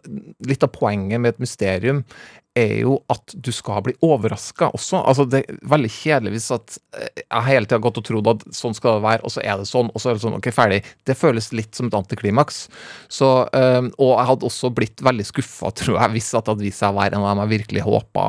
litt 0.49 0.67
av 0.67 0.75
poenget 0.75 1.23
med 1.23 1.35
et 1.35 1.43
mysterium 1.43 2.05
er 2.59 2.75
jo 2.83 2.99
at 3.13 3.33
du 3.33 3.49
skal 3.55 3.81
bli 3.87 3.95
overraska 4.05 4.69
også. 4.77 5.01
Altså 5.09 5.25
Det 5.31 5.43
er 5.43 5.59
veldig 5.73 5.91
kjedelig 5.93 6.35
hvis 6.37 6.51
at 6.55 6.77
eh, 6.99 7.09
jeg 7.23 7.33
har 7.33 7.49
hele 7.49 7.69
tida 7.69 7.81
gått 7.85 8.01
og 8.03 8.07
trodd 8.09 8.31
at 8.35 8.47
sånn 8.57 8.77
skal 8.77 8.99
det 8.99 9.07
være, 9.07 9.25
og 9.25 9.35
så 9.35 9.45
er 9.45 9.61
det 9.61 9.69
sånn, 9.71 9.91
og 9.93 10.03
så 10.03 10.11
er 10.11 10.19
det 10.19 10.25
sånn, 10.25 10.39
ok, 10.39 10.51
ferdig. 10.55 10.83
Det 11.09 11.19
føles 11.19 11.53
litt 11.57 11.75
som 11.79 11.89
et 11.89 11.99
antiklimaks. 11.99 12.67
Så, 13.13 13.33
øh, 13.49 13.91
og 13.97 14.15
jeg 14.15 14.31
hadde 14.33 14.49
også 14.49 14.73
blitt 14.77 15.05
veldig 15.05 15.29
skuffa, 15.29 15.73
tror 15.83 15.99
jeg, 15.99 16.17
hvis 16.17 16.33
at 16.35 16.45
det 16.45 16.57
hadde 16.57 16.69
vist 16.69 16.83
seg 16.85 16.93
å 16.93 17.01
være 17.01 17.17
en 17.17 17.25
av 17.25 17.33
dem 17.33 17.45
jeg 17.45 17.55
virkelig 17.59 17.87
håpa 17.89 18.27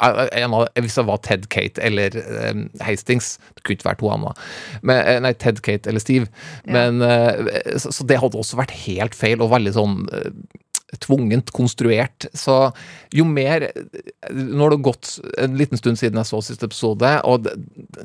en 0.00 0.54
av, 0.56 0.68
hvis 0.80 0.96
det 0.96 1.04
var 1.08 1.20
Ted 1.24 1.46
Kate 1.52 1.82
eller 1.84 2.14
eh, 2.16 2.62
Hastings 2.84 3.34
Det 3.56 3.64
kunne 3.64 3.76
ikke 3.76 3.88
vært 3.90 4.00
to 4.00 4.10
andre. 4.12 4.32
Men, 4.80 5.02
eh, 5.02 5.20
nei, 5.24 5.34
Ted 5.36 5.60
Kate 5.66 5.90
eller 5.90 6.00
Steve. 6.00 6.30
Men, 6.64 7.02
eh, 7.04 7.76
så, 7.76 7.92
så 7.92 8.06
det 8.08 8.20
hadde 8.22 8.40
også 8.40 8.58
vært 8.60 8.74
helt 8.86 9.16
feil 9.18 9.42
og 9.44 9.52
veldig 9.52 9.74
sånn 9.76 9.98
eh, 10.16 10.30
tvungent 10.98 11.52
konstruert. 11.54 12.26
Så 12.34 12.72
jo 13.14 13.26
mer 13.28 13.68
Nå 14.30 14.62
har 14.62 14.74
det 14.74 14.80
gått 14.84 15.12
en 15.38 15.56
liten 15.58 15.78
stund 15.78 16.00
siden 16.00 16.18
jeg 16.20 16.28
så 16.28 16.40
siste 16.44 16.68
episode, 16.68 17.12
og 17.26 17.48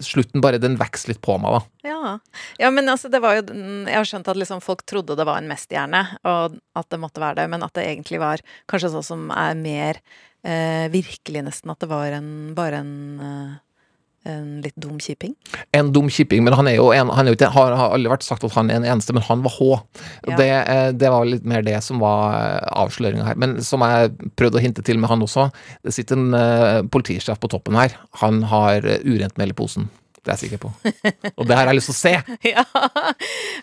slutten 0.05 0.43
bare 0.43 0.61
den 0.61 0.77
vokser 0.79 1.13
litt 1.13 1.21
på 1.25 1.37
meg, 1.41 1.57
da. 1.57 1.89
Ja. 1.89 2.13
ja, 2.61 2.71
men 2.73 2.89
altså, 2.89 3.09
det 3.13 3.21
var 3.21 3.37
jo 3.37 3.43
Jeg 3.45 3.97
har 3.97 4.07
skjønt 4.09 4.29
at 4.31 4.39
liksom 4.39 4.63
folk 4.63 4.85
trodde 4.89 5.17
det 5.17 5.27
var 5.27 5.41
en 5.41 5.49
mesterhjerne, 5.49 6.05
og 6.25 6.57
at 6.77 6.89
det 6.91 7.01
måtte 7.01 7.23
være 7.23 7.41
det, 7.41 7.49
men 7.53 7.65
at 7.65 7.75
det 7.77 7.87
egentlig 7.89 8.21
var 8.21 8.43
kanskje 8.71 8.93
sånn 8.95 9.09
som 9.09 9.27
er 9.35 9.57
mer 9.59 10.01
eh, 10.45 10.87
virkelig, 10.93 11.45
nesten. 11.45 11.73
At 11.73 11.83
det 11.83 11.91
var 11.91 12.15
en, 12.15 12.31
bare 12.57 12.81
en 12.83 12.95
eh, 13.19 13.53
en 14.29 14.61
litt 14.63 14.75
dum 14.81 14.97
kjiping. 15.01 15.33
En 15.75 15.91
dum 15.95 16.09
kjipping, 16.11 16.43
men 16.45 16.55
han 16.57 16.69
er 16.69 16.77
jo 16.79 16.89
en, 16.95 17.11
han 17.13 17.25
er 17.25 17.33
jo 17.33 17.39
ikke, 17.39 17.51
har, 17.55 17.75
har 17.77 17.95
aldri 17.95 18.11
vært 18.11 18.25
sagt 18.25 18.45
at 18.47 18.55
han 18.57 18.71
er 18.71 18.79
en 18.79 18.87
eneste, 18.95 19.13
men 19.15 19.25
han 19.25 19.43
var 19.45 19.55
H. 19.57 19.67
Ja. 20.27 20.37
Det, 20.39 20.49
eh, 20.49 20.89
det 20.97 21.11
var 21.13 21.27
litt 21.29 21.45
mer 21.49 21.65
det 21.65 21.77
som 21.85 22.01
var 22.03 22.63
avsløringa 22.71 23.27
her. 23.29 23.39
Men 23.41 23.59
som 23.65 23.85
jeg 23.85 24.13
prøvde 24.39 24.61
å 24.61 24.65
hinte 24.65 24.85
til 24.85 25.01
med 25.01 25.11
han 25.11 25.25
også, 25.25 25.49
det 25.85 25.93
sitter 25.95 26.19
en 26.19 26.33
uh, 26.33 26.81
politisjef 26.91 27.41
på 27.41 27.51
toppen 27.53 27.77
her. 27.79 27.95
Han 28.23 28.43
har 28.49 28.87
eh, 28.87 29.03
urent 29.05 29.37
mel 29.41 29.53
i 29.53 29.57
posen. 29.57 29.89
Det 30.25 30.31
er 30.33 30.39
jeg 30.39 30.49
sikker 30.49 30.61
på. 30.63 30.71
Og 31.37 31.45
det 31.45 31.53
har 31.53 31.69
jeg 31.69 31.77
lyst 31.77 31.91
til 31.91 31.93
å 31.93 31.99
se. 31.99 32.13
Ja, 32.55 32.63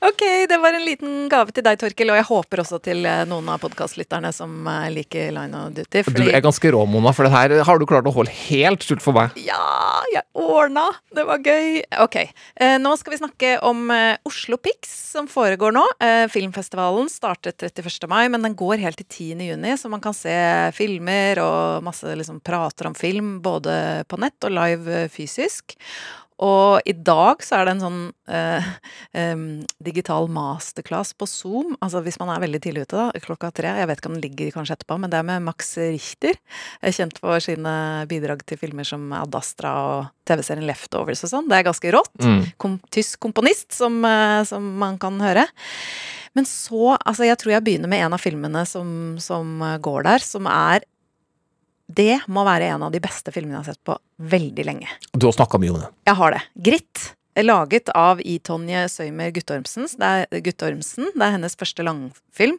ok, 0.04 0.22
det 0.50 0.56
var 0.62 0.74
en 0.74 0.84
liten 0.84 1.26
gave 1.30 1.54
til 1.54 1.64
deg, 1.64 1.78
Torkil, 1.80 2.10
og 2.12 2.18
jeg 2.18 2.26
håper 2.28 2.62
også 2.62 2.78
til 2.82 3.06
eh, 3.08 3.22
noen 3.28 3.48
av 3.50 3.60
podkastlytterne 3.62 4.30
som 4.34 4.66
eh, 4.70 4.88
liker 4.94 5.32
Line 5.34 5.58
of 5.58 5.72
Duty. 5.74 6.02
Du 6.14 6.22
er 6.24 6.42
ganske 6.44 6.72
rå, 6.74 6.82
Mona, 6.90 7.12
for 7.14 7.26
det 7.26 7.32
her 7.34 7.54
har 7.66 7.80
du 7.80 7.86
klart 7.88 8.06
å 8.06 8.14
holde 8.14 8.34
helt 8.50 8.86
skjult 8.86 9.02
for 9.04 9.16
meg. 9.16 9.34
Ja, 9.42 10.02
jeg 10.12 10.22
ordna! 10.38 10.86
Det 11.14 11.26
var 11.28 11.42
gøy. 11.42 11.82
Ok, 12.04 12.18
eh, 12.22 12.76
nå 12.82 12.94
skal 13.00 13.14
vi 13.16 13.20
snakke 13.22 13.52
om 13.66 13.90
Oslo 14.28 14.58
Pix, 14.62 14.90
som 15.12 15.28
foregår 15.30 15.74
nå. 15.74 15.84
Filmfestivalen 16.32 17.10
startet 17.12 17.62
31. 17.62 18.08
mai, 18.10 18.26
men 18.32 18.46
den 18.46 18.58
går 18.58 18.82
helt 18.82 19.02
til 19.02 19.08
10. 19.36 19.46
juni, 19.50 19.76
så 19.78 19.90
man 19.92 20.02
kan 20.04 20.14
se 20.16 20.34
filmer 20.78 21.42
og 21.42 21.86
masse 21.86 22.18
liksom, 22.18 22.42
prater 22.44 22.90
om 22.90 22.98
film, 22.98 23.36
både 23.44 24.04
på 24.10 24.20
nett 24.22 24.48
og 24.48 24.54
live 24.58 25.06
fysisk. 25.12 25.78
Og 26.42 26.82
i 26.88 26.94
dag 26.96 27.42
så 27.44 27.58
er 27.58 27.66
det 27.68 27.74
en 27.76 27.82
sånn 27.82 28.00
eh, 28.26 28.68
eh, 29.18 29.42
digital 29.84 30.26
masterclass 30.32 31.12
på 31.18 31.28
Zoom. 31.30 31.76
Altså 31.84 32.02
hvis 32.02 32.18
man 32.18 32.32
er 32.34 32.42
veldig 32.42 32.62
tidlig 32.64 32.86
ute, 32.86 32.98
da, 32.98 33.22
klokka 33.22 33.52
tre. 33.54 33.74
Jeg 33.78 33.90
vet 33.90 34.02
ikke 34.02 34.10
om 34.10 34.16
den 34.18 34.24
ligger 34.24 34.54
kanskje 34.56 34.76
etterpå, 34.78 34.98
men 35.02 35.12
det 35.12 35.20
er 35.20 35.28
med 35.28 35.46
Max 35.46 35.76
Richter. 35.78 36.38
Er 36.82 36.96
kjent 36.96 37.20
for 37.22 37.42
sine 37.44 37.74
bidrag 38.10 38.42
til 38.48 38.58
filmer 38.60 38.88
som 38.88 39.06
Ad 39.16 39.38
Astra 39.38 39.74
og 39.86 40.10
TV-serien 40.28 40.66
Leftovers 40.66 41.22
og 41.26 41.34
sånn. 41.34 41.50
Det 41.50 41.60
er 41.60 41.68
ganske 41.68 41.94
rått. 41.94 42.16
Mm. 42.24 42.42
Kom, 42.62 42.78
tysk 42.94 43.22
komponist, 43.22 43.70
som, 43.78 44.02
eh, 44.08 44.42
som 44.48 44.66
man 44.82 44.98
kan 45.02 45.20
høre. 45.22 45.46
Men 46.32 46.48
så, 46.48 46.96
altså 46.96 47.26
jeg 47.28 47.38
tror 47.38 47.52
jeg 47.52 47.64
begynner 47.66 47.90
med 47.92 48.06
en 48.06 48.16
av 48.16 48.22
filmene 48.22 48.64
som, 48.66 49.18
som 49.20 49.60
går 49.84 50.06
der, 50.08 50.24
som 50.24 50.48
er 50.48 50.86
Det 51.92 52.20
må 52.32 52.44
være 52.46 52.70
en 52.72 52.86
av 52.86 52.92
de 52.94 53.00
beste 53.02 53.34
filmene 53.34 53.58
jeg 53.58 53.64
har 53.64 53.74
sett 53.74 53.84
på 53.88 53.96
veldig 54.32 54.64
lenge. 54.68 54.92
Du 55.12 55.26
har 55.28 55.36
snakka 55.36 55.60
mye 55.60 55.74
om 55.74 55.82
det. 55.82 55.90
Jeg 56.08 56.18
har 56.20 56.36
det. 56.36 56.46
Gritt. 56.70 57.08
Laget 57.40 57.88
av 57.96 58.20
I-Tonje 58.20 58.82
Søymer 58.92 59.30
Guttormsen. 59.32 59.86
Det 59.96 60.08
er, 60.08 60.42
Guttormsen. 60.44 61.08
Det 61.14 61.24
er 61.24 61.38
hennes 61.38 61.56
første 61.56 61.84
langfilm. 61.86 62.58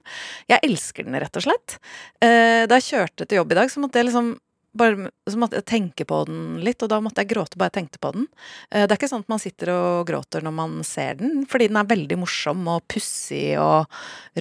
Jeg 0.50 0.66
elsker 0.66 1.06
den, 1.06 1.18
rett 1.22 1.38
og 1.38 1.46
slett. 1.46 1.78
Eh, 2.18 2.66
da 2.66 2.80
jeg 2.80 2.88
kjørte 2.88 3.28
til 3.28 3.38
jobb 3.38 3.54
i 3.54 3.60
dag, 3.60 3.70
så 3.70 3.84
måtte 3.84 4.02
jeg 4.02 4.10
liksom 4.10 4.34
bare, 4.74 5.12
så 5.30 5.38
måtte 5.38 5.60
jeg 5.60 5.68
tenke 5.70 6.06
på 6.10 6.24
den 6.26 6.42
litt, 6.66 6.82
og 6.82 6.90
da 6.90 6.98
måtte 7.04 7.22
jeg 7.22 7.30
gråte 7.36 7.60
bare 7.62 7.70
jeg 7.70 7.84
tenkte 7.84 8.02
på 8.02 8.14
den. 8.16 8.28
Eh, 8.72 8.88
det 8.88 8.96
er 8.96 8.98
ikke 8.98 9.12
sånn 9.12 9.26
at 9.26 9.34
man 9.36 9.42
sitter 9.42 9.74
og 9.76 10.08
gråter 10.10 10.46
når 10.46 10.56
man 10.58 10.76
ser 10.88 11.22
den, 11.22 11.46
fordi 11.50 11.70
den 11.70 11.78
er 11.82 11.90
veldig 11.94 12.20
morsom 12.24 12.66
og 12.74 12.82
pussig 12.90 13.54
og 13.62 13.86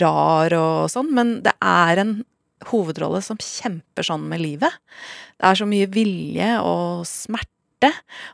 rar 0.00 0.56
og 0.56 0.88
sånn, 0.92 1.12
men 1.12 1.40
det 1.44 1.52
er 1.60 2.04
en 2.06 2.20
hovedrolle 2.70 3.22
som 3.24 3.40
kjemper 3.40 4.06
sånn 4.06 4.28
med 4.30 4.42
livet. 4.42 4.70
Det 5.38 5.48
er 5.48 5.58
så 5.58 5.66
mye 5.68 5.88
vilje 5.92 6.52
og 6.62 7.02
smerte. 7.08 7.48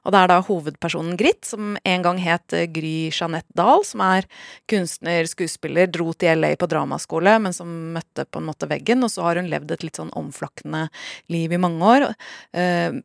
Og 0.05 0.13
det 0.13 0.19
er 0.21 0.29
da 0.29 0.43
hovedpersonen 0.45 1.17
Gritt, 1.17 1.47
som 1.49 1.79
en 1.81 2.03
gang 2.05 2.19
het 2.21 2.53
eh, 2.53 2.67
Gry 2.69 3.09
Jeanette 3.09 3.49
Dahl, 3.57 3.81
som 3.89 4.03
er 4.05 4.27
kunstner, 4.69 5.25
skuespiller, 5.31 5.89
dro 5.89 6.13
til 6.13 6.43
LA 6.43 6.51
på 6.61 6.69
dramaskole, 6.69 7.39
men 7.41 7.57
som 7.57 7.71
møtte 7.95 8.27
på 8.29 8.43
en 8.43 8.49
måte 8.51 8.69
veggen. 8.69 9.07
Og 9.07 9.15
så 9.15 9.25
har 9.25 9.41
hun 9.41 9.49
levd 9.49 9.73
et 9.73 9.87
litt 9.87 9.97
sånn 9.97 10.13
omflakkende 10.21 10.91
liv 11.33 11.55
i 11.57 11.63
mange 11.65 11.81
år. 11.95 12.11
Eh, 12.53 13.01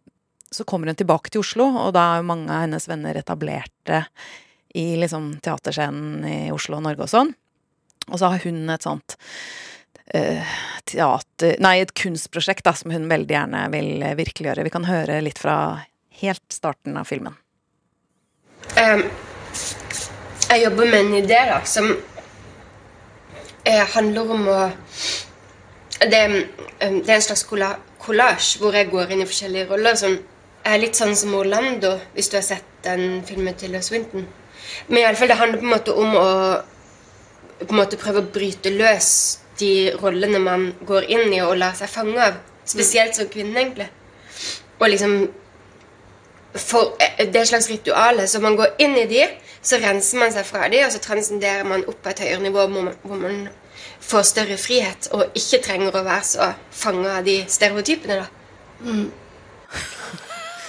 Så 0.53 0.67
kommer 0.69 0.85
hun 0.85 0.95
tilbake 0.99 1.31
til 1.33 1.41
Oslo, 1.41 1.65
og 1.65 1.93
da 1.95 2.01
er 2.11 2.19
jo 2.19 2.27
mange 2.29 2.51
av 2.51 2.67
hennes 2.67 2.85
venner 2.85 3.15
etablerte 3.17 4.03
i 4.75 4.83
liksom 5.01 5.39
teaterscenen 5.41 6.25
i 6.27 6.51
Oslo 6.53 6.77
og 6.77 6.83
Norge 6.85 7.07
og 7.07 7.09
sånn. 7.09 7.31
Og 8.11 8.19
så 8.19 8.29
har 8.29 8.43
hun 8.43 8.69
et 8.69 8.85
sånt 8.85 9.15
teater 10.05 11.55
Nei, 11.63 11.77
et 11.81 11.93
kunstprosjekt 11.97 12.65
da, 12.67 12.73
som 12.77 12.91
hun 12.93 13.07
veldig 13.11 13.35
gjerne 13.35 13.63
vil 13.73 14.03
eh, 14.03 14.17
virkeliggjøre. 14.19 14.65
Vi 14.67 14.73
kan 14.73 14.87
høre 14.87 15.21
litt 15.23 15.39
fra 15.41 15.55
helt 16.21 16.43
starten 16.53 16.97
av 16.99 17.07
filmen. 17.09 17.35
Um, 18.77 19.03
jeg 20.49 20.63
jobber 20.63 20.89
med 20.89 20.99
en 20.99 21.15
idé 21.19 21.39
da, 21.49 21.61
som 21.67 21.89
eh, 23.63 23.85
handler 23.95 24.35
om 24.35 24.47
å 24.51 24.59
det, 26.03 26.21
eh, 26.21 26.99
det 26.99 27.09
er 27.09 27.17
en 27.17 27.25
slags 27.25 27.45
kollasj 27.47 28.57
hvor 28.61 28.75
jeg 28.75 28.91
går 28.91 29.13
inn 29.13 29.23
i 29.23 29.29
forskjellige 29.29 29.69
roller. 29.71 29.95
som 29.99 30.19
er 30.63 30.79
litt 30.79 30.95
sånn 30.95 31.15
som 31.15 31.33
Orlando, 31.35 31.97
hvis 32.15 32.29
du 32.31 32.37
har 32.37 32.45
sett 32.45 32.67
den 32.85 33.23
filmen 33.27 33.55
til 33.59 33.75
Swinton. 33.83 34.27
Men 34.87 34.97
i 34.97 35.03
alle 35.03 35.19
fall, 35.19 35.27
det 35.27 35.35
handler 35.35 35.59
på 35.59 35.65
en 35.67 35.73
måte 35.73 35.95
om 35.95 36.15
å 36.15 36.29
på 37.63 37.71
en 37.71 37.79
måte 37.79 37.99
prøve 37.99 38.23
å 38.23 38.31
bryte 38.33 38.71
løs 38.73 39.09
de 39.59 39.93
rollene 40.01 40.39
man 40.41 40.67
går 40.87 41.09
inn 41.11 41.33
i 41.33 41.41
og 41.45 41.57
lar 41.61 41.75
seg 41.77 41.91
fange 41.91 42.19
av. 42.19 42.39
Spesielt 42.65 43.15
som 43.17 43.29
kvinne, 43.31 43.55
egentlig. 43.59 43.89
Og 44.79 44.87
liksom 44.89 45.17
for, 46.53 46.95
eh, 46.99 47.25
Det 47.25 47.35
er 47.35 47.41
et 47.41 47.47
slags 47.47 47.69
ritual. 47.69 48.27
Så 48.27 48.41
man 48.41 48.55
går 48.55 48.75
inn 48.79 48.95
i 48.97 49.05
de, 49.05 49.27
så 49.61 49.79
renser 49.81 50.19
man 50.19 50.31
seg 50.31 50.45
fra 50.45 50.69
de, 50.69 50.83
og 50.85 50.91
så 50.91 50.99
transcenderer 50.99 51.65
man 51.65 51.85
opp 51.87 52.01
på 52.03 52.09
et 52.09 52.19
høyere 52.19 52.41
nivå 52.41 52.67
hvor 52.67 52.83
man, 52.83 52.95
hvor 53.03 53.17
man 53.17 53.49
får 54.03 54.23
større 54.23 54.57
frihet 54.57 55.07
og 55.11 55.31
ikke 55.33 55.63
trenger 55.63 55.95
å 55.95 56.03
være 56.03 56.23
så 56.23 56.53
fanga 56.71 57.17
av 57.17 57.23
de 57.25 57.45
stereotypene. 57.47 58.15
da. 58.21 58.27
Mm. 58.81 59.11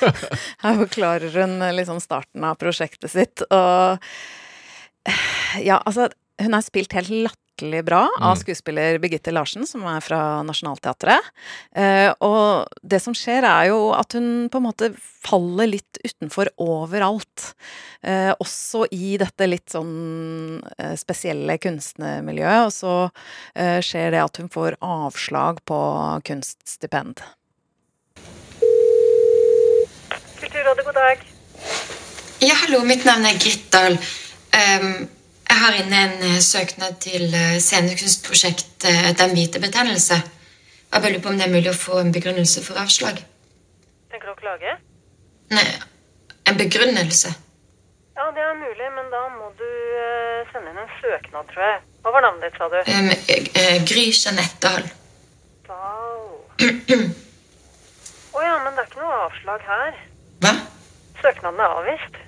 Her 0.64 0.78
forklarer 0.86 1.30
hun 1.42 1.58
liksom 1.76 2.00
starten 2.00 2.44
av 2.44 2.58
prosjektet 2.60 3.10
sitt, 3.10 3.42
og 3.50 3.98
Ja, 5.60 5.82
altså, 5.86 6.08
hun 6.40 6.54
er 6.54 6.62
spilt 6.64 6.92
helt 6.96 7.10
latterlig 7.10 7.43
latterlig 7.54 7.84
bra 7.84 8.10
av 8.20 8.34
mm. 8.34 8.40
skuespiller 8.40 8.98
Birgitte 8.98 9.30
Larsen, 9.30 9.66
som 9.66 9.84
er 9.86 10.00
fra 10.00 10.42
Nationaltheatret. 10.42 11.20
Eh, 11.74 12.12
og 12.20 12.66
det 12.82 13.00
som 13.00 13.14
skjer, 13.14 13.44
er 13.44 13.70
jo 13.70 13.92
at 13.94 14.12
hun 14.14 14.48
på 14.50 14.58
en 14.58 14.66
måte 14.66 14.92
faller 15.24 15.66
litt 15.70 15.98
utenfor 16.04 16.50
overalt. 16.58 17.54
Eh, 18.02 18.34
også 18.38 18.86
i 18.90 19.16
dette 19.18 19.46
litt 19.46 19.70
sånn 19.70 20.62
eh, 20.78 20.94
spesielle 20.96 21.58
kunstnermiljøet. 21.58 22.66
Og 22.66 22.72
så 22.72 22.94
skjer 23.84 24.10
det 24.12 24.22
at 24.22 24.38
hun 24.40 24.50
får 24.50 24.76
avslag 24.82 25.60
på 25.64 25.78
kunststipend. 26.26 27.22
Kulturrådet, 30.40 30.84
god 30.84 30.94
dag. 30.94 31.26
Ja, 32.44 32.54
hallo. 32.64 32.82
Mitt 32.84 33.04
navn 33.06 33.24
er 33.24 33.38
Gritt 33.40 33.70
Dahl. 33.72 33.96
Um, 34.54 35.06
jeg 35.54 35.62
har 35.62 35.76
inne 35.78 35.98
en 36.06 36.22
eh, 36.26 36.40
søknad 36.42 36.96
til 37.02 37.28
scenekunstprosjekt 37.30 37.62
scenekunstprosjektet 37.62 38.88
eh, 38.90 39.10
Den 39.18 39.34
hvite 39.36 39.60
betennelse. 39.62 40.16
Jeg 40.92 41.02
bare 41.02 41.12
lurer 41.12 41.22
på 41.22 41.30
om 41.30 41.38
det 41.38 41.46
er 41.46 41.52
mulig 41.54 41.70
å 41.70 41.78
få 41.78 42.00
en 42.00 42.12
begrunnelse 42.14 42.62
for 42.64 42.78
avslag. 42.80 43.20
Tenker 44.10 44.30
du 44.30 44.32
å 44.34 44.40
klage? 44.40 44.74
Nei, 45.54 45.66
en 46.50 46.58
begrunnelse. 46.58 47.30
Ja, 48.18 48.26
det 48.34 48.42
er 48.42 48.54
mulig, 48.58 48.88
men 48.96 49.10
da 49.14 49.22
må 49.36 49.50
du 49.58 49.70
sende 50.50 50.70
inn 50.72 50.82
en 50.82 50.92
søknad, 51.00 51.50
tror 51.50 51.66
jeg. 51.66 51.80
Hva 52.02 52.14
var 52.14 52.26
navnet 52.26 52.46
ditt, 52.46 52.58
sa 52.58 52.68
du? 52.70 52.78
Um, 52.90 53.86
Gry 53.90 54.04
Jeanette 54.10 54.58
Dahl. 54.62 54.86
Dahl 55.66 56.22
Å 58.34 58.38
oh, 58.38 58.42
ja, 58.42 58.54
men 58.62 58.74
det 58.74 58.82
er 58.82 58.88
ikke 58.90 59.02
noe 59.02 59.18
avslag 59.28 59.66
her. 59.70 59.98
Hva? 60.42 60.54
Søknaden 61.22 61.62
er 61.62 61.76
avvist. 61.78 62.18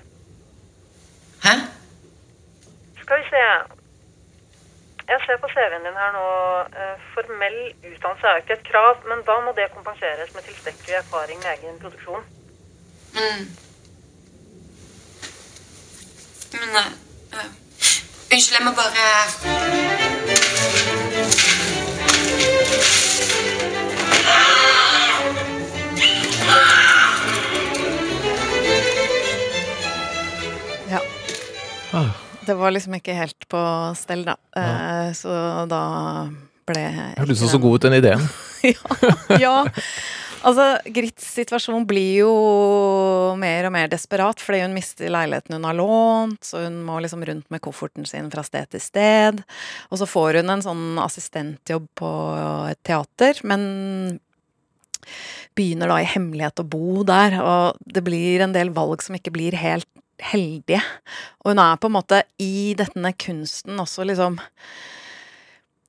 Hæ? 1.43 1.57
Skal 3.07 3.19
vi 3.23 3.27
se 3.33 3.43
Jeg 5.13 5.19
ser 5.27 5.37
på 5.43 5.49
CV-en 5.55 5.85
din 5.87 6.01
her 6.03 6.11
nå. 6.19 6.27
Eh, 6.81 6.97
formell 7.15 7.61
utdannelse 7.91 8.27
er 8.27 8.33
jo 8.35 8.43
ikke 8.43 8.57
et 8.59 8.69
krav, 8.71 8.95
men 9.11 9.19
da 9.29 9.35
må 9.45 9.51
det 9.59 9.75
kompenseres 9.77 10.35
med 10.35 10.43
tilstrekkelig 10.43 10.95
erfaring 11.03 11.39
med 11.39 11.51
egen 11.55 11.79
produksjon. 11.83 12.25
Mm. 13.19 13.45
Men 16.59 16.71
uh, 16.77 17.51
Unnskyld, 18.33 18.57
jeg 18.59 18.67
må 18.67 18.73
bare 18.83 19.86
Det 32.47 32.55
var 32.59 32.75
liksom 32.75 32.99
ikke 32.99 33.17
helt 33.17 33.49
på 33.51 33.63
stell, 33.99 34.27
da. 34.27 34.37
Ja. 34.55 34.67
Eh, 35.07 35.11
så 35.19 35.33
da 35.71 35.83
ble 36.67 36.85
Hørtes 37.17 37.43
så 37.47 37.61
god 37.63 37.79
ut, 37.79 37.87
den 37.87 37.99
ideen. 38.01 38.23
ja, 38.75 39.41
ja. 39.41 39.57
Altså, 40.47 40.67
Grits 40.95 41.25
situasjon 41.35 41.87
blir 41.89 42.21
jo 42.21 42.33
mer 43.41 43.67
og 43.67 43.73
mer 43.75 43.89
desperat 43.91 44.43
fordi 44.43 44.61
hun 44.63 44.77
mister 44.77 45.11
leiligheten 45.11 45.57
hun 45.57 45.67
har 45.67 45.79
lånt, 45.79 46.43
så 46.47 46.63
hun 46.67 46.79
må 46.87 47.01
liksom 47.03 47.25
rundt 47.27 47.49
med 47.51 47.63
kofferten 47.65 48.07
sin 48.07 48.31
fra 48.31 48.45
sted 48.47 48.71
til 48.75 48.83
sted. 48.83 49.43
Og 49.91 49.99
så 50.03 50.07
får 50.11 50.41
hun 50.43 50.55
en 50.55 50.63
sånn 50.63 51.01
assistentjobb 51.03 51.89
på 51.99 52.13
et 52.71 52.83
teater, 52.87 53.43
men 53.49 54.21
begynner 55.57 55.91
da 55.91 56.01
i 56.03 56.09
hemmelighet 56.11 56.63
å 56.63 56.69
bo 56.69 57.03
der, 57.07 57.39
og 57.41 57.83
det 57.87 58.03
blir 58.07 58.43
en 58.45 58.55
del 58.55 58.73
valg 58.75 59.03
som 59.05 59.17
ikke 59.19 59.35
blir 59.35 59.57
helt 59.59 59.89
heldige. 60.23 60.83
Og 61.45 61.53
hun 61.53 61.63
er 61.63 61.81
på 61.81 61.91
en 61.91 61.97
måte 61.97 62.23
i 62.43 62.75
denne 62.79 63.13
kunsten 63.19 63.81
også 63.83 64.07
liksom 64.09 64.39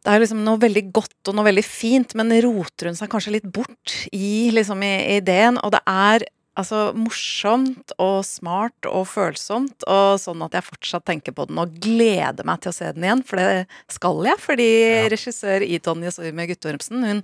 det 0.08 0.14
er 0.14 0.22
liksom 0.24 0.40
noe 0.46 0.60
veldig 0.62 0.86
godt 0.96 1.28
og 1.28 1.36
noe 1.36 1.50
veldig 1.50 1.66
fint, 1.68 2.14
men 2.16 2.32
roter 2.46 2.88
hun 2.88 2.96
seg 2.96 3.10
kanskje 3.12 3.34
litt 3.34 3.48
bort 3.52 3.96
i 4.16 4.48
liksom 4.56 4.80
i 4.86 4.92
ideen. 5.18 5.58
Og 5.60 5.74
det 5.76 5.82
er 5.84 6.24
altså 6.58 6.80
morsomt 6.98 7.94
og 8.02 8.20
smart 8.26 8.88
og 8.90 9.06
følsomt, 9.10 9.86
og 9.86 10.18
sånn 10.22 10.44
at 10.46 10.58
jeg 10.58 10.68
fortsatt 10.68 11.06
tenker 11.08 11.36
på 11.38 11.48
den 11.50 11.62
og 11.62 11.78
gleder 11.84 12.48
meg 12.48 12.64
til 12.64 12.74
å 12.74 12.78
se 12.78 12.92
den 12.96 13.06
igjen, 13.06 13.24
for 13.28 13.42
det 13.42 13.94
skal 13.94 14.22
jeg. 14.28 14.42
Fordi 14.44 14.68
ja. 14.68 15.08
regissør 15.14 15.66
i 15.66 15.80
Tonje 15.84 16.14
Storme 16.16 16.48
Guttormsen, 16.50 17.06
hun 17.08 17.24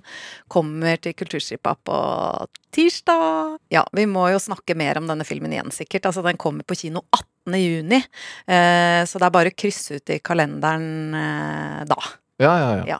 kommer 0.52 1.00
til 1.02 1.16
Kulturskipa 1.18 1.76
på 1.86 2.00
tirsdag. 2.74 3.58
Ja, 3.74 3.84
vi 3.94 4.06
må 4.10 4.26
jo 4.32 4.42
snakke 4.42 4.76
mer 4.78 5.00
om 5.00 5.08
denne 5.10 5.26
filmen 5.26 5.54
igjen, 5.54 5.74
sikkert. 5.74 6.10
Altså, 6.10 6.24
den 6.26 6.40
kommer 6.40 6.66
på 6.66 6.78
kino 6.78 7.04
18. 7.14 7.58
juni, 7.60 8.00
eh, 8.00 9.02
så 9.06 9.20
det 9.20 9.28
er 9.28 9.38
bare 9.38 9.54
å 9.54 9.58
krysse 9.58 9.98
ut 9.98 10.14
i 10.14 10.20
kalenderen 10.24 11.18
eh, 11.18 11.80
da. 11.90 11.98
Ja, 12.44 12.54
ja, 12.60 12.70
ja. 12.76 12.84
ja. 12.94 12.98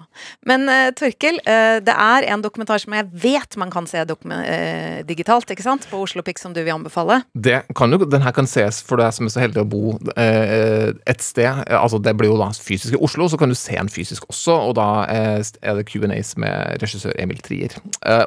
Men 0.48 0.68
uh, 0.68 0.88
Torkel, 0.96 1.38
uh, 1.44 1.78
det 1.84 1.94
er 1.94 2.26
en 2.32 2.44
dokumentar 2.44 2.80
som 2.82 2.94
jeg 2.96 3.08
vet 3.24 3.56
man 3.60 3.72
kan 3.72 3.86
se 3.90 4.00
uh, 4.00 5.00
digitalt, 5.08 5.50
ikke 5.50 5.64
sant? 5.66 5.86
På 5.90 6.02
Oslo 6.04 6.24
Pix, 6.24 6.44
som 6.44 6.54
du 6.56 6.62
vil 6.62 6.74
anbefale? 6.74 7.20
Det 7.34 7.62
kan 7.76 7.92
jo, 7.92 8.00
Den 8.04 8.24
her 8.24 8.34
kan 8.36 8.48
ses 8.50 8.80
for 8.84 9.00
deg 9.00 9.12
som 9.16 9.28
er 9.28 9.34
så 9.34 9.42
heldig 9.44 9.64
å 9.64 9.68
bo 9.68 9.82
et 10.14 11.22
sted. 11.22 11.64
Altså, 11.68 11.98
det 12.02 12.14
blir 12.18 12.30
jo 12.30 12.38
da 12.40 12.50
fysisk 12.54 12.96
i 12.96 13.00
Oslo, 13.04 13.26
så 13.30 13.38
kan 13.40 13.50
du 13.50 13.56
se 13.58 13.76
en 13.78 13.90
fysisk 13.92 14.26
også, 14.30 14.54
og 14.68 14.74
da 14.78 14.88
er 15.10 15.78
det 15.78 15.86
Q&As 15.90 16.34
med 16.40 16.82
regissør 16.82 17.14
Emil 17.20 17.40
Trier. 17.44 17.74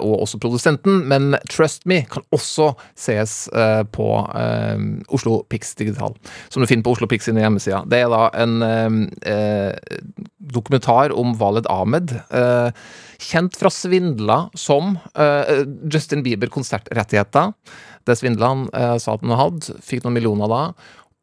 Og 0.01 0.23
også 0.25 0.39
produsenten, 0.41 1.03
men 1.09 1.37
Trust 1.51 1.87
Me 1.89 2.01
kan 2.11 2.25
også 2.35 2.71
ses 2.99 3.35
på 3.95 4.09
Oslo 5.13 5.39
Pix 5.51 5.73
digital, 5.79 6.15
som 6.49 6.63
du 6.63 6.69
finner 6.69 6.85
på 6.85 6.95
Oslo 6.97 7.09
Pix 7.09 7.27
sine 7.29 7.43
hjemmesider. 7.43 7.87
Det 7.89 8.03
er 8.03 8.13
da 8.13 8.27
en 8.43 8.57
dokumentar 10.53 11.06
om 11.15 11.35
Valed 11.39 11.67
Ahmed. 11.71 12.13
Eh, 12.29 12.69
kjent 13.29 13.57
fra 13.59 13.71
svindla 13.73 14.39
som 14.57 14.95
eh, 15.15 15.63
Justin 15.91 16.23
Bieber-konsertrettigheter. 16.25 17.53
Det 18.07 18.15
svindla 18.19 18.53
han 18.53 18.65
eh, 18.73 18.95
sa 19.01 19.17
at 19.17 19.25
han 19.25 19.37
hadde. 19.39 19.77
Fikk 19.83 20.05
noen 20.05 20.17
millioner 20.19 20.51
da. 20.51 20.63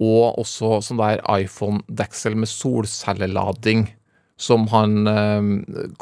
Og 0.05 0.41
også 0.43 0.81
sånn 0.85 1.01
der 1.01 1.23
iPhone-deksel 1.31 2.37
med 2.39 2.51
solcellelading 2.51 3.87
som 4.37 4.67
han 4.73 5.07
eh, 5.07 5.43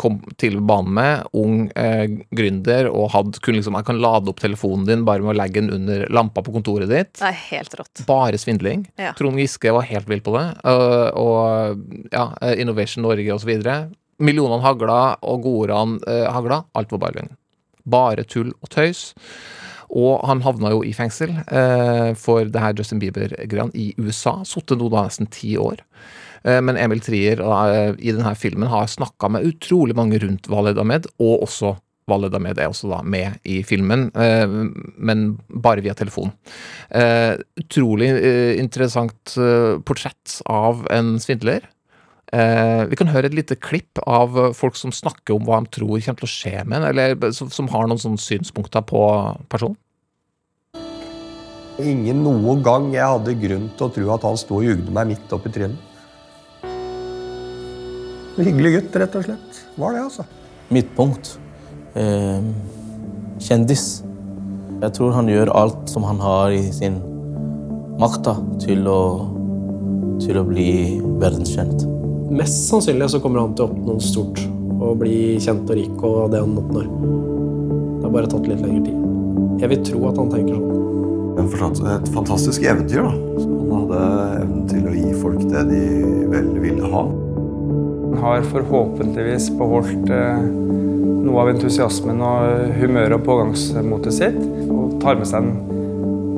kom 0.00 0.18
til 0.40 0.58
banen 0.64 0.94
med. 0.96 1.26
Ung 1.36 1.66
eh, 1.78 2.06
gründer 2.32 2.88
og 2.90 3.10
hadde, 3.12 3.40
kunne 3.44 3.60
liksom 3.60 3.76
Jeg 3.76 3.88
kan 3.90 4.00
lade 4.02 4.32
opp 4.32 4.40
telefonen 4.40 4.86
din 4.88 5.04
bare 5.08 5.24
med 5.24 5.34
å 5.34 5.38
legge 5.38 5.60
den 5.60 5.72
under 5.74 6.06
lampa 6.12 6.44
på 6.44 6.54
kontoret 6.54 6.90
ditt. 6.90 7.14
Det 7.20 7.28
er 7.28 7.40
helt 7.52 7.76
rått. 7.78 8.04
Bare 8.08 8.40
svindling. 8.40 8.86
Ja. 9.00 9.12
Trond 9.18 9.40
Giske 9.40 9.74
var 9.74 9.88
helt 9.88 10.08
vill 10.10 10.24
på 10.24 10.36
det. 10.38 10.46
Uh, 10.64 11.10
og 11.20 12.12
ja, 12.12 12.30
Innovation 12.56 13.04
Norge 13.04 13.36
osv. 13.36 13.52
Millionene 14.22 14.64
hagla, 14.64 15.00
og 15.26 15.44
godordene 15.44 16.00
uh, 16.06 16.30
hagla. 16.32 16.62
Alt 16.78 16.94
var 16.94 17.04
bare 17.06 17.20
løgn. 17.20 17.34
Bare 17.92 18.24
tull 18.24 18.54
og 18.62 18.72
tøys. 18.72 19.10
Og 19.92 20.22
han 20.24 20.40
havna 20.44 20.72
jo 20.72 20.80
i 20.86 20.94
fengsel 20.96 21.34
eh, 21.42 22.12
for 22.18 22.48
det 22.48 22.60
her 22.62 22.76
Justin 22.78 23.00
Bieber-greiene 23.02 23.76
i 23.76 23.90
USA. 24.00 24.38
Sittet 24.48 24.80
nå 24.80 24.88
da 24.92 25.04
nesten 25.04 25.28
ti 25.32 25.52
år. 25.60 25.82
Eh, 26.44 26.60
men 26.64 26.78
Emil 26.80 27.02
Trier 27.02 27.42
eh, 27.42 27.94
i 27.98 28.12
denne 28.14 28.34
filmen 28.38 28.70
har 28.70 28.90
snakka 28.90 29.30
med 29.32 29.46
utrolig 29.48 29.96
mange 29.98 30.20
rundt 30.22 30.48
Valed 30.50 30.80
Ahmed, 30.80 31.08
og 31.22 31.46
også 31.46 31.76
Valed 32.10 32.34
Ahmed 32.34 32.58
er 32.58 32.70
også 32.70 32.90
da 32.90 32.98
med 33.06 33.38
i 33.46 33.60
filmen, 33.66 34.08
eh, 34.18 34.48
men 34.98 35.36
bare 35.48 35.84
via 35.84 35.94
telefon. 35.94 36.32
Utrolig 37.62 38.10
interessant 38.60 39.36
portrett 39.86 40.40
av 40.50 40.82
en 40.92 41.14
svindler. 41.22 41.62
vi 42.32 42.96
kan 42.96 43.10
høre 43.12 43.28
et 43.28 43.34
lite 43.36 43.56
klipp 43.56 43.98
av 44.06 44.54
folk 44.56 44.76
som 44.76 44.92
snakker 44.92 45.34
om 45.34 45.44
hva 45.44 45.60
de 45.60 45.68
tror 45.76 46.00
kommer 46.00 46.20
til 46.20 46.28
å 46.28 46.32
skje 46.32 46.64
med 46.64 46.84
eller 46.88 47.32
som, 47.32 47.68
har 47.68 47.86
noen 47.86 48.00
sånne 48.00 48.18
synspunkter 48.18 48.82
på 48.88 49.02
personen. 49.52 49.76
Ingen 51.78 52.24
noen 52.24 52.62
gang 52.64 52.90
jeg 52.92 53.04
hadde 53.04 53.36
grunn 53.40 53.68
til 53.76 53.86
å 53.86 53.92
tro 53.92 54.10
at 54.16 54.24
han 54.28 54.40
sto 54.40 54.60
og 54.60 54.64
jugde 54.64 54.92
meg 54.92 55.12
midt 55.12 55.32
oppi 55.32 55.52
trynet. 55.52 55.91
Hyggelig 58.38 58.72
gutt, 58.76 58.96
rett 59.02 59.16
og 59.18 59.26
slett. 59.26 59.60
Var 59.76 59.96
det, 59.96 60.04
altså. 60.06 60.24
Midtpunkt. 60.72 61.34
Eh, 61.94 62.40
kjendis. 63.42 64.02
Jeg 64.82 64.94
tror 64.96 65.12
han 65.14 65.28
gjør 65.30 65.52
alt 65.54 65.90
som 65.92 66.06
han 66.08 66.20
har 66.22 66.54
i 66.56 66.62
sin 66.74 66.96
makt 68.00 68.24
da, 68.26 68.36
til 68.64 68.88
å, 68.88 69.02
til 70.22 70.40
å 70.40 70.46
bli 70.48 70.72
verdenskjent. 71.20 71.84
Mest 72.32 72.64
sannsynlig 72.70 73.10
så 73.12 73.20
kommer 73.22 73.44
han 73.44 73.52
til 73.54 73.66
å 73.66 73.70
oppnå 73.70 73.98
noe 73.98 74.02
stort 74.02 74.40
og 74.82 74.96
bli 75.02 75.36
kjent 75.42 75.68
og 75.68 75.76
rik 75.78 76.06
og 76.08 76.32
det 76.32 76.40
han 76.42 76.56
oppnår. 76.58 76.88
Det 76.88 78.06
har 78.08 78.14
bare 78.16 78.30
tatt 78.32 78.48
litt 78.48 78.64
lengre 78.64 78.88
tid. 78.88 79.60
Jeg 79.62 79.70
vil 79.70 79.84
tro 79.86 80.06
at 80.08 80.18
han 80.18 80.32
tenker 80.32 80.56
sånn. 80.56 81.86
Et 81.92 82.08
fantastisk 82.14 82.64
eventyr. 82.66 83.04
da. 83.04 83.12
Han 83.44 83.70
hadde 83.76 84.00
evnen 84.40 84.64
til 84.70 84.88
å 84.88 84.96
gi 84.96 85.12
folk 85.20 85.44
det 85.52 85.62
de 85.70 85.82
vel 86.32 86.48
ville 86.64 86.90
ha. 86.92 87.04
Har 88.22 88.44
forhåpentligvis 88.46 89.48
beholdt 89.58 90.10
eh, 90.14 90.44
noe 91.26 91.42
av 91.42 91.50
entusiasmen 91.52 92.20
og 92.22 92.74
humøret 92.78 93.16
og 93.16 93.24
pågangsmotet 93.26 94.14
sitt. 94.14 94.38
Og 94.70 94.98
tar 95.02 95.18
med 95.18 95.26
seg 95.26 95.42
en 95.42 95.80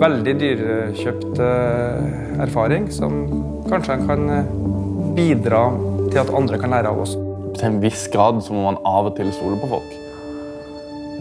veldig 0.01 0.35
dyrekjøpt 0.41 1.41
eh, 1.45 2.41
erfaring 2.45 2.89
som 2.93 3.21
kanskje 3.69 3.99
han 3.99 4.09
kan 4.09 4.25
eh, 4.33 4.53
bidra 5.17 5.67
til 6.11 6.21
at 6.23 6.33
andre 6.35 6.61
kan 6.61 6.75
lære 6.75 6.91
av 6.91 7.05
oss. 7.05 7.15
Til 7.55 7.69
en 7.69 7.81
viss 7.83 8.07
grad 8.13 8.41
så 8.45 8.57
må 8.57 8.65
man 8.67 8.81
av 8.89 9.11
og 9.11 9.17
til 9.19 9.31
stole 9.37 9.61
på 9.63 9.71
folk. 9.77 9.97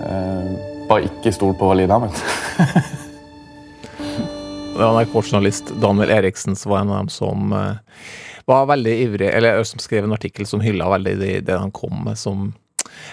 Eh, 0.03 0.51
bare 0.89 1.07
ikke 1.09 1.33
stole 1.35 1.57
på 1.59 1.69
Valida 1.71 1.99
Ahmed. 1.99 2.15
NRK-journalist 4.73 5.69
Daniel 5.81 6.09
Eriksen 6.09 6.57
som 6.57 6.73
var 6.73 6.81
en 6.81 6.93
av 6.95 7.03
dem 7.03 7.11
som 7.13 7.53
var 8.49 8.67
veldig 8.71 8.97
ivrig, 9.05 9.29
eller 9.29 9.63
som 9.67 9.79
skrev 9.79 10.07
en 10.07 10.15
artikkel 10.15 10.47
som 10.49 10.63
hylla 10.63 10.89
veldig 10.97 11.15
det, 11.21 11.31
det 11.47 11.57
han 11.57 11.71
kom 11.75 12.03
med 12.07 12.19
som 12.19 12.51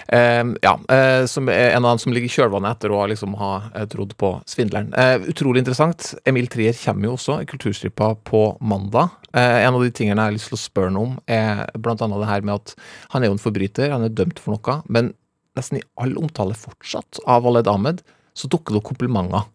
eh, 0.07 0.43
ja, 0.61 0.73
eh, 0.89 1.25
som 1.25 1.49
en 1.49 1.85
av 1.85 1.89
dem 1.91 1.99
som 1.99 2.13
ligger 2.13 2.29
i 2.29 2.33
kjølvannet 2.35 2.77
etter 2.77 2.93
å 2.93 3.05
liksom 3.11 3.35
ha 3.39 3.51
eh, 3.75 3.87
trodd 3.91 4.15
på 4.19 4.33
svindleren. 4.49 4.91
Eh, 4.93 5.29
utrolig 5.31 5.63
interessant. 5.63 6.13
Emil 6.27 6.49
Trier 6.51 6.75
kommer 6.83 7.09
jo 7.09 7.15
også 7.17 7.39
i 7.41 7.47
Kulturstripa 7.49 8.13
på 8.27 8.43
mandag. 8.61 9.15
Eh, 9.33 9.61
en 9.65 9.77
av 9.77 9.83
de 9.83 9.93
tingene 9.95 10.19
jeg 10.19 10.33
har 10.33 10.37
lyst 10.37 10.51
til 10.51 10.59
å 10.59 10.63
spørre 10.65 10.91
ham 10.91 11.01
om, 11.01 11.15
er 11.31 11.65
annet 11.71 12.19
det 12.23 12.31
her 12.31 12.45
med 12.47 12.57
at 12.57 12.75
han 13.15 13.23
er 13.23 13.31
jo 13.31 13.37
en 13.37 13.45
forbryter, 13.45 13.93
han 13.93 14.07
er 14.07 14.15
dømt 14.15 14.41
for 14.41 14.57
noe, 14.57 14.81
men 14.91 15.13
nesten 15.57 15.79
i 15.79 15.85
all 15.99 16.13
omtale 16.19 16.55
fortsatt 16.57 17.23
av 17.27 17.43
Waled 17.45 17.67
Ahmed, 17.71 18.03
så 18.37 18.47
dukker 18.51 18.73
det 18.73 18.81
opp 18.81 18.91
komplimenter. 18.93 19.47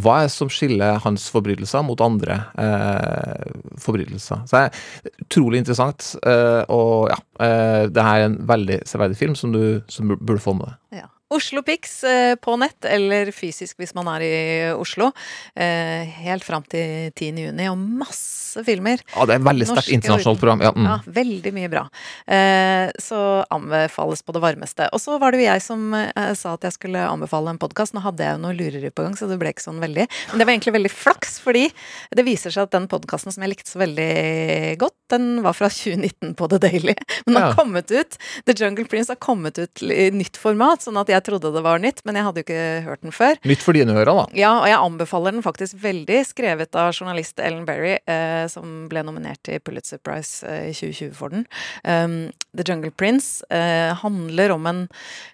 Hva 0.00 0.18
er 0.20 0.28
det 0.28 0.34
som 0.34 0.50
skiller 0.52 1.00
hans 1.04 1.26
forbrytelser 1.32 1.84
mot 1.84 2.00
andre 2.04 2.38
eh, 2.60 3.50
forbrytelser? 3.82 4.46
Så 4.48 4.56
det 4.56 4.62
er 4.62 5.24
Utrolig 5.26 5.62
interessant. 5.62 6.12
Eh, 6.28 6.62
og 6.72 7.10
ja, 7.12 7.18
eh, 7.44 7.84
det 7.92 8.04
er 8.04 8.26
en 8.26 8.38
veldig 8.48 8.82
severdig 8.88 9.18
film 9.20 9.36
som 9.38 9.52
du 9.54 9.82
som 9.92 10.12
burde 10.12 10.40
få 10.42 10.56
med 10.58 10.70
deg. 10.70 11.02
Ja. 11.02 11.08
Oslo 11.32 11.62
Pix 11.66 12.02
eh, 12.04 12.34
på 12.40 12.54
nett, 12.60 12.84
eller 12.88 13.30
fysisk 13.34 13.78
hvis 13.80 13.94
man 13.96 14.08
er 14.12 14.24
i 14.26 14.32
Oslo. 14.76 15.10
Eh, 15.56 16.04
helt 16.26 16.44
fram 16.44 16.64
til 16.68 17.10
10. 17.16 17.30
juni, 17.48 17.68
og 17.72 17.78
masse 17.80 18.60
filmer. 18.66 19.00
Ja, 19.14 19.24
det 19.26 19.36
er 19.36 19.40
et 19.40 19.46
veldig 19.48 19.66
sterkt 19.70 19.92
internasjonalt 19.96 20.40
program. 20.42 20.60
Ja, 20.66 20.72
mm. 20.76 20.88
Ja, 20.90 20.96
veldig 21.20 21.52
mye 21.56 21.70
bra. 21.72 21.84
Eh, 22.28 22.90
så 23.00 23.20
anbefales 23.54 24.20
på 24.26 24.34
det 24.36 24.42
varmeste. 24.44 24.90
Og 24.92 25.00
så 25.00 25.16
var 25.22 25.32
det 25.32 25.40
jo 25.40 25.46
jeg 25.48 25.62
som 25.64 25.86
sa 26.36 26.52
at 26.58 26.66
jeg 26.68 26.76
skulle 26.76 27.00
anbefale 27.08 27.52
en 27.54 27.60
podkast. 27.62 27.94
Nå 27.96 28.02
hadde 28.04 28.26
jeg 28.26 28.36
jo 28.36 28.42
noe 28.44 28.56
lureri 28.58 28.90
på 28.92 29.06
gang, 29.06 29.16
så 29.16 29.28
det 29.30 29.38
ble 29.40 29.54
ikke 29.54 29.64
sånn 29.64 29.80
veldig. 29.82 30.04
Men 30.32 30.42
det 30.42 30.46
var 30.48 30.52
egentlig 30.56 30.76
veldig 30.76 30.92
flaks, 30.92 31.38
fordi 31.42 31.64
det 32.12 32.26
viser 32.28 32.52
seg 32.54 32.68
at 32.68 32.74
den 32.76 32.88
podkasten 32.92 33.32
som 33.32 33.44
jeg 33.46 33.54
likte 33.54 33.72
så 33.72 33.80
veldig 33.82 34.10
godt, 34.82 34.96
den 35.14 35.40
var 35.44 35.56
fra 35.56 35.70
2019 35.72 36.34
på 36.38 36.50
The 36.52 36.60
Daily. 36.66 36.96
Men 37.24 37.32
den 37.34 37.40
har 37.40 37.48
Ja. 37.52 37.56
kommet 37.58 37.90
ut. 37.90 38.18
The 38.46 38.54
Jungle 38.56 38.84
Prince 38.88 39.10
har 39.12 39.16
kommet 39.22 39.58
ut 39.58 39.82
i 39.82 40.10
nytt 40.14 40.36
format, 40.40 40.84
sånn 40.84 41.00
at 41.00 41.08
jeg 41.08 41.21
trodde 41.26 41.52
det 41.54 41.62
var 41.64 41.82
nytt, 41.82 42.02
men 42.06 42.18
jeg 42.18 42.26
hadde 42.26 42.42
jo 42.42 42.46
ikke 42.46 42.66
hørt 42.86 43.02
den 43.06 43.14
før. 43.14 43.40
Nytt 43.48 43.64
for 43.64 43.76
dine 43.76 43.96
ører, 43.96 44.12
da. 44.12 44.26
Ja, 44.36 44.52
og 44.60 44.68
jeg 44.70 44.78
anbefaler 44.78 45.36
den 45.36 45.44
faktisk 45.44 45.78
veldig, 45.82 46.20
skrevet 46.28 46.78
av 46.78 46.92
journalist 46.92 47.40
Ellen 47.42 47.66
Berry, 47.68 47.96
eh, 48.06 48.44
som 48.52 48.86
ble 48.90 49.04
nominert 49.06 49.42
til 49.46 49.62
Pulitzer 49.64 50.02
Prize 50.02 50.46
eh, 50.48 50.70
i 50.70 50.76
2020 50.76 51.16
for 51.18 51.34
den. 51.34 51.46
Um, 51.84 52.16
The 52.56 52.66
Jungle 52.68 52.92
Prince 52.92 53.44
eh, 53.50 53.92
handler 54.02 54.54
om 54.56 54.66
en 54.66 54.86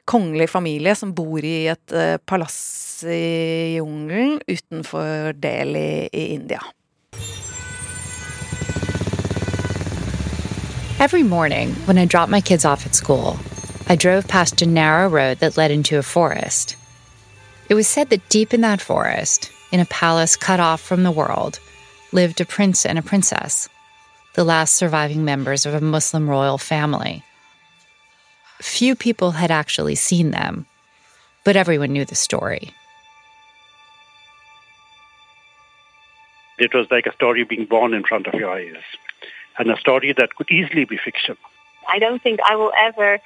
kongelig 0.09 0.51
familie 0.51 0.95
som 0.99 1.15
bor 1.15 1.45
i 1.45 1.69
et 1.73 1.95
eh, 1.95 2.17
palass 2.27 3.05
i 3.07 3.77
jungelen 3.77 4.41
utenfor 4.49 5.33
Delhi 5.39 6.09
i 6.13 6.27
India. 6.35 6.63
Every 11.01 11.23
morning, 11.23 11.75
when 11.87 11.97
I 11.97 12.07
drop 12.07 12.29
my 12.29 12.41
kids 12.41 12.65
off 12.65 12.85
at 12.85 12.95
school, 12.95 13.39
I 13.91 13.97
drove 13.97 14.29
past 14.29 14.61
a 14.61 14.67
narrow 14.67 15.09
road 15.09 15.39
that 15.39 15.57
led 15.57 15.71
into 15.71 15.97
a 15.97 16.03
forest. 16.03 16.77
It 17.71 17.75
was 17.75 17.89
said 17.89 18.11
that 18.11 18.29
deep 18.29 18.53
in 18.53 18.61
that 18.61 18.83
forest, 18.83 19.51
in 19.73 19.81
a 19.81 19.87
palace 19.87 20.37
cut 20.37 20.61
off 20.61 20.83
from 20.83 21.05
the 21.05 21.11
world, 21.11 21.59
lived 22.13 22.39
a 22.43 22.45
prince 22.45 22.85
and 22.85 22.99
a 22.99 23.03
princess, 23.03 23.67
the 24.35 24.45
last 24.45 24.75
surviving 24.75 25.25
members 25.25 25.65
of 25.65 25.73
a 25.73 25.81
Muslim 25.81 26.29
royal 26.29 26.59
family. 26.59 27.25
Few 28.61 28.95
people 28.95 29.31
had 29.31 29.51
actually 29.51 29.95
seen 29.95 30.33
them, 30.33 30.67
but 31.43 31.57
everyone 31.57 31.93
knew 31.95 32.05
the 32.05 32.15
story. 32.15 32.75
It 36.59 36.75
was 36.75 36.87
like 36.91 37.07
a 37.07 37.15
story 37.15 37.45
being 37.45 37.65
born 37.65 37.95
in 37.95 38.05
front 38.05 38.27
of 38.27 38.35
your 38.35 38.51
eyes, 38.51 38.83
and 39.59 39.71
a 39.71 39.81
story 39.81 40.13
that 40.13 40.35
could 40.35 40.51
easily 40.51 40.85
be 40.85 40.99
fiction. 40.99 41.39
I 41.89 41.99
don't 41.99 42.23
think 42.23 42.41
I 42.45 42.55
will 42.55 42.73
ever 42.77 43.19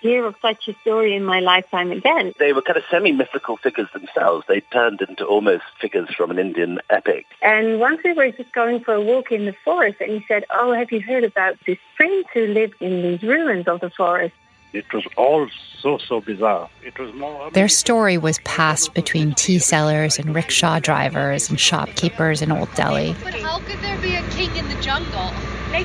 hear 0.00 0.24
of 0.24 0.34
such 0.42 0.68
a 0.68 0.74
story 0.80 1.14
in 1.14 1.24
my 1.24 1.40
lifetime 1.40 1.90
again. 1.90 2.32
They 2.38 2.52
were 2.52 2.62
kind 2.62 2.76
of 2.76 2.84
semi-mythical 2.90 3.58
figures 3.58 3.88
themselves. 3.92 4.44
They 4.48 4.60
turned 4.60 5.00
into 5.02 5.24
almost 5.24 5.64
figures 5.80 6.08
from 6.16 6.30
an 6.30 6.38
Indian 6.38 6.80
epic. 6.90 7.26
And 7.42 7.80
once 7.80 8.00
we 8.04 8.12
were 8.12 8.30
just 8.30 8.52
going 8.52 8.82
for 8.84 8.94
a 8.94 9.00
walk 9.00 9.30
in 9.30 9.46
the 9.46 9.54
forest, 9.64 10.00
and 10.00 10.10
he 10.10 10.24
said, 10.26 10.44
"Oh, 10.50 10.72
have 10.72 10.90
you 10.90 11.00
heard 11.00 11.24
about 11.24 11.56
this 11.66 11.78
prince 11.96 12.26
who 12.32 12.46
lived 12.46 12.80
in 12.80 13.02
these 13.02 13.22
ruins 13.22 13.68
of 13.68 13.80
the 13.80 13.90
forest?" 13.90 14.34
It 14.72 14.92
was 14.92 15.04
all 15.16 15.48
so, 15.80 15.98
so 15.98 16.20
bizarre. 16.20 16.70
It 16.84 16.96
was 16.96 17.12
more. 17.14 17.50
Their 17.50 17.68
story 17.68 18.16
was 18.18 18.38
passed 18.44 18.94
between 18.94 19.34
tea 19.34 19.58
sellers 19.58 20.16
and 20.18 20.32
rickshaw 20.32 20.78
drivers 20.78 21.50
and 21.50 21.58
shopkeepers 21.58 22.40
in 22.40 22.52
Old 22.52 22.72
Delhi. 22.74 23.16
But 23.24 23.34
how 23.34 23.58
could 23.58 23.80
there 23.80 23.98
be 23.98 24.14
a 24.14 24.22
king 24.30 24.54
in 24.54 24.68
the 24.68 24.80
jungle? 24.80 25.32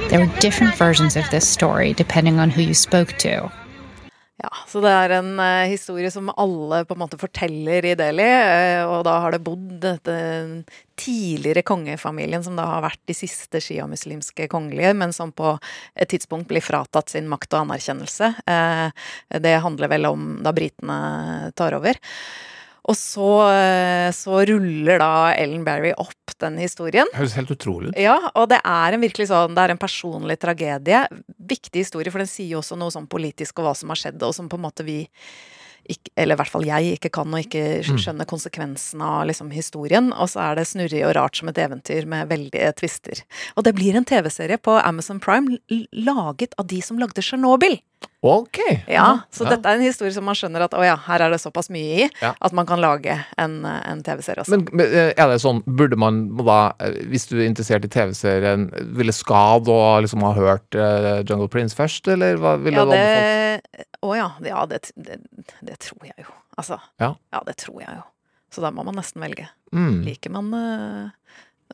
There 0.10 0.20
were 0.20 0.40
different 0.40 0.76
versions 0.76 1.16
of 1.16 1.28
this 1.32 1.48
story 1.48 1.94
depending 1.94 2.40
on 2.40 2.52
who 2.52 2.62
you 2.62 2.76
spoke 2.76 3.14
to. 3.20 3.52
Ja, 4.36 4.50
så 4.68 4.82
det 4.84 4.92
er 4.92 5.14
en 5.16 5.38
eh, 5.40 5.70
historie 5.72 6.10
som 6.12 6.28
alle 6.36 6.82
på 6.84 6.96
en 6.96 7.00
måte 7.06 7.20
forteller 7.20 7.86
i 7.88 7.94
Delhi, 7.96 8.26
eh, 8.28 8.82
og 8.84 9.06
da 9.08 9.14
har 9.24 9.32
det 9.32 9.40
bodd 9.46 9.78
dette 9.86 10.16
tidligere 11.00 11.64
kongefamilien 11.64 12.44
som 12.44 12.58
da 12.60 12.66
har 12.68 12.84
vært 12.84 13.00
de 13.08 13.16
siste 13.16 13.62
sjiamuslimske 13.64 14.50
kongelige, 14.52 14.92
men 15.00 15.16
som 15.16 15.32
på 15.32 15.54
et 15.96 16.12
tidspunkt 16.12 16.50
blir 16.52 16.64
fratatt 16.64 17.16
sin 17.16 17.30
makt 17.32 17.56
og 17.56 17.62
anerkjennelse. 17.62 18.34
Eh, 18.52 19.08
det 19.40 19.56
handler 19.64 19.94
vel 19.96 20.10
om 20.12 20.28
da 20.44 20.52
britene 20.56 21.00
tar 21.56 21.80
over. 21.80 22.04
Og 22.86 22.98
så, 22.98 23.30
eh, 23.50 24.12
så 24.14 24.44
ruller 24.46 25.02
da 25.02 25.34
Ellen 25.34 25.64
Berry 25.66 25.94
opp 25.98 26.36
den 26.42 26.60
historien. 26.62 27.10
Høres 27.18 27.34
helt 27.40 27.54
utrolig 27.56 27.90
ut. 27.90 27.98
Ja, 28.02 28.20
og 28.36 28.50
det 28.52 28.62
er 28.62 28.94
en 28.94 29.02
virkelig 29.02 29.32
sånn, 29.32 29.56
det 29.58 29.66
er 29.66 29.74
en 29.74 29.82
personlig 29.82 30.38
tragedie. 30.42 31.06
Viktig 31.50 31.82
historie, 31.82 32.14
for 32.14 32.22
den 32.22 32.30
sier 32.30 32.54
jo 32.54 32.62
også 32.62 32.78
noe 32.78 32.94
sånn 32.94 33.10
politisk 33.10 33.60
og 33.60 33.70
hva 33.70 33.76
som 33.80 33.94
har 33.94 34.02
skjedd, 34.02 34.22
og 34.22 34.36
som 34.38 34.52
på 34.52 34.60
en 34.60 34.68
måte 34.68 34.86
vi 34.86 35.00
ikke, 35.86 36.12
eller 36.18 36.34
i 36.34 36.40
hvert 36.40 36.50
fall 36.50 36.66
jeg 36.66 36.96
ikke 36.98 37.12
kan 37.14 37.34
og 37.34 37.44
ikke 37.44 37.64
skjønner 37.86 38.02
skjønne 38.06 38.28
konsekvensen 38.30 39.04
av 39.06 39.26
liksom, 39.30 39.52
historien. 39.54 40.12
Og 40.14 40.32
så 40.34 40.42
er 40.48 40.60
det 40.60 40.68
snurrig 40.70 41.04
og 41.06 41.14
rart 41.18 41.38
som 41.38 41.52
et 41.52 41.62
eventyr 41.62 42.08
med 42.10 42.30
veldige 42.32 42.72
twister. 42.80 43.22
Og 43.56 43.68
det 43.68 43.76
blir 43.78 43.98
en 43.98 44.08
TV-serie 44.08 44.58
på 44.62 44.78
Amazon 44.82 45.22
Prime 45.22 45.60
laget 45.94 46.58
av 46.62 46.70
de 46.72 46.82
som 46.86 47.02
lagde 47.02 47.22
Tsjernobyl. 47.22 47.78
Ok. 48.26 48.60
Ja, 48.90 49.22
så 49.32 49.46
Ja. 49.46 49.56
dette 49.56 49.70
er 49.70 49.78
en 49.80 49.86
historie 49.86 50.12
som 50.16 50.26
man 50.26 50.36
skjønner 50.36 50.66
at 50.66 50.74
å 50.74 50.84
ja, 50.86 50.96
her 51.08 51.22
er 51.26 51.30
det 51.34 51.40
såpass 51.44 51.70
mye 51.70 52.06
i 52.06 52.10
Ja. 52.22 52.34
at 52.42 52.54
man 52.54 52.66
kan 52.66 52.82
lage 52.82 53.16
en, 53.38 53.66
en 53.66 54.02
TV-serie 54.04 54.42
også. 54.44 54.58
Men 54.58 54.68
men, 54.72 54.86
eh, 54.88 55.14
er 55.18 55.28
det 55.30 55.40
sånn, 55.44 55.62
burde 55.66 55.98
man 55.98 56.36
da, 56.38 56.74
eh, 56.80 56.98
hvis 57.12 57.28
du 57.30 57.38
er 57.40 57.48
interessert 57.48 57.86
i 57.86 57.92
TV-serien, 57.92 58.70
ville 58.96 59.14
skade 59.14 59.70
og 59.70 60.02
liksom 60.04 60.22
ha 60.26 60.34
hørt 60.34 60.76
uh, 60.76 61.22
Jungle 61.24 61.48
Prince 61.48 61.76
først, 61.76 62.08
eller 62.12 62.38
hva 62.42 62.56
ville 62.62 62.82
ja, 62.82 62.86
det 62.86 63.62
Å 64.04 64.16
ja. 64.16 64.32
Ja, 64.46 64.66
det, 64.66 64.92
det, 64.98 65.20
det 65.64 65.80
tror 65.80 66.04
jeg 66.06 66.26
jo. 66.26 66.32
Altså. 66.58 66.80
Ja. 67.02 67.16
Ja, 67.34 67.42
det 67.46 67.58
tror 67.58 67.82
jeg 67.82 67.90
jo. 67.96 68.04
Så 68.54 68.62
da 68.62 68.70
må 68.72 68.84
man 68.86 68.96
nesten 68.96 69.22
velge. 69.24 69.48
Mm. 69.74 70.04
Liker 70.06 70.32
man 70.32 70.54
eh, 70.54 71.10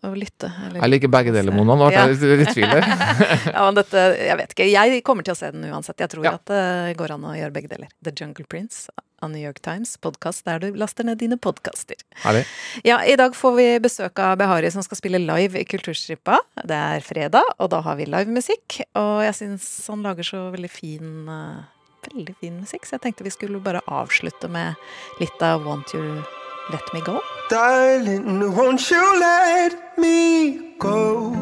å 0.04 0.14
lytte? 0.18 0.50
Eller 0.66 0.82
Jeg 0.82 0.90
liker 0.96 1.12
begge 1.14 1.34
deler, 1.36 1.54
Mona. 1.54 1.76
Nå 1.78 1.90
ble 1.92 2.00
jeg 2.00 2.18
litt- 2.18 2.48
i 2.48 2.54
tvil 2.56 2.72
ja, 3.54 3.62
men 3.68 3.76
dette 3.78 4.04
Jeg 4.18 4.38
vet 4.40 4.56
ikke. 4.56 4.68
Jeg 4.72 5.04
kommer 5.04 5.24
til 5.28 5.36
å 5.36 5.38
se 5.38 5.52
den 5.52 5.68
uansett. 5.70 6.00
Jeg 6.00 6.10
tror 6.16 6.26
Ja. 6.26 6.34
at 6.40 6.46
det 6.50 6.98
går 6.98 7.12
an 7.18 7.28
å 7.30 7.36
gjøre 7.38 7.54
begge 7.54 7.70
deler. 7.70 7.90
The 8.02 8.12
Jungle 8.16 8.46
Prince 8.50 8.90
av 9.22 9.30
New 9.30 9.42
York 9.44 9.60
Times, 9.62 9.98
podkast 10.02 10.46
der 10.48 10.58
du 10.64 10.72
laster 10.74 11.06
ned 11.06 11.20
dine 11.22 11.38
podkaster. 11.38 11.94
Ja, 12.84 13.04
i 13.06 13.14
dag 13.16 13.36
får 13.38 13.54
vi 13.56 13.68
besøk 13.84 14.18
av 14.18 14.40
Behari 14.42 14.72
som 14.74 14.82
skal 14.82 14.98
spille 14.98 15.20
live 15.22 15.60
i 15.62 15.64
Kulturstripa. 15.70 16.40
Det 16.66 16.74
er 16.80 17.06
fredag, 17.06 17.44
og 17.60 17.70
da 17.70 17.82
har 17.86 18.00
vi 18.00 18.06
livemusikk. 18.10 18.80
Og 18.98 19.22
jeg 19.28 19.38
syns 19.38 19.68
han 19.92 20.02
lager 20.02 20.26
så 20.26 20.48
veldig 20.56 20.72
fin 20.74 21.30
eh, 21.30 21.62
Veldig 22.02 22.34
fin 22.42 22.56
musikk, 22.64 22.88
så 22.90 22.96
jeg 22.98 23.02
tenkte 23.04 23.24
vi 23.28 23.30
skulle 23.30 23.60
bare 23.62 23.84
avslutte 23.86 24.50
med 24.50 24.74
litt 25.22 25.38
av 25.46 25.62
Want 25.68 25.94
You 25.94 26.24
Let 26.72 26.94
Me 26.94 27.02
Go. 27.02 27.22
Darling, 27.50 28.56
won't 28.56 28.90
you 28.90 29.20
let 29.20 29.98
me 29.98 30.78
go? 30.80 31.34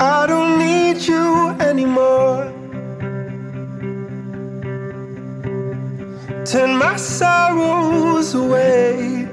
I 0.00 0.26
don't 0.26 0.58
need 0.58 1.00
you 1.06 1.50
anymore. 1.60 2.52
Turn 6.44 6.76
my 6.76 6.96
sorrows 6.96 8.34
away. 8.34 9.28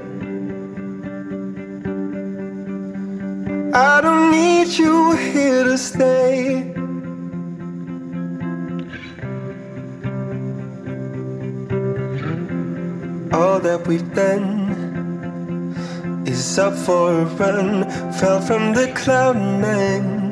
I 3.74 4.00
don't 4.00 4.30
need 4.30 4.68
you 4.68 5.16
here 5.16 5.64
to 5.64 5.76
stay. 5.76 6.72
All 13.32 13.58
that 13.60 13.86
we've 13.86 14.14
done 14.14 15.72
is 16.26 16.58
up 16.58 16.74
for 16.74 17.20
a 17.20 17.24
run. 17.24 17.90
Fell 18.12 18.40
from 18.40 18.74
the 18.74 18.92
cloud 18.94 19.36
nine. 19.36 20.22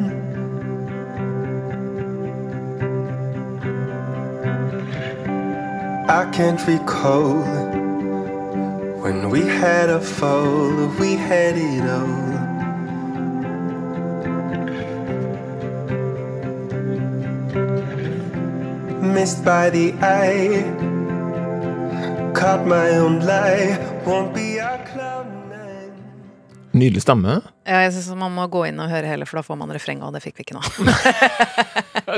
I 6.11 6.31
can't 6.33 6.61
recall 6.67 7.43
when 9.03 9.31
we 9.31 9.41
had 9.41 9.89
a 9.89 10.01
fall, 10.01 10.89
we 11.01 11.15
had 11.15 11.57
it 11.57 11.89
all. 11.89 12.31
Missed 19.15 19.45
by 19.45 19.71
the 19.71 19.95
eye, 20.03 20.90
caught 22.41 22.67
my 22.67 22.89
own 22.99 23.21
lie, 23.27 23.77
won't 24.07 24.33
be 24.35 24.59
a 24.59 24.79
cloud 24.93 25.27
nine. 25.51 25.93
Nydelig 26.73 27.03
stemme. 27.03 27.41
Ja, 27.67 27.81
jeg 27.85 27.93
syns 27.97 28.09
man 28.19 28.33
må 28.35 28.47
gå 28.51 28.63
inn 28.71 28.79
og 28.81 28.89
høre 28.91 29.07
hele, 29.11 29.27
for 29.29 29.41
da 29.41 29.43
får 29.47 29.59
man 29.61 29.73
refrenget, 29.75 30.07
og 30.07 30.15
det 30.17 30.23
fikk 30.25 30.39
vi 30.41 30.47
ikke 30.47 30.57
nå. 30.57 30.63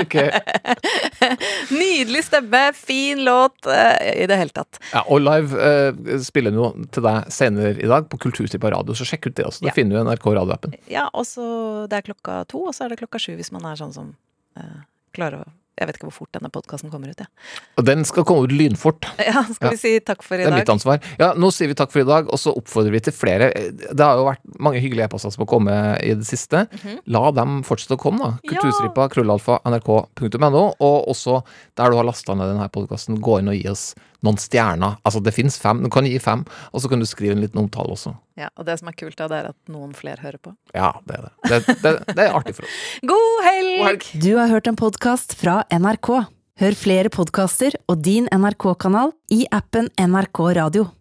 Nydelig 1.73 2.23
stemme, 2.29 2.61
fin 2.77 3.25
låt 3.25 3.67
eh, 3.67 4.23
i 4.23 4.27
det 4.31 4.37
hele 4.39 4.55
tatt. 4.55 4.79
Ja, 4.93 5.03
og 5.09 5.23
live 5.25 5.59
eh, 5.59 6.19
spiller 6.25 6.55
noe 6.55 6.87
til 6.95 7.05
deg 7.07 7.33
senere 7.35 7.75
i 7.81 7.89
dag 7.91 8.07
på 8.13 8.21
Kulturstripa 8.23 8.71
radio, 8.77 8.95
så 8.97 9.07
sjekk 9.09 9.31
ut 9.31 9.37
det 9.41 9.49
også. 9.49 9.65
Det 9.67 9.73
Ja. 9.73 9.77
finner 9.81 9.97
du 9.97 10.03
i 10.03 10.05
NRK 10.11 10.27
radioappen. 10.39 10.77
Ja, 10.93 11.09
og 11.13 11.27
så 11.29 11.45
det 11.91 11.99
er 12.03 12.07
klokka 12.13 12.43
to, 12.53 12.67
og 12.71 12.77
så 12.77 12.87
er 12.87 12.95
det 12.95 13.01
klokka 13.03 13.19
sju 13.23 13.35
hvis 13.41 13.53
man 13.55 13.65
er 13.69 13.81
sånn 13.81 13.93
som 13.97 14.15
eh, 14.61 14.81
klarer 15.17 15.43
å 15.43 15.51
Jeg 15.83 15.91
vet 15.91 15.99
ikke 15.99 16.07
hvor 16.09 16.15
fort 16.21 16.37
denne 16.39 16.51
podkasten 16.55 16.93
kommer 16.93 17.11
ut, 17.11 17.19
jeg. 17.19 17.29
Og 17.81 17.87
den 17.89 18.05
skal 18.07 18.27
komme 18.29 18.47
ut 18.47 18.55
lynfort. 18.55 19.09
Ja. 19.33 19.43
skal 19.55 19.75
vi 19.75 19.81
si 19.81 19.93
takk 20.05 20.23
for 20.27 20.37
i 20.37 20.45
dag? 20.45 20.53
Det 20.53 20.61
er 20.61 20.65
mitt 20.65 20.73
ansvar. 20.73 20.99
Ja, 21.21 21.33
nå 21.39 21.51
sier 21.55 21.71
vi 21.71 21.77
takk 21.79 21.93
for 21.95 22.03
i 22.03 22.07
dag, 22.09 22.29
og 22.31 22.39
så 22.41 22.53
oppfordrer 22.59 22.95
vi 22.95 23.01
til 23.07 23.15
flere. 23.17 23.51
Det 23.73 24.03
har 24.03 24.19
jo 24.21 24.27
vært 24.29 24.43
mange 24.63 24.83
hyggelige 24.83 25.09
e-poster 25.09 25.33
som 25.35 25.45
har 25.45 25.51
kommet 25.51 26.03
i 26.07 26.13
det 26.19 26.27
siste. 26.29 26.65
Mhm. 26.79 27.01
La 27.15 27.25
dem 27.35 27.61
fortsette 27.67 27.97
å 27.99 28.03
komme, 28.03 28.23
da. 28.23 28.53
Kulturstripa, 28.53 29.09
krøllalfa, 29.15 29.59
nrk.no. 29.69 30.65
Og 30.79 31.11
også 31.13 31.41
der 31.79 31.91
du 31.93 31.99
har 32.01 32.09
lasta 32.09 32.37
ned 32.39 32.53
denne 32.55 32.69
podkasten, 32.73 33.21
gå 33.23 33.41
inn 33.43 33.53
og 33.53 33.59
gi 33.59 33.69
oss 33.73 33.91
noen 34.27 34.39
stjerner. 34.41 34.99
Altså, 35.07 35.23
det 35.25 35.35
fins 35.37 35.59
fem. 35.61 35.83
Du 35.85 35.91
kan 35.93 36.07
gi 36.09 36.19
fem, 36.23 36.45
og 36.73 36.83
så 36.83 36.91
kan 36.93 37.03
du 37.03 37.09
skrive 37.09 37.37
en 37.37 37.43
liten 37.43 37.61
omtale 37.63 37.95
også. 37.95 38.15
Ja, 38.39 38.49
og 38.57 38.67
det 38.69 38.79
som 38.81 38.91
er 38.91 38.97
kult, 38.99 39.17
da, 39.19 39.29
det 39.31 39.41
er 39.41 39.51
at 39.53 39.73
noen 39.73 39.93
flere 39.97 40.23
hører 40.23 40.41
på. 40.43 40.55
Ja, 40.77 40.93
det 41.09 41.19
er 41.19 41.27
det. 41.27 41.33
Det, 41.49 41.77
det, 41.83 41.95
det 42.15 42.29
er 42.29 42.39
artig 42.39 42.57
for 42.59 42.69
oss. 42.69 42.79
God 43.13 43.45
helg! 43.49 44.09
Du 44.23 44.33
har 44.39 44.53
hørt 44.53 44.71
en 44.71 44.79
podkast 44.79 45.37
fra 45.41 45.63
NRK. 45.75 46.15
Hør 46.63 46.77
flere 46.79 47.11
podkaster 47.13 47.75
og 47.91 48.03
din 48.07 48.29
NRK-kanal 48.31 49.15
i 49.35 49.45
appen 49.51 49.89
NRK 49.99 50.45
Radio. 50.61 50.93